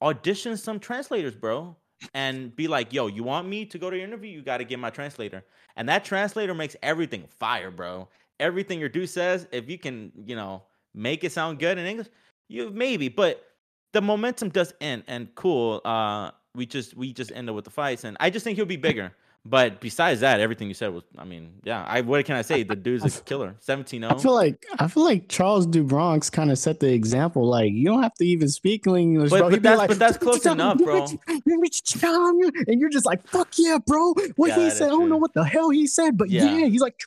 [0.00, 1.76] audition some translators, bro,
[2.14, 4.30] and be like, yo, you want me to go to your interview?
[4.30, 5.44] You got to get my translator.
[5.76, 8.08] And that translator makes everything fire, bro.
[8.38, 10.62] Everything your dude says, if you can, you know,
[10.94, 12.08] make it sound good in English,
[12.48, 13.44] you maybe, but
[13.92, 15.80] the momentum does end and cool.
[15.84, 18.66] Uh, we just we just end up with the fights, and I just think he'll
[18.66, 19.12] be bigger.
[19.46, 21.82] But besides that, everything you said was, I mean, yeah.
[21.88, 22.62] I what can I say?
[22.62, 23.56] The dude's a killer.
[23.60, 24.34] 17 I feel oh.
[24.34, 27.48] like I feel like Charles do Bronx kind of set the example.
[27.48, 29.50] Like you don't have to even speak English, but, bro.
[29.50, 31.06] But that's, like, but that's close enough, bro.
[31.26, 34.14] And you're just like, fuck yeah, bro.
[34.36, 36.66] What yeah, he said, I don't know what the hell he said, but yeah, yeah
[36.66, 37.00] he's like,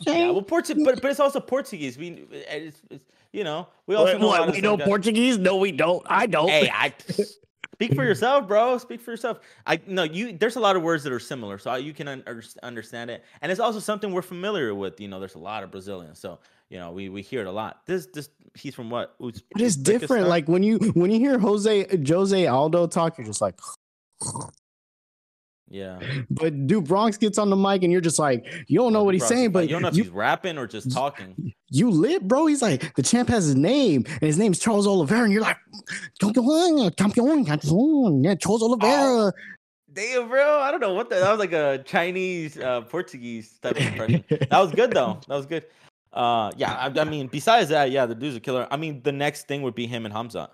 [0.00, 0.30] yeah.
[0.30, 1.98] Well, Portuguese, but but it's also Portuguese.
[1.98, 5.38] We it's, it's you know, we also know, what, we know Portuguese.
[5.38, 6.02] No, we don't.
[6.06, 6.48] I don't.
[6.48, 6.92] Hey, I
[7.72, 8.78] speak for yourself, bro.
[8.78, 9.40] Speak for yourself.
[9.66, 10.36] I no, you.
[10.36, 13.50] There's a lot of words that are similar, so you can un- understand it, and
[13.50, 15.00] it's also something we're familiar with.
[15.00, 16.38] You know, there's a lot of Brazilians, so
[16.68, 17.86] you know we we hear it a lot.
[17.86, 19.14] This this he's from what?
[19.22, 20.28] Uz- but it's different.
[20.28, 23.58] Like when you when you hear Jose Jose Aldo talk, you're just like.
[25.68, 26.00] Yeah.
[26.28, 29.14] But dude, Bronx gets on the mic and you're just like, you don't know what
[29.14, 31.54] he's saying, but you don't know if you, he's rapping or just talking.
[31.72, 32.46] You lit, bro.
[32.46, 35.56] He's like, the champ has his name, and his name's Charles Oliveira, and you're like,
[36.20, 38.92] campeon, campeon, campeon, yeah, Charles Oliveira.
[38.92, 39.32] Oh,
[39.90, 40.60] damn, bro.
[40.60, 41.20] I don't know what that.
[41.20, 44.22] That was like a Chinese, uh, Portuguese type of impression.
[44.28, 45.18] that was good though.
[45.28, 45.64] That was good.
[46.12, 46.74] Uh, yeah.
[46.74, 48.68] I, I, mean, besides that, yeah, the dude's a killer.
[48.70, 50.50] I mean, the next thing would be him and Hamza.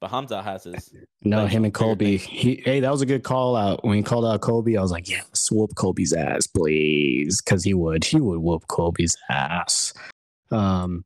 [0.00, 0.92] But Hamza has his.
[1.22, 2.18] No, him and Colby.
[2.18, 3.82] He, hey, that was a good call out.
[3.84, 7.40] When he called out Colby, I was like, yeah, whoop Colby's ass, please.
[7.40, 8.04] Because he would.
[8.04, 9.94] He would whoop Colby's ass.
[10.50, 11.04] Um,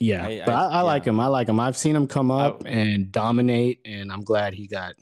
[0.00, 1.20] yeah, I, but I, I, I like him.
[1.20, 1.60] I like him.
[1.60, 4.94] I've seen him come up and dominate, and I'm glad he got,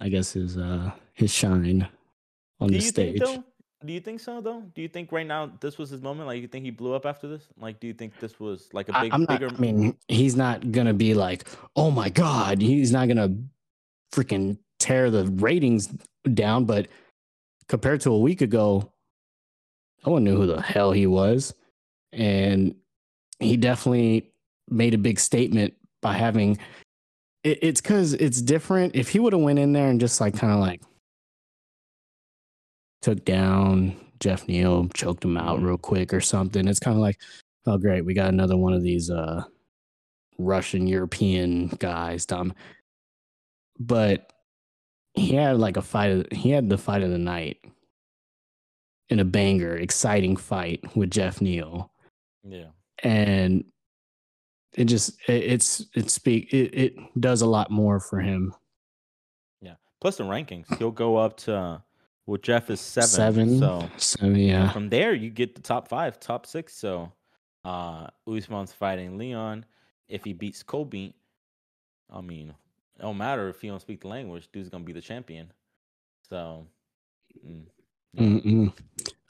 [0.00, 1.86] I guess, his uh his shine
[2.60, 3.22] on the stage.
[3.22, 3.44] Think,
[3.84, 4.62] do you think so though?
[4.74, 6.26] Do you think right now this was his moment?
[6.26, 7.46] Like you think he blew up after this?
[7.58, 10.36] Like do you think this was like a big I, am bigger I mean, he's
[10.36, 12.60] not gonna be like, oh my God.
[12.60, 13.36] He's not gonna
[14.12, 15.88] freaking tear the ratings
[16.34, 16.88] down, but
[17.68, 18.92] compared to a week ago,
[20.06, 21.54] no one knew who the hell he was.
[22.12, 22.74] And
[23.38, 24.30] he definitely
[24.68, 26.58] made a big statement by having
[27.44, 28.94] it, it's because it's different.
[28.94, 30.82] If he would have went in there and just like kind of like
[33.02, 35.66] took down Geoff Neal, choked him out mm-hmm.
[35.66, 36.68] real quick or something.
[36.68, 37.20] It's kind of like,
[37.66, 39.44] oh great, we got another one of these uh
[40.38, 42.54] Russian European guys, Dom.
[43.78, 44.32] But
[45.14, 46.10] he had like a fight.
[46.10, 47.58] Of, he had the fight of the night
[49.10, 51.90] in a banger, exciting fight with Geoff Neal,
[52.44, 52.68] Yeah.
[53.02, 53.64] and
[54.74, 58.54] it just it, it's it speak it, it does a lot more for him.
[59.60, 59.74] Yeah.
[60.00, 60.74] Plus the rankings.
[60.78, 61.82] He'll go up to
[62.26, 63.08] well Geoff is seven.
[63.08, 66.74] Seven, So seven, yeah, from there you get the top five, top six.
[66.74, 67.12] So
[67.64, 69.66] uh Usman's fighting Leon.
[70.08, 71.14] If he beats Colby,
[72.08, 75.00] I mean, it don't matter if he don't speak the language, dude's gonna be the
[75.00, 75.52] champion.
[76.28, 76.66] So
[77.44, 77.64] mm.
[78.18, 78.72] Mm-mm.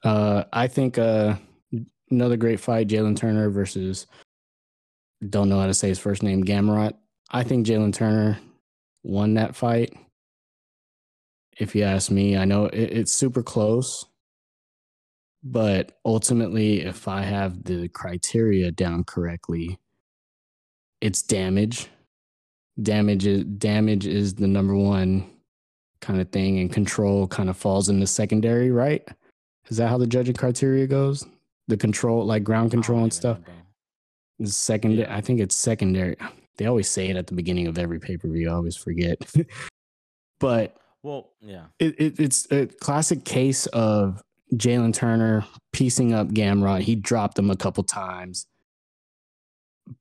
[0.04, 1.36] Uh, I think uh,
[2.10, 4.06] another great fight: Jalen Turner versus
[5.28, 6.94] don't know how to say his first name, Gamrot.
[7.30, 8.38] I think Jalen Turner
[9.02, 9.94] won that fight.
[11.58, 14.06] If you ask me, I know it, it's super close,
[15.42, 19.78] but ultimately, if I have the criteria down correctly,
[21.00, 21.88] it's damage.
[22.82, 25.30] Damage is damage is the number one
[26.00, 29.06] kind of thing, and control kind of falls in the secondary, right?
[29.68, 31.26] Is that how the judging criteria goes?
[31.68, 33.38] The control, like ground control and stuff.
[34.44, 35.14] Second, Yeah.
[35.14, 36.16] I think it's secondary.
[36.56, 38.48] They always say it at the beginning of every pay per view.
[38.48, 39.18] I always forget.
[40.40, 41.66] but Well, yeah.
[41.78, 44.22] it, it, it's a classic case of
[44.54, 46.80] Jalen Turner piecing up Gamrot.
[46.80, 48.46] He dropped him a couple times,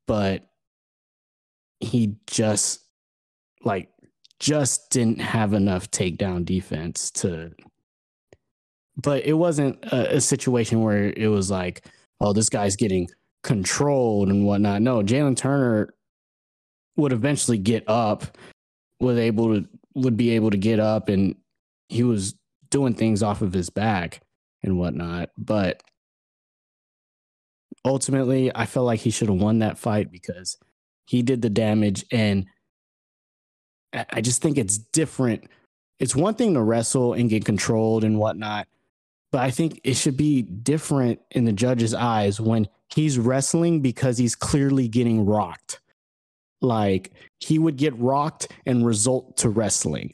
[0.07, 0.49] but
[1.79, 2.81] he just
[3.63, 3.89] like
[4.39, 7.51] just didn't have enough takedown defense to.
[8.97, 11.85] But it wasn't a, a situation where it was like,
[12.19, 13.07] oh, this guy's getting
[13.43, 14.81] controlled and whatnot.
[14.81, 15.93] No, Jalen Turner
[16.95, 18.37] would eventually get up,
[18.99, 21.35] was able to would be able to get up, and
[21.87, 22.35] he was
[22.69, 24.21] doing things off of his back
[24.63, 25.29] and whatnot.
[25.37, 25.81] But
[27.85, 30.57] ultimately, I felt like he should have won that fight because
[31.05, 32.45] he did the damage, and
[33.93, 35.45] I I just think it's different.
[35.99, 38.67] It's one thing to wrestle and get controlled and whatnot,
[39.31, 44.17] but I think it should be different in the judge's eyes when he's wrestling because
[44.17, 45.81] he's clearly getting rocked.
[46.61, 50.11] Like he would get rocked and result to wrestling.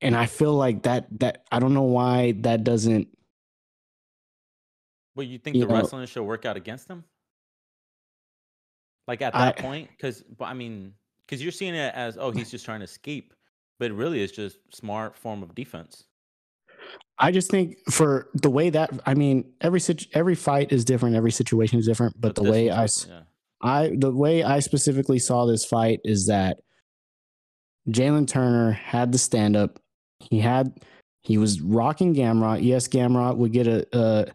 [0.00, 3.08] And I feel like that that I don't know why that doesn't
[5.14, 7.04] Well, you think You the know- wrestling should work out against him?
[9.08, 10.94] Like at I- that point, because I mean,
[11.26, 13.34] because you're seeing it as oh he's just trying to escape,
[13.78, 16.04] but really it's just smart form of defense.
[17.18, 21.16] I just think for the way that I mean every situ- every fight is different,
[21.16, 23.20] every situation is different, but, the way I yeah.
[23.62, 26.58] I the way I specifically saw this fight is that
[27.88, 29.78] Jalen Turner had the stand up.
[30.20, 30.78] He had
[31.22, 32.62] he was rocking Gamrot.
[32.62, 34.26] Yes, Gamrot would get a a,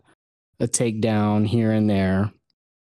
[0.59, 2.31] a takedown here and there,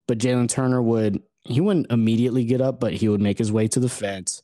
[0.07, 3.67] but Jalen Turner would he wouldn't immediately get up, but he would make his way
[3.69, 4.43] to the fence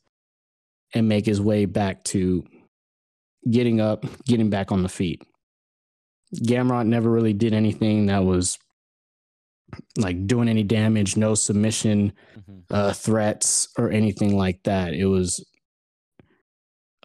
[0.93, 2.43] and make his way back to
[3.49, 5.21] getting up, getting back on the feet.
[6.35, 8.57] Gamrot never really did anything that was
[9.97, 12.63] like doing any damage, no submission Mhm.
[12.69, 14.93] uh, threats or anything like that.
[14.93, 15.45] It was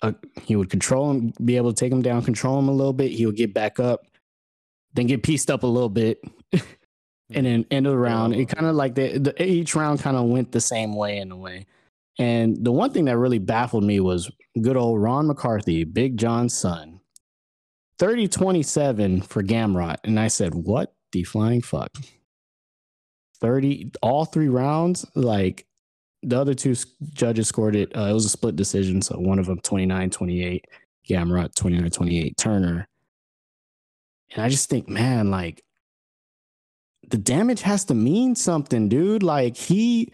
[0.03, 0.13] uh,
[0.45, 3.11] he would control him, be able to take him down, control him a little bit.
[3.13, 4.01] He would get back up,
[4.95, 6.23] then get pieced up a little bit,
[7.33, 8.35] and then end of the round.
[8.35, 11.31] It kind of like the, the each round kind of went the same way in
[11.31, 11.67] a way.
[12.19, 14.31] And the one thing that really baffled me was
[14.61, 17.01] good old Ron McCarthy, Big John's son.
[17.99, 19.97] 30 27 for Gamrot.
[20.05, 21.91] And I said, What the flying fuck?
[23.41, 25.07] 30, all three rounds.
[25.15, 25.67] Like
[26.23, 26.75] the other two
[27.13, 27.97] judges scored it.
[27.97, 29.03] Uh, it was a split decision.
[29.03, 30.67] So one of them 29 28,
[31.09, 32.89] Gamrot 29 28, Turner.
[34.33, 35.63] And I just think, man, like
[37.11, 39.23] the damage has to mean something, dude.
[39.23, 40.13] Like he,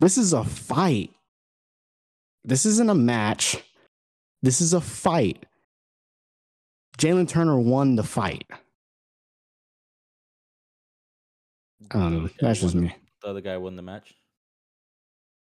[0.00, 1.10] this is a fight.
[2.44, 3.56] This isn't a match.
[4.42, 5.46] This is a fight.
[6.98, 8.44] Jalen Turner won the fight.
[11.90, 12.18] I don't know.
[12.18, 12.94] The other guy That's just me.
[13.22, 14.14] The other guy won the match.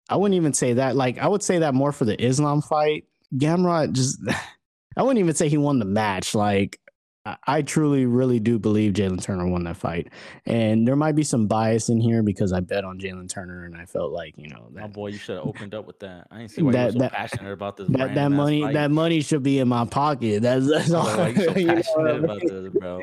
[0.10, 0.96] I wouldn't even say that.
[0.96, 3.06] Like, I would say that more for the Islam fight.
[3.36, 4.20] Gamrot just,
[4.98, 6.34] I wouldn't even say he won the match.
[6.34, 6.80] Like,
[7.28, 10.08] I, I truly, really do believe Jalen Turner won that fight.
[10.46, 13.76] And there might be some bias in here because I bet on Jalen Turner and
[13.76, 16.28] I felt like, you know, Oh boy, you should have opened up with that.
[16.32, 17.88] I didn't see why you That- were so that- passionate about this.
[17.90, 18.74] that, that money, fight.
[18.76, 20.42] that money should be in my pocket.
[20.42, 21.06] That's, that's all.
[21.18, 22.64] like, so you know what I passionate about mean?
[22.64, 23.02] this, bro.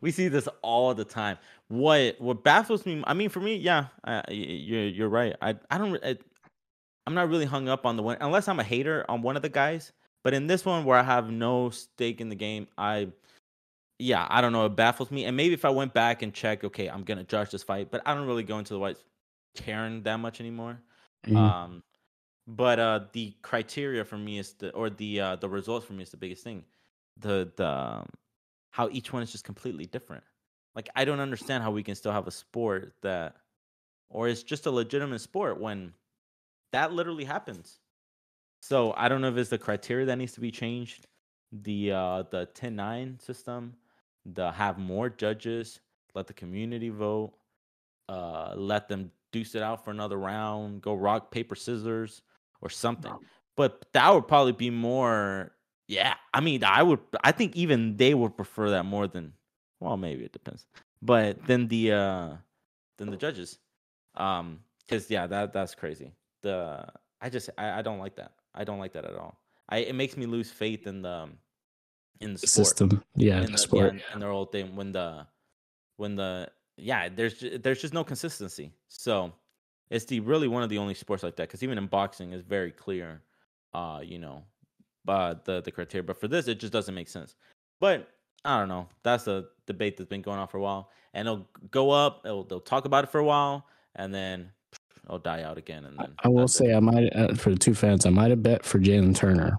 [0.00, 1.38] We see this all the time.
[1.68, 3.04] What what baffles me?
[3.06, 5.36] I mean, for me, yeah, y- you're you're right.
[5.40, 5.96] I I don't.
[6.04, 6.16] I,
[7.06, 9.42] I'm not really hung up on the one unless I'm a hater on one of
[9.42, 9.92] the guys.
[10.24, 13.08] But in this one, where I have no stake in the game, I
[14.00, 14.66] yeah, I don't know.
[14.66, 15.24] It baffles me.
[15.24, 18.02] And maybe if I went back and checked, okay, I'm gonna judge this fight, but
[18.06, 19.04] I don't really go into the whites
[19.56, 20.82] caring that much anymore.
[21.26, 21.36] Mhm.
[21.36, 21.84] Um,
[22.46, 26.02] but uh, the criteria for me is the or the uh, the results for me
[26.02, 26.64] is the biggest thing.
[27.18, 28.10] The the um,
[28.70, 30.24] how each one is just completely different.
[30.74, 33.36] Like I don't understand how we can still have a sport that,
[34.10, 35.94] or it's just a legitimate sport when
[36.72, 37.80] that literally happens.
[38.62, 41.06] So I don't know if it's the criteria that needs to be changed,
[41.52, 43.76] the uh the 10-9 system,
[44.24, 45.80] the have more judges,
[46.14, 47.32] let the community vote,
[48.08, 52.22] uh let them deuce it out for another round, go rock, paper, scissors,
[52.60, 53.12] or something.
[53.56, 55.52] But that would probably be more
[55.88, 56.14] yeah.
[56.34, 59.32] I mean I would I think even they would prefer that more than
[59.80, 60.66] well maybe it depends.
[61.02, 62.36] But then the uh
[62.98, 63.58] than the judges.
[64.16, 66.12] Um because yeah, that that's crazy.
[66.42, 66.84] The
[67.20, 68.32] I just I, I don't like that.
[68.54, 69.38] I don't like that at all.
[69.68, 71.38] I it makes me lose faith in the um,
[72.20, 73.02] in the system.
[73.16, 73.92] Yeah, in the yeah, sport.
[73.94, 75.26] in- in their whole thing when the
[75.96, 78.72] when the yeah there's there's just no consistency.
[78.88, 79.32] So
[79.90, 82.42] it's the really one of the only sports like that because even in boxing is
[82.42, 83.22] very clear
[83.74, 84.42] uh you know
[85.04, 86.02] but the the criteria.
[86.02, 87.34] But for this it just doesn't make sense.
[87.80, 88.08] But
[88.44, 88.88] i don't know.
[89.02, 90.90] That's a debate that's been going on for a while.
[91.14, 93.66] And it'll go up it'll, they'll talk about it for a while
[93.96, 94.50] and then
[95.04, 96.64] it'll die out again and then I will that's it.
[96.66, 99.58] say I might uh, for the two fans, I might have bet for Jalen Turner,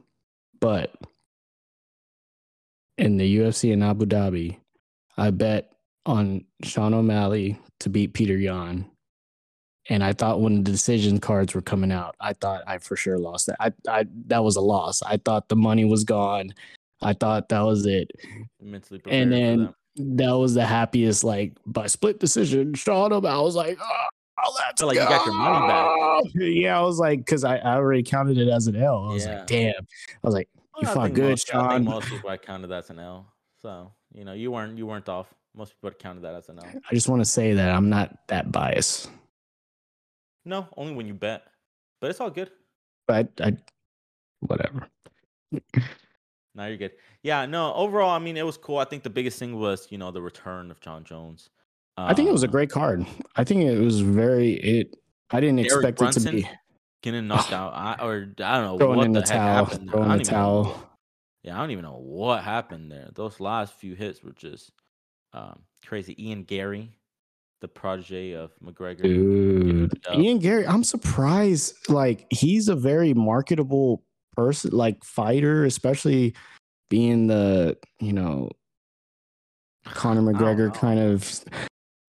[0.59, 0.95] but
[2.97, 4.57] in the UFC in Abu Dhabi,
[5.17, 5.71] I bet
[6.05, 8.85] on Sean O'Malley to beat Petr Yan.
[9.89, 13.17] And I thought when the decision cards were coming out, I thought I for sure
[13.17, 13.57] lost that.
[13.59, 15.01] I, I that was a loss.
[15.01, 16.53] I thought the money was gone.
[17.01, 18.11] I thought that was it.
[18.61, 20.37] mentally And then that.
[20.37, 22.75] was the happiest, like by split decision.
[22.75, 26.31] Sean O'Malley, I was like, oh, let's Felt like you got your money back.
[26.35, 29.07] Yeah, I was like, because I, I already counted it as an L.
[29.09, 29.37] I was Yeah.
[29.39, 29.73] like, damn.
[29.79, 30.49] I was like,
[30.81, 31.83] you Well, fought good, most, I think Sean.
[31.85, 33.31] most people I counted that as an L.
[33.61, 35.33] So you know, you weren't you weren't off.
[35.55, 36.65] Most people counted that as an L.
[36.89, 39.09] I just want to say that I'm not that biased,
[40.45, 41.43] No, only when you bet.
[41.99, 42.49] But it's all good.
[43.07, 43.57] but I, I
[44.39, 44.87] whatever.
[46.53, 46.91] Now you're good.
[47.23, 47.73] Yeah, no.
[47.75, 48.77] Overall, I mean, it was cool.
[48.77, 51.49] I think the biggest thing was you know the return of Jon Jones.
[51.97, 53.05] I think it was a Uh, great card.
[53.37, 54.97] I think it was very it.
[55.29, 56.49] I didn't Derek expect it to be
[57.01, 57.73] getting knocked out.
[57.73, 59.89] I, or I don't know throwing what in the, the heck happened.
[59.89, 60.29] throwing the even know.
[60.29, 60.89] towel.
[61.43, 63.09] Yeah, I don't even know what happened there.
[63.15, 64.71] Those last few hits were just
[65.33, 66.15] um, crazy.
[66.23, 66.91] Ian Garry,
[67.61, 69.03] the protege of McGregor.
[69.03, 69.99] Dude.
[70.13, 71.73] Ian Garry, I'm surprised.
[71.89, 74.03] Like he's a very marketable
[74.35, 76.35] person, like fighter, especially
[76.89, 78.51] being the you know
[79.85, 81.43] Conor McGregor kind of.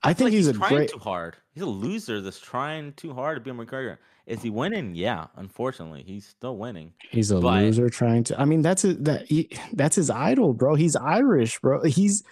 [0.03, 0.89] I think like he's, a trying great.
[0.89, 1.38] too hard.
[1.53, 3.97] He's a loser that's trying too hard to be a McGregor.
[4.27, 4.95] Is he winning?
[4.95, 6.93] Yeah, unfortunately, he's still winning.
[7.10, 8.39] He's a but- loser trying to.
[8.39, 9.26] I mean, that's a, that.
[9.27, 10.76] He, that's his idol, bro.
[10.76, 11.84] He's Irish, bro.
[11.84, 12.23] He's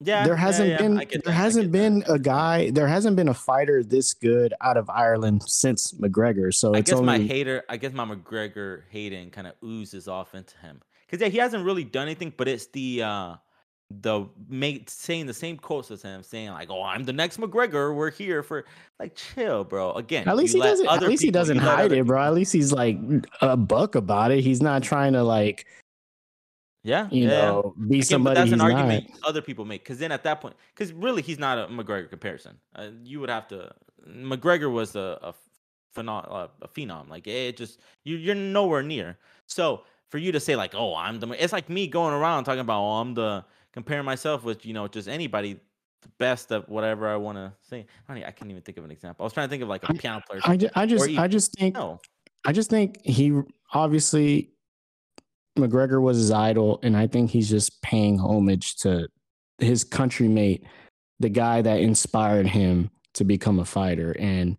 [0.00, 1.78] Yeah, there hasn't yeah, been there that, hasn't get that.
[1.78, 6.52] been a guy there hasn't been a fighter this good out of Ireland since McGregor.
[6.54, 10.34] So I it's guess my hater, I guess my McGregor hating kind of oozes off
[10.34, 13.34] into him because yeah, he hasn't really done anything, but it's the uh
[13.90, 17.94] the mate saying the same quotes as him, saying like, "Oh, I'm the next McGregor.
[17.94, 18.64] We're here for
[19.00, 20.86] like chill, bro." Again, At least he doesn't.
[20.86, 22.22] At least he doesn't hide it, bro.
[22.22, 22.98] At least he's like
[23.40, 24.42] a buck about it.
[24.42, 25.66] He's not trying to like
[26.84, 28.70] Yeah, you yeah, know be Again, somebody that's an not.
[28.72, 32.10] argument other people make because then at that point, because really he's not a McGregor
[32.10, 32.58] comparison.
[32.74, 33.72] Uh, you would have to.
[34.06, 35.34] McGregor was a a,
[35.96, 37.08] phenom, uh, a phenom.
[37.08, 39.18] Like it just you you're nowhere near.
[39.46, 42.60] So for you to say like, oh, I'm the, it's like me going around talking
[42.60, 43.44] about, oh, I'm the
[43.78, 45.54] comparing myself with you know just anybody
[46.02, 47.86] the best of whatever I want to say.
[48.08, 49.22] I, don't, e- I can't even think of an example.
[49.22, 50.40] I was trying to think of like a piano player.
[50.44, 52.00] I just, I just, even- I just think, no,
[52.44, 53.40] I just think he
[53.72, 54.50] obviously
[55.56, 59.08] McGregor was his idol, and I think he's just paying homage to
[59.58, 60.64] his country mate,
[61.20, 64.16] the guy that inspired him to become a fighter.
[64.18, 64.56] And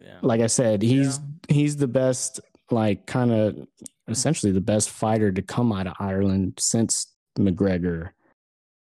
[0.00, 2.40] yeah, like I said, he's he's the best,
[2.70, 3.66] like kind of
[4.08, 7.06] essentially the best fighter to come out of Ireland since
[7.38, 8.10] McGregor,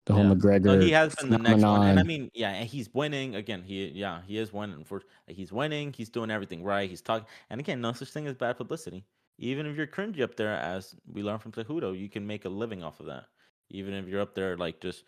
[0.06, 0.34] the whole Yeah.
[0.34, 0.66] McGregor.
[0.66, 3.64] No, he has been the next one, and I mean, yeah, he's winning again.
[3.64, 4.84] He, yeah, he is winning.
[4.84, 6.90] For he's winning, he's doing everything right.
[6.90, 9.06] He's talking, and again, no such thing as bad publicity.
[9.40, 12.50] Even if you're cringy up there, as we learned from Cejudo, you can make a
[12.50, 13.26] living off of that.
[13.72, 15.04] Even if you're up there, like just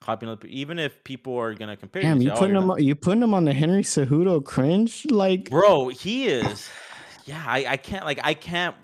[0.00, 2.68] copying other, even if people are gonna compare Damn, you, say, "Oh, putting you're him
[2.68, 5.88] not-" you putting him on the Henry Cejudo cringe like bro.
[5.88, 6.68] He is,
[7.24, 7.44] yeah.
[7.46, 8.74] I, I can't like I can't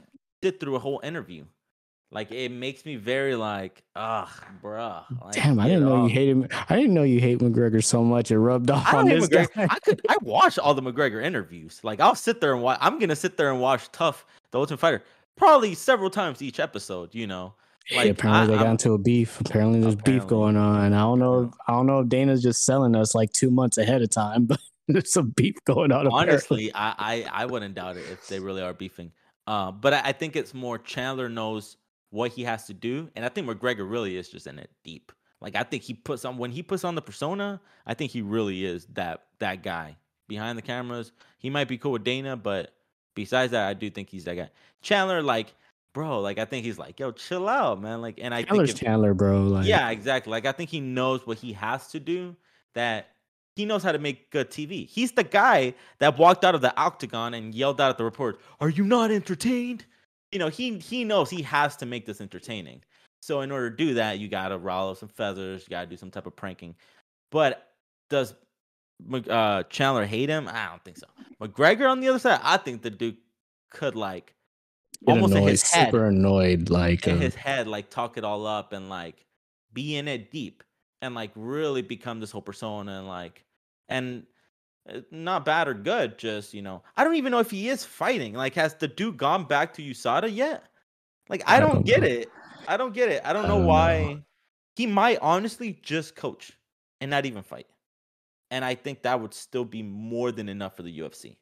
[0.42, 1.44] sit through a whole interview.
[2.14, 4.28] Like it makes me very like, ugh,
[4.62, 5.02] bruh.
[5.22, 6.48] Like, Damn, I didn't know you hated him.
[6.70, 8.30] I didn't know you hate McGregor so much.
[8.30, 9.52] It rubbed off I on this McGregor.
[9.54, 9.66] guy.
[9.68, 11.80] I could I watch all the McGregor interviews.
[11.82, 12.78] Like I'll sit there and watch.
[12.80, 15.02] I'm gonna sit there and watch Tough, the Ultimate Fighter,
[15.36, 17.12] probably several times each episode.
[17.14, 17.54] You know,
[17.90, 19.40] Yeah, like, apparently I- they got I'm- into a beef.
[19.40, 20.92] Apparently there's beef going on.
[20.92, 21.50] I don't know.
[21.66, 24.60] I don't know if Dana's just selling us like two months ahead of time, but
[24.86, 26.06] There's some beef going on.
[26.08, 29.10] Honestly, I, I I wouldn't doubt it if they really are beefing.
[29.46, 31.76] Uh, but I, I think it's more Chandler knows
[32.14, 35.10] what he has to do, and I think McGregor really is just in it deep.
[35.40, 38.22] Like I think he puts on when he puts on the persona, I think he
[38.22, 39.96] really is that that guy
[40.28, 41.10] behind the cameras.
[41.38, 42.72] He might be cool with Dana, but
[43.16, 44.50] besides that, I do think he's that guy.
[44.80, 45.54] Chandler, like,
[45.92, 48.00] bro, like I think he's like, yo, chill out, man.
[48.00, 49.42] Like, and I Chandler's think if- Chandler, bro.
[49.42, 50.30] Like, yeah, exactly.
[50.30, 52.36] Like I think he knows what he has to do.
[52.74, 53.08] That
[53.56, 54.86] he knows how to make good TV.
[54.88, 58.38] He's the guy that walked out of the octagon and yelled out at the reporter,
[58.60, 59.84] "Are you not entertained?"
[60.34, 62.82] You know, he he knows he has to make this entertaining.
[63.22, 65.62] So in order to do that, you gotta rollo some feathers.
[65.62, 66.74] You gotta do some type of pranking.
[67.30, 67.68] But
[68.10, 68.34] does
[69.30, 70.48] uh, Chandler hate him?
[70.48, 71.06] I don't think so.
[71.40, 73.16] McGregor on the other side, I think the dude
[73.70, 74.34] could like
[75.06, 76.68] get almost in his head super annoyed.
[76.68, 79.24] Like, in uh, his head, like talk it all up and like
[79.72, 80.64] be in it deep
[81.00, 83.44] and like really become this whole persona and like
[83.88, 84.24] and
[85.10, 86.82] not bad or good, just you know.
[86.96, 88.34] I don't even know if he is fighting.
[88.34, 90.64] Like, has the dude gone back to USADA yet?
[91.28, 92.06] Like, I, I don't, don't get know.
[92.08, 92.28] it.
[92.68, 93.22] I don't get it.
[93.24, 93.68] I don't I know don't know.
[93.68, 94.22] why.
[94.76, 96.52] He might honestly just coach
[97.00, 97.66] and not even fight.
[98.50, 101.36] And I think that would still be more than enough for the UFC.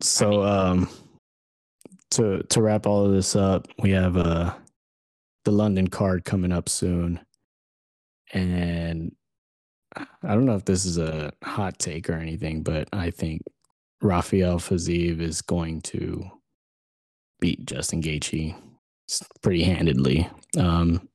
[0.00, 0.88] so mean- um,
[2.12, 4.54] to to wrap all of this up, we have uh
[5.44, 7.20] the London card coming up soon,
[8.32, 9.14] and
[9.96, 13.42] I don't know if this is a hot take or anything, but I think
[14.00, 16.30] Rafael Fiziev is going to
[17.40, 18.54] beat Justin Gaethje
[19.42, 20.28] pretty handedly.
[20.58, 21.08] Um,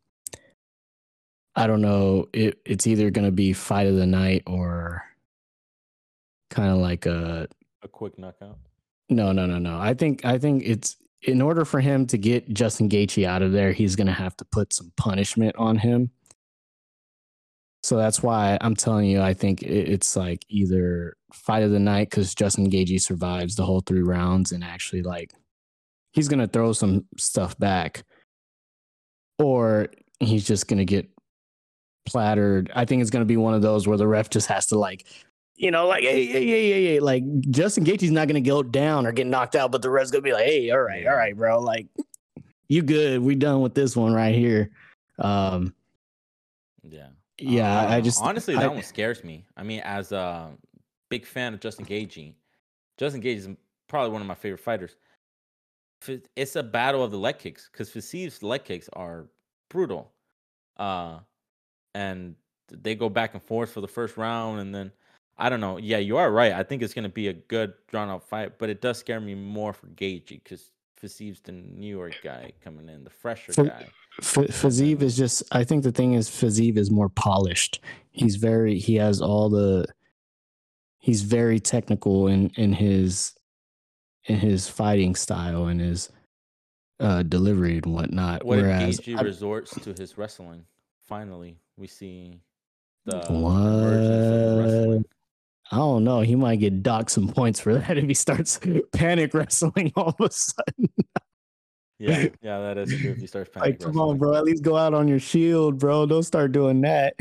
[1.56, 2.28] I don't know.
[2.34, 5.04] It, it's either going to be fight of the night or
[6.50, 7.48] kind of like a
[7.84, 8.58] A quick knockout.
[9.10, 9.80] no, no, no, no.
[9.80, 13.52] I think I think it's in order for him to get Justin Gaethje out of
[13.52, 16.12] there, he's going to have to put some punishment on him.
[17.84, 22.10] So that's why I'm telling you, I think it's like either fight of the night
[22.10, 25.32] because Justin Gaethje survives the whole three rounds and actually like
[26.12, 28.04] he's going to throw some stuff back,
[29.40, 29.90] or
[30.20, 31.08] he's just going to get
[32.06, 32.72] plattered.
[32.76, 34.80] I think it's going to be one of those where the ref just has to
[34.80, 35.06] like
[35.58, 39.08] you know, like hey, hey, hey, hey, hey, like Justin Gaethje's not gonna go down
[39.08, 41.36] or get knocked out, but the ref's gonna be like, hey, all right, all right,
[41.36, 41.88] bro, like
[42.70, 43.22] you good?
[43.22, 44.70] We done with this one right here.
[45.18, 45.74] Um,
[47.40, 47.82] Yeah.
[47.82, 49.46] Uh, I just honestly I- that one scares me.
[49.56, 50.52] I mean, as a
[51.10, 52.34] big fan of Justin Gaethje,
[52.98, 53.50] Justin Gaethje is
[53.88, 54.96] probably one of my favorite fighters.
[56.36, 59.26] It's a battle of the leg kicks because Fiziev's leg kicks are
[59.70, 60.12] brutal,
[60.78, 61.20] uh,
[61.96, 62.36] and
[62.70, 64.92] they go back and forth for the first round, and then
[65.38, 65.78] I don't know.
[65.78, 66.52] Yeah, you are right.
[66.54, 69.20] I think it's going to be a good drawn out fight, but it does scare
[69.20, 73.66] me more for Gaethje because Fiziev's the New York guy coming in, the fresher For-
[73.66, 73.88] guy.
[74.20, 75.44] F- Fiziev is just.
[75.52, 77.80] I think the thing is, Fiziev is more polished.
[78.12, 78.80] He's very.
[78.80, 79.86] He has all the.
[81.00, 83.34] He's very technical in in his,
[84.26, 86.10] in his fighting style and his,
[87.00, 88.44] uh, delivery and whatnot.
[88.44, 90.66] What Whereas I- resorts to his wrestling?
[91.08, 92.42] Finally, we see
[93.06, 93.32] the emergence of
[94.72, 95.06] the What?
[95.72, 96.22] I don't know.
[96.22, 98.60] He might get docked some points for that if he starts
[98.94, 100.90] panic wrestling all of a sudden.
[102.00, 103.12] Yeah, yeah, that is true.
[103.12, 104.36] If he starts panic Like, come on, bro.
[104.36, 106.06] At least go out on your shield, bro.
[106.06, 107.16] Don't start doing that.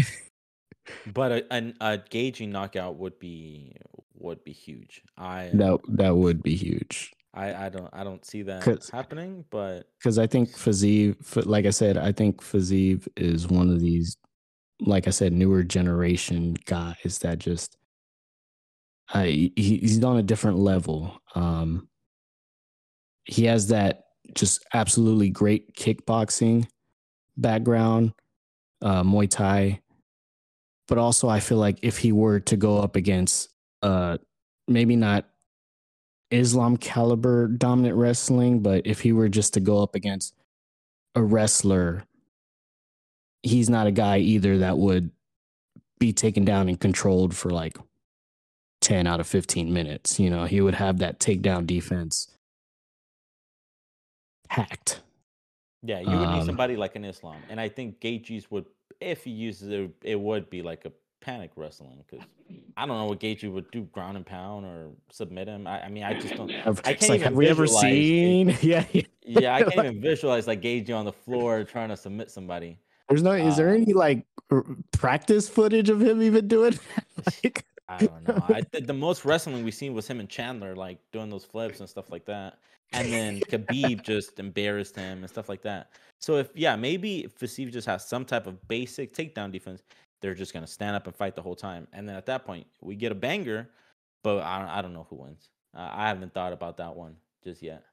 [1.13, 3.77] But a, an, a Gaethje knockout would be
[4.15, 5.03] would be huge.
[5.17, 7.13] I that that would be huge.
[7.35, 9.45] I, I don't I don't see that happening.
[9.51, 14.17] But Because I think Fiziev, like I said, I think Fiziev is one of these,
[14.81, 17.77] like I said, newer generation guys that just,
[19.13, 21.21] I he, he's on a different level.
[21.35, 21.89] Um,
[23.25, 26.67] he has that just absolutely great kickboxing
[27.37, 28.13] background,
[28.83, 29.81] uh, Muay Thai,
[30.89, 33.51] but also I feel like if he were to go up against,
[33.83, 34.19] uh,
[34.69, 35.27] maybe not
[36.31, 40.35] Islam caliber dominant wrestling, but if he were just to go up against
[41.15, 42.05] a wrestler,
[43.43, 45.11] he's not a guy either that would
[45.99, 47.79] be taken down and controlled for like
[48.81, 50.21] 10 out of 15 minutes.
[50.21, 52.36] You know, he would have that takedown defense
[54.51, 55.01] hacked.
[55.83, 58.67] yeah, you would need Um, somebody like an Islam, and I think Gaethje's would
[59.01, 62.25] if he uses it, it would be like a panic wrestling because
[62.77, 65.67] I don't know what Gaethje would do, ground and pound or submit him.
[65.67, 66.49] I, I mean, I just don't.
[66.67, 68.57] Have, I it's can't like, even have we ever visualize seen?
[68.63, 69.03] Yeah, yeah.
[69.27, 72.79] Yeah, I can't even visualize like Gaethje on the floor trying to submit somebody.
[73.09, 76.79] There's no, is there Uh, any like r- practice footage of him even doing
[77.45, 78.43] like, I don't know.
[78.49, 81.81] I th- the most wrestling we've seen was him and Chandler like doing those flips
[81.81, 82.59] and stuff like that.
[82.93, 85.91] And then Khabib just embarrassed him and stuff like that.
[86.21, 89.83] So if yeah, maybe if Fiziev just has some type of basic takedown defense,
[90.23, 91.89] they're just gonna stand up and fight the whole time.
[91.93, 93.71] And then at that point, we get a banger.
[94.23, 95.51] but I don't, I don't know who wins.
[95.77, 97.85] Uh, I haven't thought about that one just yet.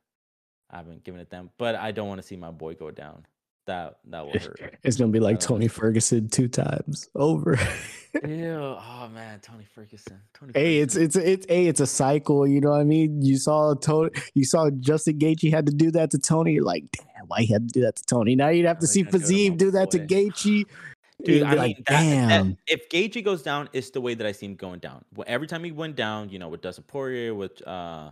[0.71, 3.25] I haven't given it them, but I don't want to see my boy go down.
[3.65, 4.75] That that will hurt.
[4.83, 5.67] It's gonna be like don't Tony.
[5.67, 7.57] Ferguson two times over.
[8.27, 8.75] Ew.
[8.77, 10.19] Oh man, Tony Ferguson.
[10.33, 10.51] Tony.
[10.53, 11.21] hey, it's Ferguson.
[11.21, 12.45] it's it's hey, it's a cycle.
[12.45, 13.21] You know what I mean?
[13.21, 16.53] You saw Tony, you saw Justin Gaethje had to do that to Tony.
[16.53, 18.35] You're like, damn, why he had to do that to Tony?
[18.35, 19.99] Now you'd have to see he gotta go to Fiziev my do that to.
[19.99, 20.65] Gaethje.
[21.23, 22.57] Dude, I mean, like, that, that- damn.
[22.67, 25.05] if Gaethje goes down, it's the way that I see him going down.
[25.15, 28.11] Well, every time he went down, you know, with Dustin Poirier, with uh,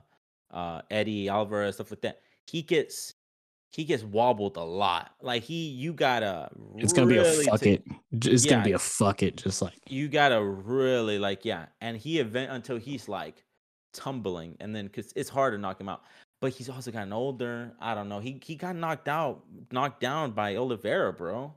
[0.52, 3.16] uh, Eddie Alvarez, stuff like that, he gets
[3.72, 5.12] he gets wobbled a lot.
[5.22, 6.50] Like he, you gotta.
[6.78, 7.84] It's gonna be a fuck ta- it.
[8.12, 8.52] It's Yeah.
[8.52, 9.38] gonna be a fuck it.
[9.38, 11.68] Just like You gotta really like, yeah.
[11.80, 13.44] And he event until he's like
[13.94, 16.04] tumbling, and then because it's hard to knock him out.
[16.42, 17.72] But he's also gotten older.
[17.80, 18.20] I don't know.
[18.20, 21.54] He he got knocked out, knocked down by Oliveira, bro.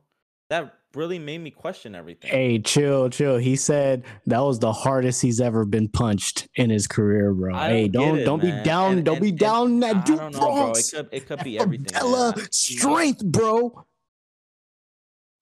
[0.54, 2.30] That really made me question everything.
[2.30, 3.36] Hey, chill, chill.
[3.38, 7.52] He said that was the hardest he's ever been punched in his career, bro.
[7.52, 9.96] I hey, don't don't it, don't be down, And- don't and- be and down that
[9.96, 10.50] I dude don't know, bro.
[10.50, 10.90] It Bronx.
[10.92, 11.86] could it could be everything.
[11.86, 13.84] Favela I- strength, bro.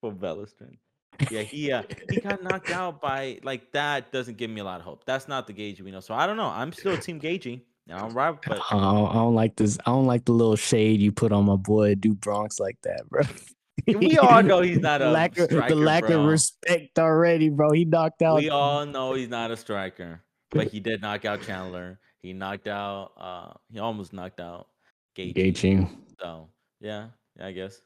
[0.03, 0.79] Favela strength.
[1.31, 4.11] Yeah, he uh, he got knocked out by like that.
[4.13, 5.05] Doesn't give me a lot of hope.
[5.05, 6.01] That's not the Gaethje we know.
[6.01, 6.47] So I don't know.
[6.49, 7.61] I'm still Team Gaethje.
[7.89, 9.77] And I'm right, but I don't, I don't like this.
[9.85, 13.03] I don't like the little shade you put on my boy do Bronx like that,
[13.11, 13.23] bro.
[13.87, 16.21] We all know he's not a lack of, striker, the lack bro.
[16.21, 17.73] of respect already, bro.
[17.73, 18.37] He knocked out.
[18.39, 21.99] We all know he's not a striker, but he did knock out Chandler.
[22.23, 23.13] He knocked out.
[23.17, 24.69] uh He almost knocked out.
[25.17, 25.89] Gaethje.
[26.21, 26.49] So
[26.81, 27.81] yeah, yeah, I guess.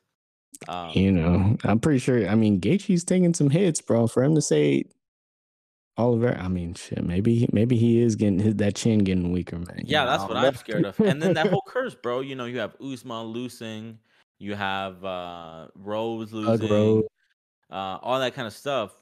[0.69, 2.29] Um, You know, I'm pretty sure.
[2.29, 4.07] I mean, Gaethje's taking some hits, bro.
[4.07, 4.85] For him to say
[5.99, 7.03] Oliveira, I mean, shit.
[7.05, 9.83] Maybe he- maybe he is getting his, that chin getting weaker, man.
[9.85, 11.01] Yeah, know, that's I what I'm scared of.
[11.01, 12.21] And then that whole curse, bro.
[12.21, 13.99] You know, you have Usman losing,
[14.39, 17.05] you have uh Rose losing, Rose.
[17.71, 18.95] uh, all that kind of stuff.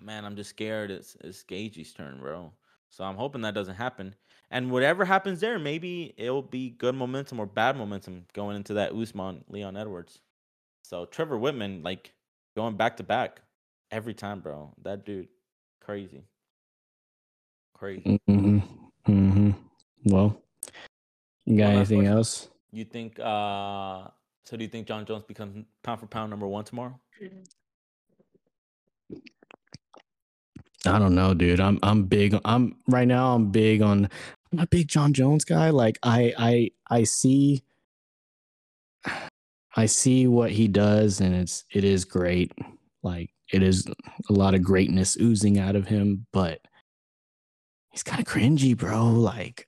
[0.00, 0.90] Man, I'm just scared.
[0.90, 2.52] It's it's Gage's turn, bro.
[2.90, 4.14] So I'm hoping that doesn't happen.
[4.50, 8.92] And whatever happens there, maybe it'll be good momentum or bad momentum going into that
[8.92, 10.20] Usman Leon Edwards.
[10.82, 12.12] So Trevor Wittman, like
[12.54, 13.40] going back to back
[13.90, 14.72] every time, bro.
[14.82, 15.28] That dude,
[15.80, 16.22] crazy,
[17.74, 18.20] crazy.
[18.28, 18.58] Mm-hmm.
[19.08, 19.50] Mm-hmm.
[20.04, 20.40] Well,
[21.44, 22.48] you got last anything else?
[22.70, 23.18] You think?
[23.18, 24.08] uh
[24.46, 26.98] So do you think Jon Jones becomes pound for pound number one tomorrow?
[30.86, 31.60] I don't know, dude.
[31.60, 32.38] I'm I'm big.
[32.44, 33.34] I'm right now.
[33.34, 34.08] I'm big on.
[34.52, 35.70] I'm a big Jon Jones guy.
[35.70, 37.62] Like I I I see.
[39.78, 42.52] I see what he does, and it's it is great.
[43.02, 43.84] Like it is
[44.28, 46.60] a lot of greatness oozing out of him, but
[47.90, 49.06] he's kind of cringy, bro.
[49.06, 49.65] Like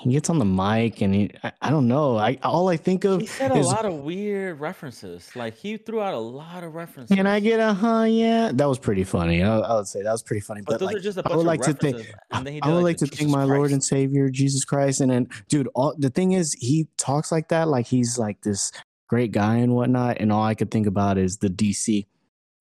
[0.00, 2.16] he gets on the mic, and he I, I don't know.
[2.16, 5.30] I all I think of He said a is lot of weird references.
[5.36, 7.16] Like he threw out a lot of references.
[7.16, 8.02] Can I get a huh?
[8.02, 9.42] Yeah, that was pretty funny.
[9.42, 10.62] I, I would say that was pretty funny.
[10.62, 11.96] But, But, those like, are just a I bunch would of like to think.
[11.98, 12.14] references.
[12.32, 14.64] and then he I would like, like to thank Jesus my Lord and Savior Jesus
[14.64, 15.00] Christ.
[15.00, 18.72] And then, dude, all the thing is, he talks like that, like he's like this
[19.08, 20.16] great guy and whatnot.
[20.18, 22.06] And all I could think about is the DC.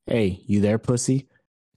[0.06, 1.28] Hey, you there, pussy?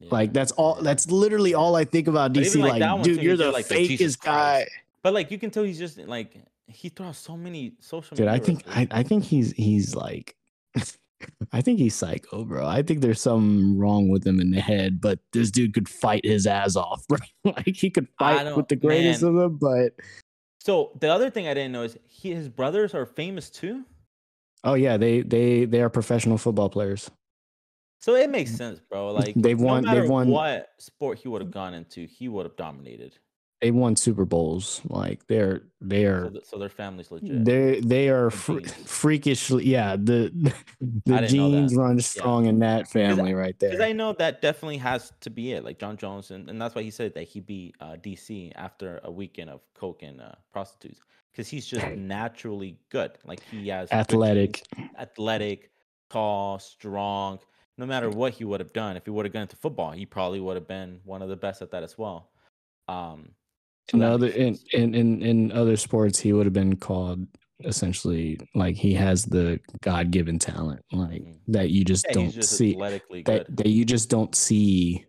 [0.01, 0.74] Yeah, Like that's all.
[0.82, 2.60] That's literally all I think about DC.
[2.60, 4.64] like, Like, dude, you're the like, fakest guy.
[4.64, 4.70] Christ.
[5.05, 6.35] But like you can tell, he's just like
[6.66, 8.16] he throws so many social.
[8.16, 8.89] Dude, I media think I.
[8.90, 10.35] I think he's he's like
[11.52, 12.66] I think he's psycho, bro.
[12.66, 16.24] I think there's something wrong with him in the head, but this dude could fight
[16.24, 17.18] his ass off, bro.
[17.44, 19.31] like he could fight with the greatest man.
[19.31, 19.93] of them, but
[20.60, 23.85] So the other thing I didn't know is he, his brothers are famous too.
[24.64, 27.10] oh yeah, they they they are professional football players.
[28.01, 29.12] So it makes sense, bro.
[29.12, 32.44] Like They've no won- they've won- what sport he would have gone into, he would
[32.47, 33.18] have dominated.
[33.60, 34.82] They won Super Bowls.
[34.89, 37.44] Like they're they So, are so their family's legit.
[37.44, 40.31] they they are The fr- freakishly yeah the
[40.81, 41.70] the I didn't know that.
[41.70, 43.70] genes run strong in that family right there.
[43.70, 43.81] Because.
[43.81, 45.64] I know that definitely has to be it.
[45.64, 49.01] Like Jon Jones, and, and that's why he said that he beat uh, DC after
[49.05, 51.01] a weekend of coke and uh, prostitutes.
[51.32, 53.12] Because he's just naturally good.
[53.24, 54.62] Like he has Athletic.
[54.76, 55.70] genes, athletic,
[56.10, 57.39] tall, strong.
[57.78, 60.06] No matter what he would have done, if he would have gone into football, he
[60.06, 62.31] probably would have been one of the best at that as well.
[62.89, 63.31] Um,
[63.93, 67.27] in other in, in in in other sports he would have been called
[67.65, 71.39] essentially like he has the god-given talent like Mhm.
[71.48, 73.56] that you just Yeah, don't just see athletically that good.
[73.59, 75.05] that you just don't see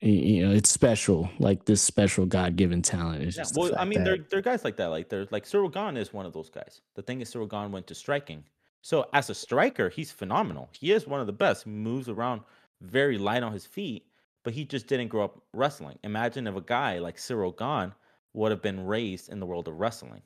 [0.00, 4.04] you know it's special like this special god-given talent is Yeah, just well, I mean,
[4.04, 4.86] there there are guys like that.
[4.88, 6.82] Like there's like Ciryl Gane is one of those guys.
[6.94, 8.44] The thing is, Ciryl Gane went to striking.
[8.80, 10.68] So as a striker, he's phenomenal.
[10.72, 11.64] He is one of the best.
[11.64, 12.42] He moves around
[12.80, 14.06] very light on his feet,
[14.48, 15.98] but he just didn't grow up wrestling.
[16.04, 17.92] Imagine if a guy like Ciryl Gane
[18.32, 20.22] would have been raised in the world of wrestling,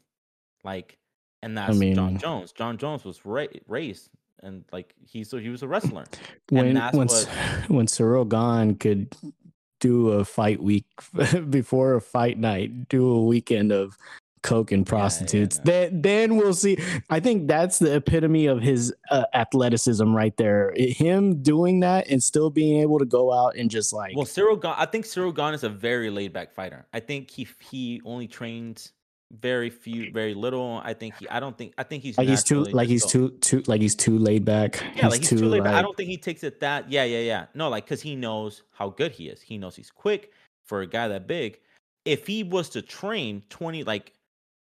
[0.62, 0.96] like,
[1.42, 2.52] and that's Jon mean- Jones.
[2.52, 4.10] Jon Jones was ra- raised
[4.44, 6.04] and like he so he was a wrestler.
[6.50, 7.28] when when what-
[7.66, 9.12] when Ciryl Gane could
[9.80, 10.86] do a fight week
[11.50, 12.88] before a fight night.
[12.88, 13.98] Do a weekend of
[14.42, 15.58] coke and prostitutes.
[15.58, 15.64] no.
[15.64, 16.78] Then then we'll see.
[17.10, 20.72] I think that's the epitome of his uh, athleticism right there.
[20.76, 24.60] Him doing that and still being able to go out and just like Well, Ciryl
[24.60, 26.86] Gane, I think Ciryl Gane is a very laid back fighter.
[26.92, 28.92] I think he he only trains
[29.40, 30.82] very few, very little.
[30.84, 31.28] I think he.
[31.28, 31.72] I don't think.
[31.78, 34.84] I think he's like he's too like he's too too like he's too laid back.
[34.94, 35.74] Yeah, like he's too laid back.
[35.74, 36.90] I don't think he takes it that.
[36.90, 37.46] Yeah, yeah, yeah.
[37.54, 39.40] No, like because he knows how good he is.
[39.40, 40.32] He knows he's quick
[40.66, 41.58] for a guy that big.
[42.04, 44.12] If he was to train twenty like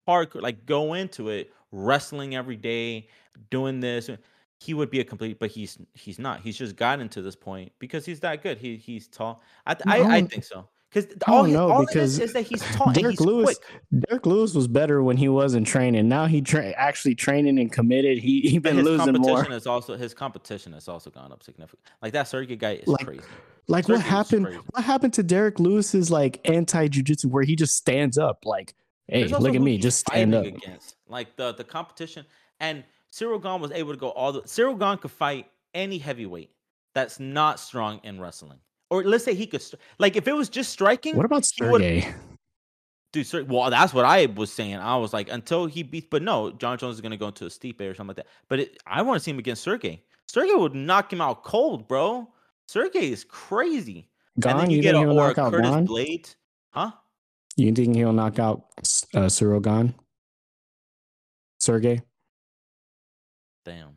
[0.07, 3.09] hard, like go into it, wrestling every day,
[3.51, 4.11] doing this,
[4.59, 5.39] he would be a complete.
[5.39, 6.41] But he's he's not.
[6.41, 8.59] He's just gotten to this point because he's that good.
[8.59, 9.43] He he's tall.
[9.67, 10.69] I No, I I, think so.
[10.93, 14.05] Because all, know, all it is because is that he's tall Derek he's Lewis- quick.
[14.09, 16.07] Derek Lewis was better when he wasn't training.
[16.07, 18.19] Now he tra- actually training and committed.
[18.19, 19.57] He he been his losing competition more.
[19.57, 21.91] is also his competition has also gone up significantly.
[22.03, 23.23] Like that circuit guy is Like, crazy.
[23.69, 24.47] Like what happened?
[24.73, 28.75] What happened to Derek Lewis's like anti jujitsu where he just stands up like,
[29.13, 30.45] hey, look at me, just stand up.
[30.45, 30.97] against.
[31.09, 32.25] Like the the competition,
[32.61, 34.43] and Ciryl Gane was able to go all the.
[34.43, 36.51] Ciryl Gane could fight any heavyweight
[36.95, 38.59] that's not strong in wrestling,
[38.91, 39.63] or let's say he could.
[39.99, 42.07] Like if it was just striking, What about Sergey?
[43.13, 43.27] dude?
[43.27, 44.77] Sir, well, that's what I was saying.
[44.77, 47.49] I was like, until he beats, but no, Jon Jones is gonna go into a
[47.49, 48.27] Stipe or something like that.
[48.49, 50.03] But it, I want to see him against Sergey.
[50.27, 52.29] Sergey would knock him out cold, bro.
[52.69, 54.09] Sergey is crazy.
[54.37, 55.85] and then you, You, get a, or a Curtis Gone?
[55.85, 56.29] Blade,
[56.71, 56.93] huh?
[57.57, 58.65] You think he'll knock out
[59.15, 59.95] uh, Gane?
[61.61, 62.01] Sergey?
[63.65, 63.97] Damn.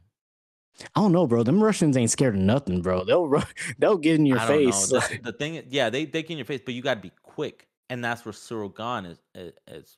[0.95, 1.43] I don't know, bro.
[1.43, 3.05] Them Russians ain't scared of nothing, bro.
[3.05, 3.41] They'll ru-
[3.79, 4.71] they'll get in your I don't know.
[4.71, 4.87] face.
[4.87, 7.11] The, the thing, yeah, they they get in your face, but you got to be
[7.23, 9.97] quick, and that's where Gane is, is is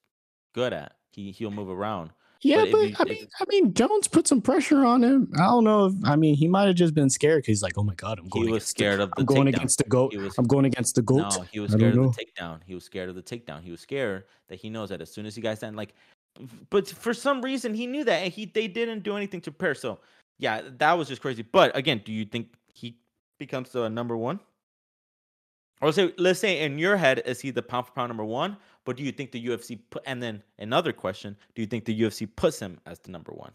[0.53, 0.93] good at.
[1.11, 2.11] He he'll move around.
[2.41, 5.31] Yeah, but, you- I if- mean, I mean, Jones put some pressure on him.
[5.35, 7.77] I don't know if I mean he might have just been scared because he's like,
[7.77, 8.45] oh my god, I'm going.
[8.45, 10.11] He was against scared the, of the I'm going against the goat.
[10.11, 11.35] He was- I'm going against the goat.
[11.35, 12.59] No, he was scared of the takedown.
[12.65, 13.63] He was scared of the takedown.
[13.63, 15.93] He was scared that he knows that as soon as he got stand, like,
[16.69, 19.75] but for some reason he knew that, and he they didn't do anything to prepare.
[19.75, 19.99] So
[20.39, 21.41] yeah, that was just crazy.
[21.41, 22.97] But again, do you think he
[23.39, 24.39] becomes the number one?
[25.81, 28.57] Or say, let's say in your head, is he the pound for pound number one?
[28.87, 30.01] But do you think the UFC put?
[30.05, 33.51] And then another question: Do you think the UFC puts him as the number one?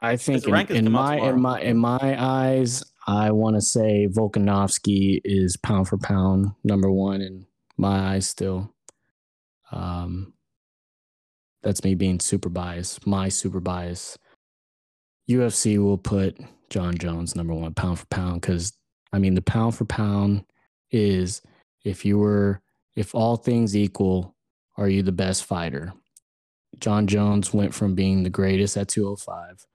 [0.00, 5.20] I think in, in my in my in my eyes, I want to say Volkanovski
[5.26, 7.46] is pound for pound number one in
[7.76, 8.74] my eyes still.
[9.72, 10.32] Um,
[11.62, 13.06] that's me being super biased.
[13.06, 14.16] My super bias.
[15.28, 16.40] UFC will put
[16.70, 18.72] Jon Jones number one pound for pound because
[19.12, 20.46] I mean the pound for pound
[20.90, 21.42] is
[21.84, 22.62] if you were
[23.00, 24.36] if all things equal,
[24.76, 25.92] are you the best fighter?
[26.78, 29.66] Jon Jones went from being the greatest at 205,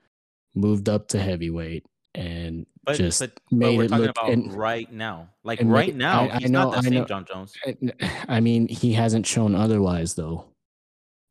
[0.53, 4.11] moved up to heavyweight, and But just but, but made we're it talking look.
[4.18, 5.30] about and- right now.
[5.43, 7.06] Like right now, I- I he's know- not I the same know.
[7.06, 7.53] Jon Jones.
[8.27, 10.45] I mean, he hasn't shown otherwise, though.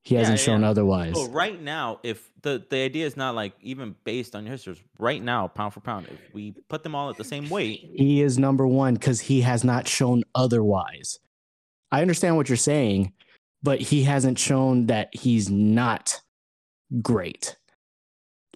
[0.02, 1.14] He Yeah, hasn't yeah, shown otherwise.
[1.14, 4.76] So right now, if the the idea is not like even based on your history,
[4.98, 8.20] right now, pound for pound, if we put them all at the same weight, he
[8.20, 11.18] is number one because he has not shown otherwise.
[11.94, 13.12] I understand what you're saying,
[13.62, 16.20] but he hasn't shown that he's not
[17.02, 17.56] great.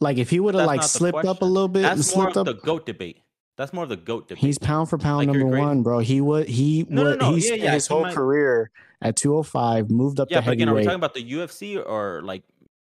[0.00, 2.46] Like if he would have like slipped up a little bit, that's more of up.
[2.46, 3.20] the goat debate.
[3.56, 4.40] That's more of the goat debate.
[4.42, 5.98] He's pound for pound Like number one, bro.
[5.98, 7.34] He would he No, no, would no.
[7.34, 8.70] he Yeah, yeah, his he whole might- career
[9.02, 12.42] at 205, moved up yeah, but again, are we talking about the UFC or like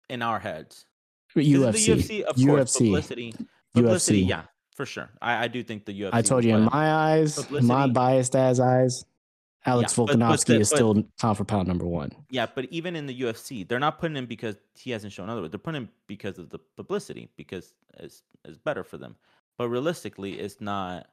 [0.10, 0.86] in our heads?
[1.36, 3.34] UFC, The UFC, of course, UFC, publicity,
[3.74, 4.30] publicity, UFC.
[4.30, 4.42] yeah,
[4.76, 5.10] for sure.
[5.22, 6.10] I, I do think the UFC.
[6.14, 9.06] I told you in my eyes, my biased ass eyes,
[9.66, 12.12] Alex Yeah, Volkanovski the- is but- still pound for pound number one.
[12.30, 15.52] Yeah, but even in the UFC, they're not putting him because he hasn't shown otherwise.
[15.52, 19.16] They're putting him because of the publicity, because it's it's better for them.
[19.58, 21.08] But realistically, it's not.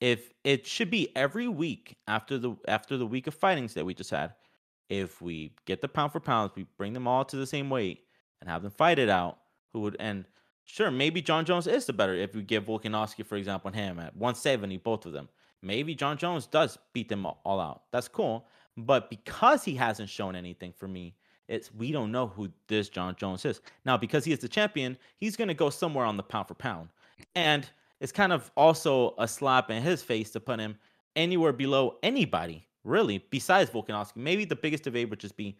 [0.00, 3.94] If it should be every week after the after the week of fightings that we
[3.94, 4.32] just had,
[4.88, 8.04] if we get the pound for pounds, we bring them all to the same weight
[8.40, 9.38] and have them fight it out.
[9.72, 10.24] Who would and
[10.64, 13.98] sure maybe Jon Jones is the better if we give Volkanovski, for example, and him
[13.98, 15.28] at 170, both of them.
[15.62, 17.82] Maybe Jon Jones does beat them all out.
[17.90, 18.46] That's cool.
[18.76, 21.14] But because he hasn't shown anything for me,
[21.48, 23.60] it's we don't know who this Jon Jones is.
[23.84, 26.90] Now, because he is the champion, he's gonna go somewhere on the pound for pound.
[27.34, 27.68] And
[28.00, 30.76] it's kind of also a slap in his face to put him
[31.16, 34.16] anywhere below anybody, really, besides Volkanovski.
[34.16, 35.56] Maybe the biggest debate would just be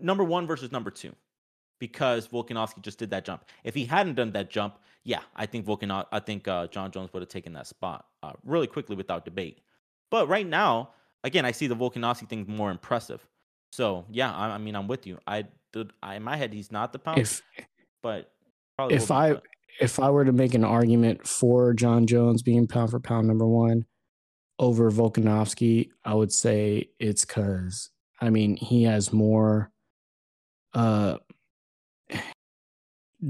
[0.00, 1.14] number one versus number two.
[1.78, 3.44] Because Volkanovski just did that jump.
[3.62, 7.12] If he hadn't done that jump, yeah, I think Volkan, I think uh, Jon Jones
[7.12, 9.60] would have taken that spot uh, really quickly without debate.
[10.10, 10.90] But right now,
[11.22, 13.24] again, I see the Volkanovski thing more impressive.
[13.70, 15.18] So yeah, I, I mean, I'm with you.
[15.24, 17.40] I, did, I in my head, he's not the pound, If
[18.02, 18.32] but
[18.76, 19.36] probably if I
[19.80, 23.46] if I were to make an argument for Jon Jones being pound for pound number
[23.46, 23.84] one,
[24.58, 29.70] over Volkanovski, I would say it's because I mean he has more.
[30.74, 31.18] Uh,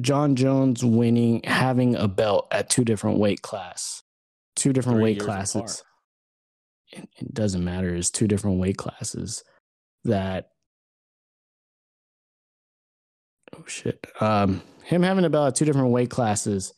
[0.00, 4.02] Jon Jones winning, having a belt at two different weight class,
[4.56, 5.84] two different Three weight classes.
[6.92, 7.94] It, it doesn't matter.
[7.94, 9.44] It's two different weight classes
[10.04, 10.50] that.
[13.56, 14.04] Oh shit!
[14.20, 16.72] Um, him having a belt at two different weight classes.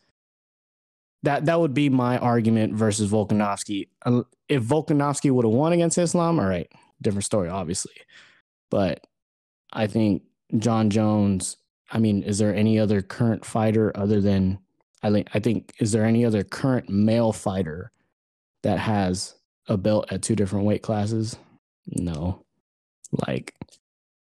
[1.25, 3.89] That that would be my argument versus Volkanovski.
[4.05, 6.71] Uh, If Volkanovski would have won against Islam, all right,
[7.03, 7.95] different story, obviously.
[8.71, 9.05] But
[9.73, 10.23] I think
[10.57, 11.57] Jon Jones.
[11.91, 14.59] I mean, is there any other current fighter other than
[15.03, 15.29] I think?
[15.35, 17.93] I think is there any other current male fighter
[18.63, 19.35] that has
[19.69, 21.37] a belt at two different weight classes?
[21.87, 22.45] No.
[23.27, 23.55] Like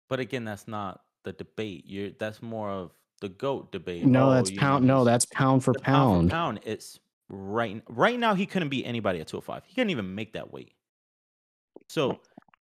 [0.07, 1.83] But again, that's not the debate.
[1.85, 4.05] You're that's more of the goat debate.
[4.05, 4.85] no, Oh, that's you know, pound.
[4.85, 6.29] No, that's pound for the pound.
[6.29, 6.59] for pound.
[6.63, 8.33] It's right right now.
[8.35, 9.63] He couldn't beat anybody at 205.
[9.65, 10.73] He couldn't even make that weight.
[11.89, 12.19] So,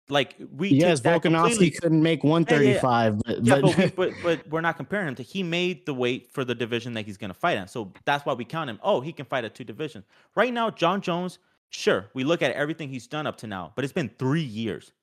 [0.09, 4.61] like we Yes, Volkanovski couldn't make 135, but, Yeah, but, but, we, but but we're
[4.61, 5.23] not comparing him to.
[5.23, 7.69] He made the weight for the division that he's going to fight at.
[7.69, 8.79] So that's why we count him.
[8.83, 10.05] Oh, he can fight at two divisions.
[10.35, 11.39] Right now, Jon Jones.
[11.71, 14.93] Sure, we look at everything he's done up to now, but it's been three years.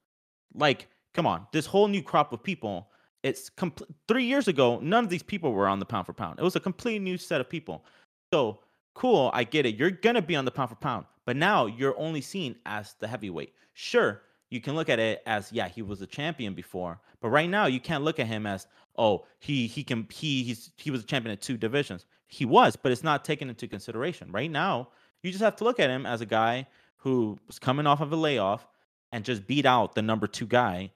[0.54, 2.88] Like, come on, this whole new crop of people.
[3.22, 4.78] It's compl- three years ago.
[4.80, 6.38] None of these people were on the pound for pound.
[6.38, 7.84] It was a completely new set of people.
[8.32, 8.60] So
[8.94, 9.74] cool, I get it.
[9.76, 13.08] You're gonna be on the pound for pound, but now you're only seen as the
[13.08, 13.52] heavyweight.
[13.74, 14.22] Sure,
[14.52, 17.66] you can look at it as yeah, he was a champion before, but right now
[17.66, 18.66] you can't look at him as
[18.98, 22.04] oh he he can he he's he was a champion at two divisions.
[22.26, 24.30] He was, but it's not taken into consideration.
[24.30, 24.88] Right now,
[25.22, 26.66] you just have to look at him as a guy
[26.98, 28.66] who was coming off of a layoff
[29.10, 30.92] and just beat out the number two guy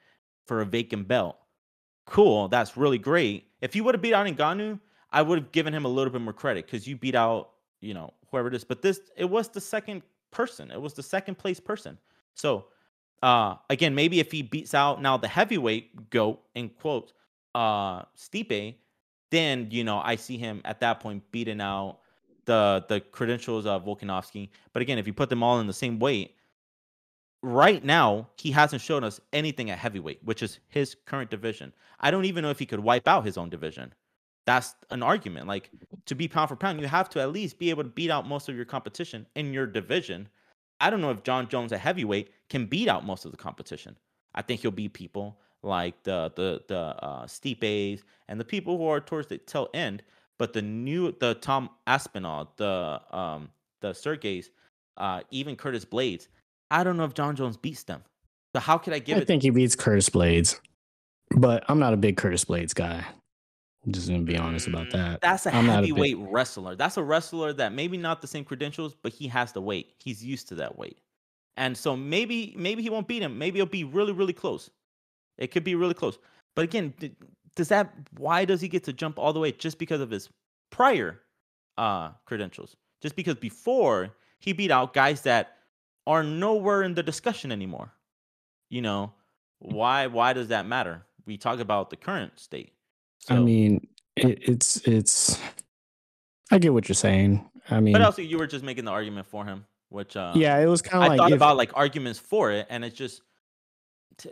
[0.46, 1.36] for a vacant belt.
[2.06, 3.48] Cool, that's really great.
[3.60, 4.78] If you would have beat out Ngannou,
[5.10, 7.50] I would have given him a little bit more credit because you beat out,
[7.80, 8.64] you know, whoever it is.
[8.64, 10.70] But this, it was the second person.
[10.70, 11.98] It was the second place person.
[12.34, 12.66] So,
[13.22, 17.12] uh, again, maybe if he beats out now the heavyweight goat in quotes,
[17.54, 18.76] uh, Stipe,
[19.30, 21.98] then you know I see him at that point beating out
[22.44, 24.50] the the credentials of Volkanovski.
[24.72, 26.36] But again, if you put them all in the same weight,
[27.42, 31.72] right now he hasn't shown us anything at heavyweight, which is his current division.
[32.00, 33.92] I don't even know if he could wipe out his own division.
[34.44, 35.48] That's an argument.
[35.48, 35.70] Like
[36.06, 38.28] to be pound for pound, you have to at least be able to beat out
[38.28, 40.28] most of your competition in your division.
[40.80, 43.96] I don't know if Jon Jones at heavyweight can beat out most of the competition.
[44.34, 48.86] I think he'll beat people like the the the uh, Stipe's and the people who
[48.86, 50.02] are towards the tail end.
[50.38, 53.48] But the new the Tom Aspinall, the um
[53.80, 54.50] the Sergey's,
[54.96, 56.28] uh, even Curtis Blaydes.
[56.70, 58.02] I don't know if Jon Jones beats them.
[58.54, 59.26] So how could I give I it?
[59.26, 60.60] think he beats Curtis Blaydes,
[61.36, 63.04] but I'm not a big Curtis Blaydes guy.
[63.86, 65.20] I'm just gonna be honest about that.
[65.20, 66.74] That's a I'm not a big- heavyweight wrestler.
[66.76, 69.94] That's a wrestler that maybe not the same credentials, but he has the weight.
[69.98, 70.98] He's used to that weight.
[71.56, 73.38] And so maybe maybe he won't beat him.
[73.38, 74.70] Maybe it'll be really really close.
[75.38, 76.18] It could be really close.
[76.54, 76.94] But again,
[77.54, 80.28] does that why does he get to jump all the way just because of his
[80.70, 81.22] prior
[81.78, 82.76] uh credentials?
[83.02, 85.58] Just because before he beat out guys that
[86.06, 87.92] are nowhere in the discussion anymore.
[88.68, 89.14] You know,
[89.60, 91.04] why why does that matter?
[91.26, 92.72] We talk about the current state.
[93.28, 93.86] I mean,
[94.16, 95.38] it, it's it's.
[96.50, 97.48] I get what you're saying.
[97.70, 100.58] I mean, But also, you were just making the argument for him, which uh, yeah,
[100.58, 102.96] it was kind I of like thought if- about like arguments for it, and it's
[102.96, 103.22] just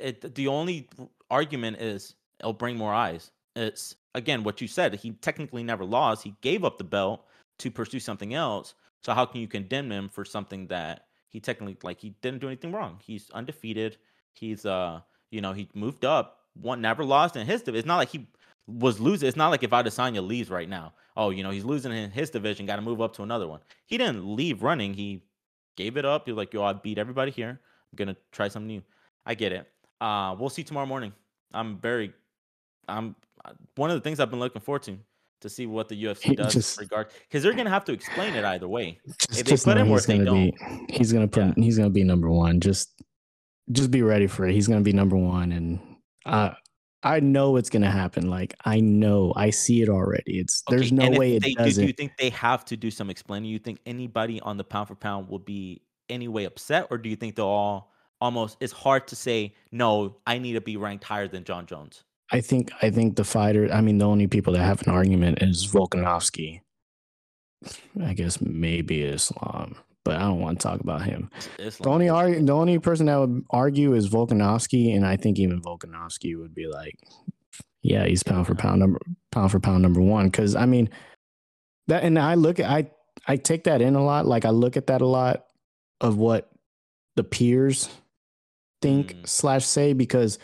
[0.00, 0.88] it, the only
[1.30, 3.30] argument is it'll bring more eyes.
[3.56, 4.94] It's again what you said.
[4.94, 6.22] He technically never lost.
[6.22, 7.26] He gave up the belt
[7.58, 8.74] to pursue something else.
[9.02, 12.46] So how can you condemn him for something that he technically like he didn't do
[12.46, 12.98] anything wrong?
[13.04, 13.96] He's undefeated.
[14.32, 15.00] He's uh
[15.30, 17.80] you know he moved up, one never lost in his division.
[17.80, 18.26] It's not like he
[18.66, 19.28] was losing.
[19.28, 20.92] It's not like if Adesanya leaves right now.
[21.16, 23.60] Oh, you know he's losing in his division, got to move up to another one.
[23.86, 24.94] He didn't leave running.
[24.94, 25.22] He
[25.76, 26.24] gave it up.
[26.26, 27.50] He was like, yo, I beat everybody here.
[27.50, 28.82] I'm gonna try something new.
[29.26, 29.66] I get it.
[30.00, 31.12] Uh, we'll see tomorrow morning.
[31.52, 32.12] I'm very,
[32.88, 33.14] I'm
[33.44, 34.98] uh, one of the things I've been looking forward to
[35.42, 38.34] to see what the UFC does just- in regard because they're gonna have to explain
[38.34, 38.98] it either way.
[39.18, 40.54] just, if they put him or if they be
[40.88, 41.52] he's gonna put Yeah.
[41.56, 42.60] he's gonna be number one.
[42.60, 42.90] Just
[43.70, 44.52] just be ready for it.
[44.54, 45.80] He's gonna be number one, and
[46.26, 46.50] uh,
[47.04, 48.28] I know it's gonna happen.
[48.30, 50.38] Like I know, I see it already.
[50.38, 51.82] It's there's no way it they do, doesn't.
[51.82, 53.50] do you think they have to do some explaining?
[53.50, 57.08] You think anybody on the pound for pound will be any way upset, or do
[57.08, 58.56] you think they'll all almost?
[58.60, 59.54] It's hard to say.
[59.70, 62.04] No, I need to be ranked higher than Jon Jones.
[62.32, 63.70] I think I think the fighter.
[63.72, 66.60] I mean, the only people that have an argument is Volkanovski.
[68.02, 71.30] I guess maybe Islam, but I don't want to talk about him.
[71.58, 75.38] It's The only argue, the only person that would argue is Volkanovski, and I think
[75.38, 76.98] even Volkanovski would be like,
[77.82, 79.00] "Yeah, he's pound for pound number
[79.32, 80.90] pound for pound number one." Because I mean,
[81.88, 82.90] that and I look at I
[83.26, 84.26] I take that in a lot.
[84.26, 85.46] Like I look at that a lot
[86.00, 86.50] of what
[87.16, 87.88] the peers
[88.82, 89.28] think Mm.
[89.28, 90.38] slash say because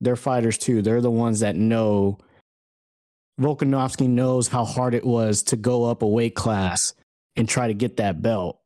[0.00, 0.80] they're fighters too.
[0.82, 2.18] They're the ones that know.
[3.40, 6.94] Volkanovski knows how hard it was to go up a weight class
[7.36, 8.60] and try to get that belt.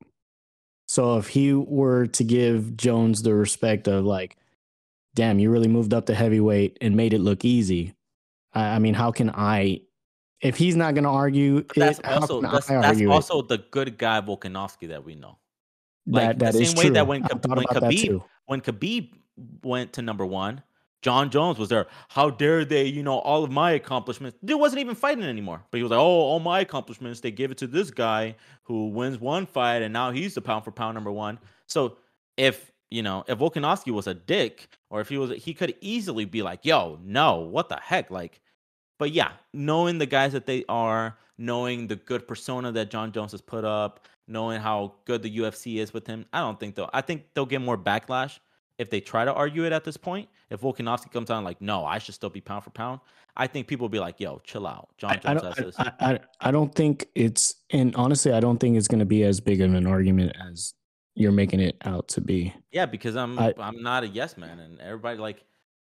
[0.86, 4.36] So if he were to give Jones the respect of like,
[5.14, 7.94] damn, you really moved up to heavyweight and made it look easy.
[8.52, 9.82] I, I mean, how can I?
[10.40, 13.48] If he's not going to argue, But that's it, also that's, that's argue it?
[13.48, 15.38] the good guy Volkanovski that we know.
[16.06, 16.94] Like that the that is same way true.
[16.94, 19.10] that when when Khabib when Khabib
[19.64, 20.62] went to number one,
[21.02, 21.86] Jon Jones was there.
[22.08, 24.36] How dare they, you know, all of my accomplishments.
[24.44, 25.62] Dude wasn't even fighting anymore.
[25.70, 28.88] But he was like, oh, all my accomplishments, they give it to this guy who
[28.88, 31.38] wins one fight and now he's the pound for pound number one.
[31.66, 31.98] So
[32.36, 36.24] if you know, if Volkanovski was a dick, or if he was he could easily
[36.24, 38.10] be like, yo, no, what the heck?
[38.10, 38.40] Like,
[38.98, 43.32] but yeah, knowing the guys that they are, knowing the good persona that Jon Jones
[43.32, 46.90] has put up, knowing how good the UFC is with him, I don't think they'll
[46.92, 48.38] I think they'll get more backlash
[48.78, 51.84] if they try to argue it at this point, if Volkanovski comes out like, no,
[51.84, 53.00] I should still be pound for pound,
[53.36, 54.88] I think people will be like, yo, chill out.
[54.98, 55.66] Jon I, I Jones don't.
[55.66, 55.74] this.
[55.78, 57.54] I, I, I- I don't think it's.
[57.70, 60.74] And honestly, I don't think it's going to be as big of an argument as
[61.14, 62.52] you're making it out to be.
[62.72, 65.44] yeah, because I'm I- I, am not a yes man, and everybody like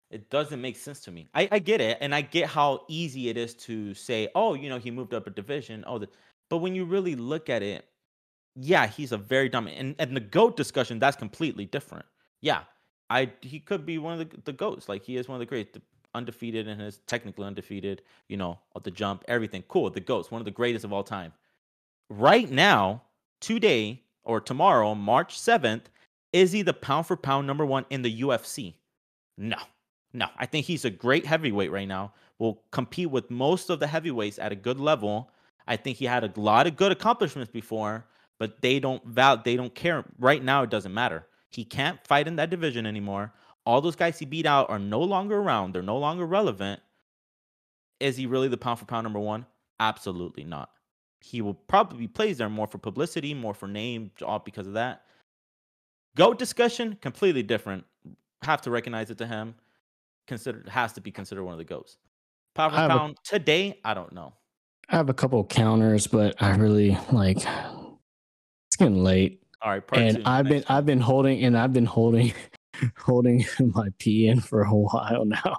[0.09, 1.29] it doesn't make sense to me.
[1.33, 4.67] I, I get it, and I get how easy it is to say, oh, you
[4.67, 5.83] know, he moved up a division.
[5.87, 6.09] Oh, the,
[6.49, 7.85] but when you really look at it,
[8.55, 9.79] yeah, he's a very dominant.
[9.79, 12.05] And, and the goat discussion, that's completely different.
[12.41, 12.63] Yeah,
[13.09, 14.89] I he could be one of the, the goats.
[14.89, 15.75] Like he is one of the great,
[16.13, 18.01] undefeated and his technically undefeated.
[18.27, 19.89] You know, at the jump, everything cool.
[19.89, 21.33] The goats, one of the greatest of all time.
[22.09, 23.03] Right now,
[23.39, 25.89] today or tomorrow, March seventh,
[26.33, 28.73] is he the pound for pound number one in the UFC?
[29.37, 29.57] No,
[30.13, 30.27] no.
[30.37, 32.13] I think he's a great heavyweight right now.
[32.39, 35.29] Will compete with most of the heavyweights at a good level.
[35.67, 38.05] I think he had a lot of good accomplishments before,
[38.39, 40.03] but they don't val they don't care.
[40.17, 41.27] Right now, it doesn't matter.
[41.51, 43.33] He can't fight in that division anymore.
[43.65, 45.73] All those guys he beat out are no longer around.
[45.73, 46.81] They're no longer relevant.
[47.99, 49.45] Is he really the pound for pound number one?
[49.79, 50.71] Absolutely not.
[51.19, 54.73] He will probably be plays there more for publicity, more for name, all because of
[54.73, 55.03] that.
[56.15, 57.85] Goat discussion, completely different.
[58.41, 59.53] Have to recognize it to him.
[60.27, 61.97] Considered has to be considered one of the goats.
[62.55, 64.33] Pound for have a- pound today, I don't know.
[64.89, 67.37] I have a couple of counters, but I really like.
[67.37, 70.77] It's getting late, All right, part two, and I've been one.
[70.77, 72.33] I've been holding and I've been holding
[72.97, 75.57] holding my pee in for a while now.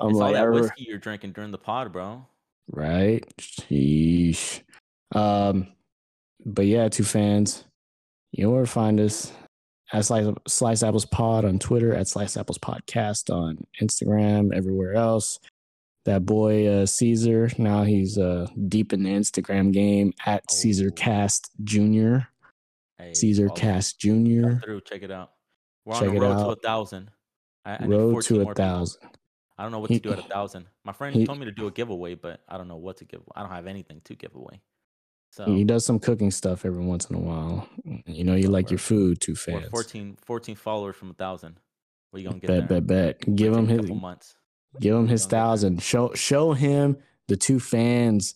[0.00, 2.26] I'm it's like, I that whiskey you're drinking during the pod, bro.
[2.70, 3.24] right?
[3.38, 4.62] Sheesh.
[5.14, 5.68] Um,
[6.44, 7.64] but yeah, two fans.
[8.32, 9.30] You know where to find us
[9.92, 15.38] at Slice, Slice Apples Pod on Twitter, at Slice Apples Podcast on Instagram, everywhere else.
[16.06, 20.92] That boy uh, Caesar, now he's uh, deep in the Instagram game at Caesar Oh.
[20.92, 22.20] Cast Jr.
[23.02, 24.52] Hey, Caesar come Jr.
[24.62, 25.32] through, check it out.
[25.84, 27.10] We're Check on the road to a thousand.
[27.64, 28.54] I, I Road to a people.
[28.54, 29.02] thousand.
[29.58, 30.66] I don't know what He- to do at a thousand.
[30.84, 33.04] My friend he- told me to do a giveaway, but I don't know what to
[33.04, 33.20] give.
[33.34, 34.60] I don't have anything to give away.
[35.30, 37.68] So He does some cooking stuff every once in a while.
[38.06, 39.68] You know, you like your food, too fans.
[39.70, 41.58] 14, 14 followers from a thousand.
[42.10, 42.80] What are you gonna get Bet, there?
[42.82, 43.34] bet, bet.
[43.36, 44.34] Give him his, months.
[44.80, 45.40] give him his Don't get there.
[45.40, 45.82] thousand.
[45.82, 46.98] Show, show him
[47.28, 48.34] the two fans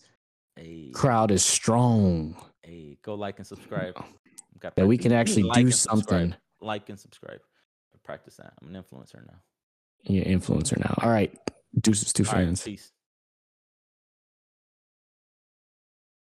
[0.55, 2.35] Hey, crowd is strong.
[2.63, 3.93] hey, go like and subscribe.
[3.93, 4.05] Mm.
[4.75, 6.35] That we can actually like do something.
[6.61, 7.39] Like and subscribe.
[8.03, 8.53] Practice that.
[8.61, 9.41] I'm an influencer now.
[10.03, 10.97] You're influencer now.
[11.01, 11.37] All right,
[11.81, 12.93] deuces, two All right, peace.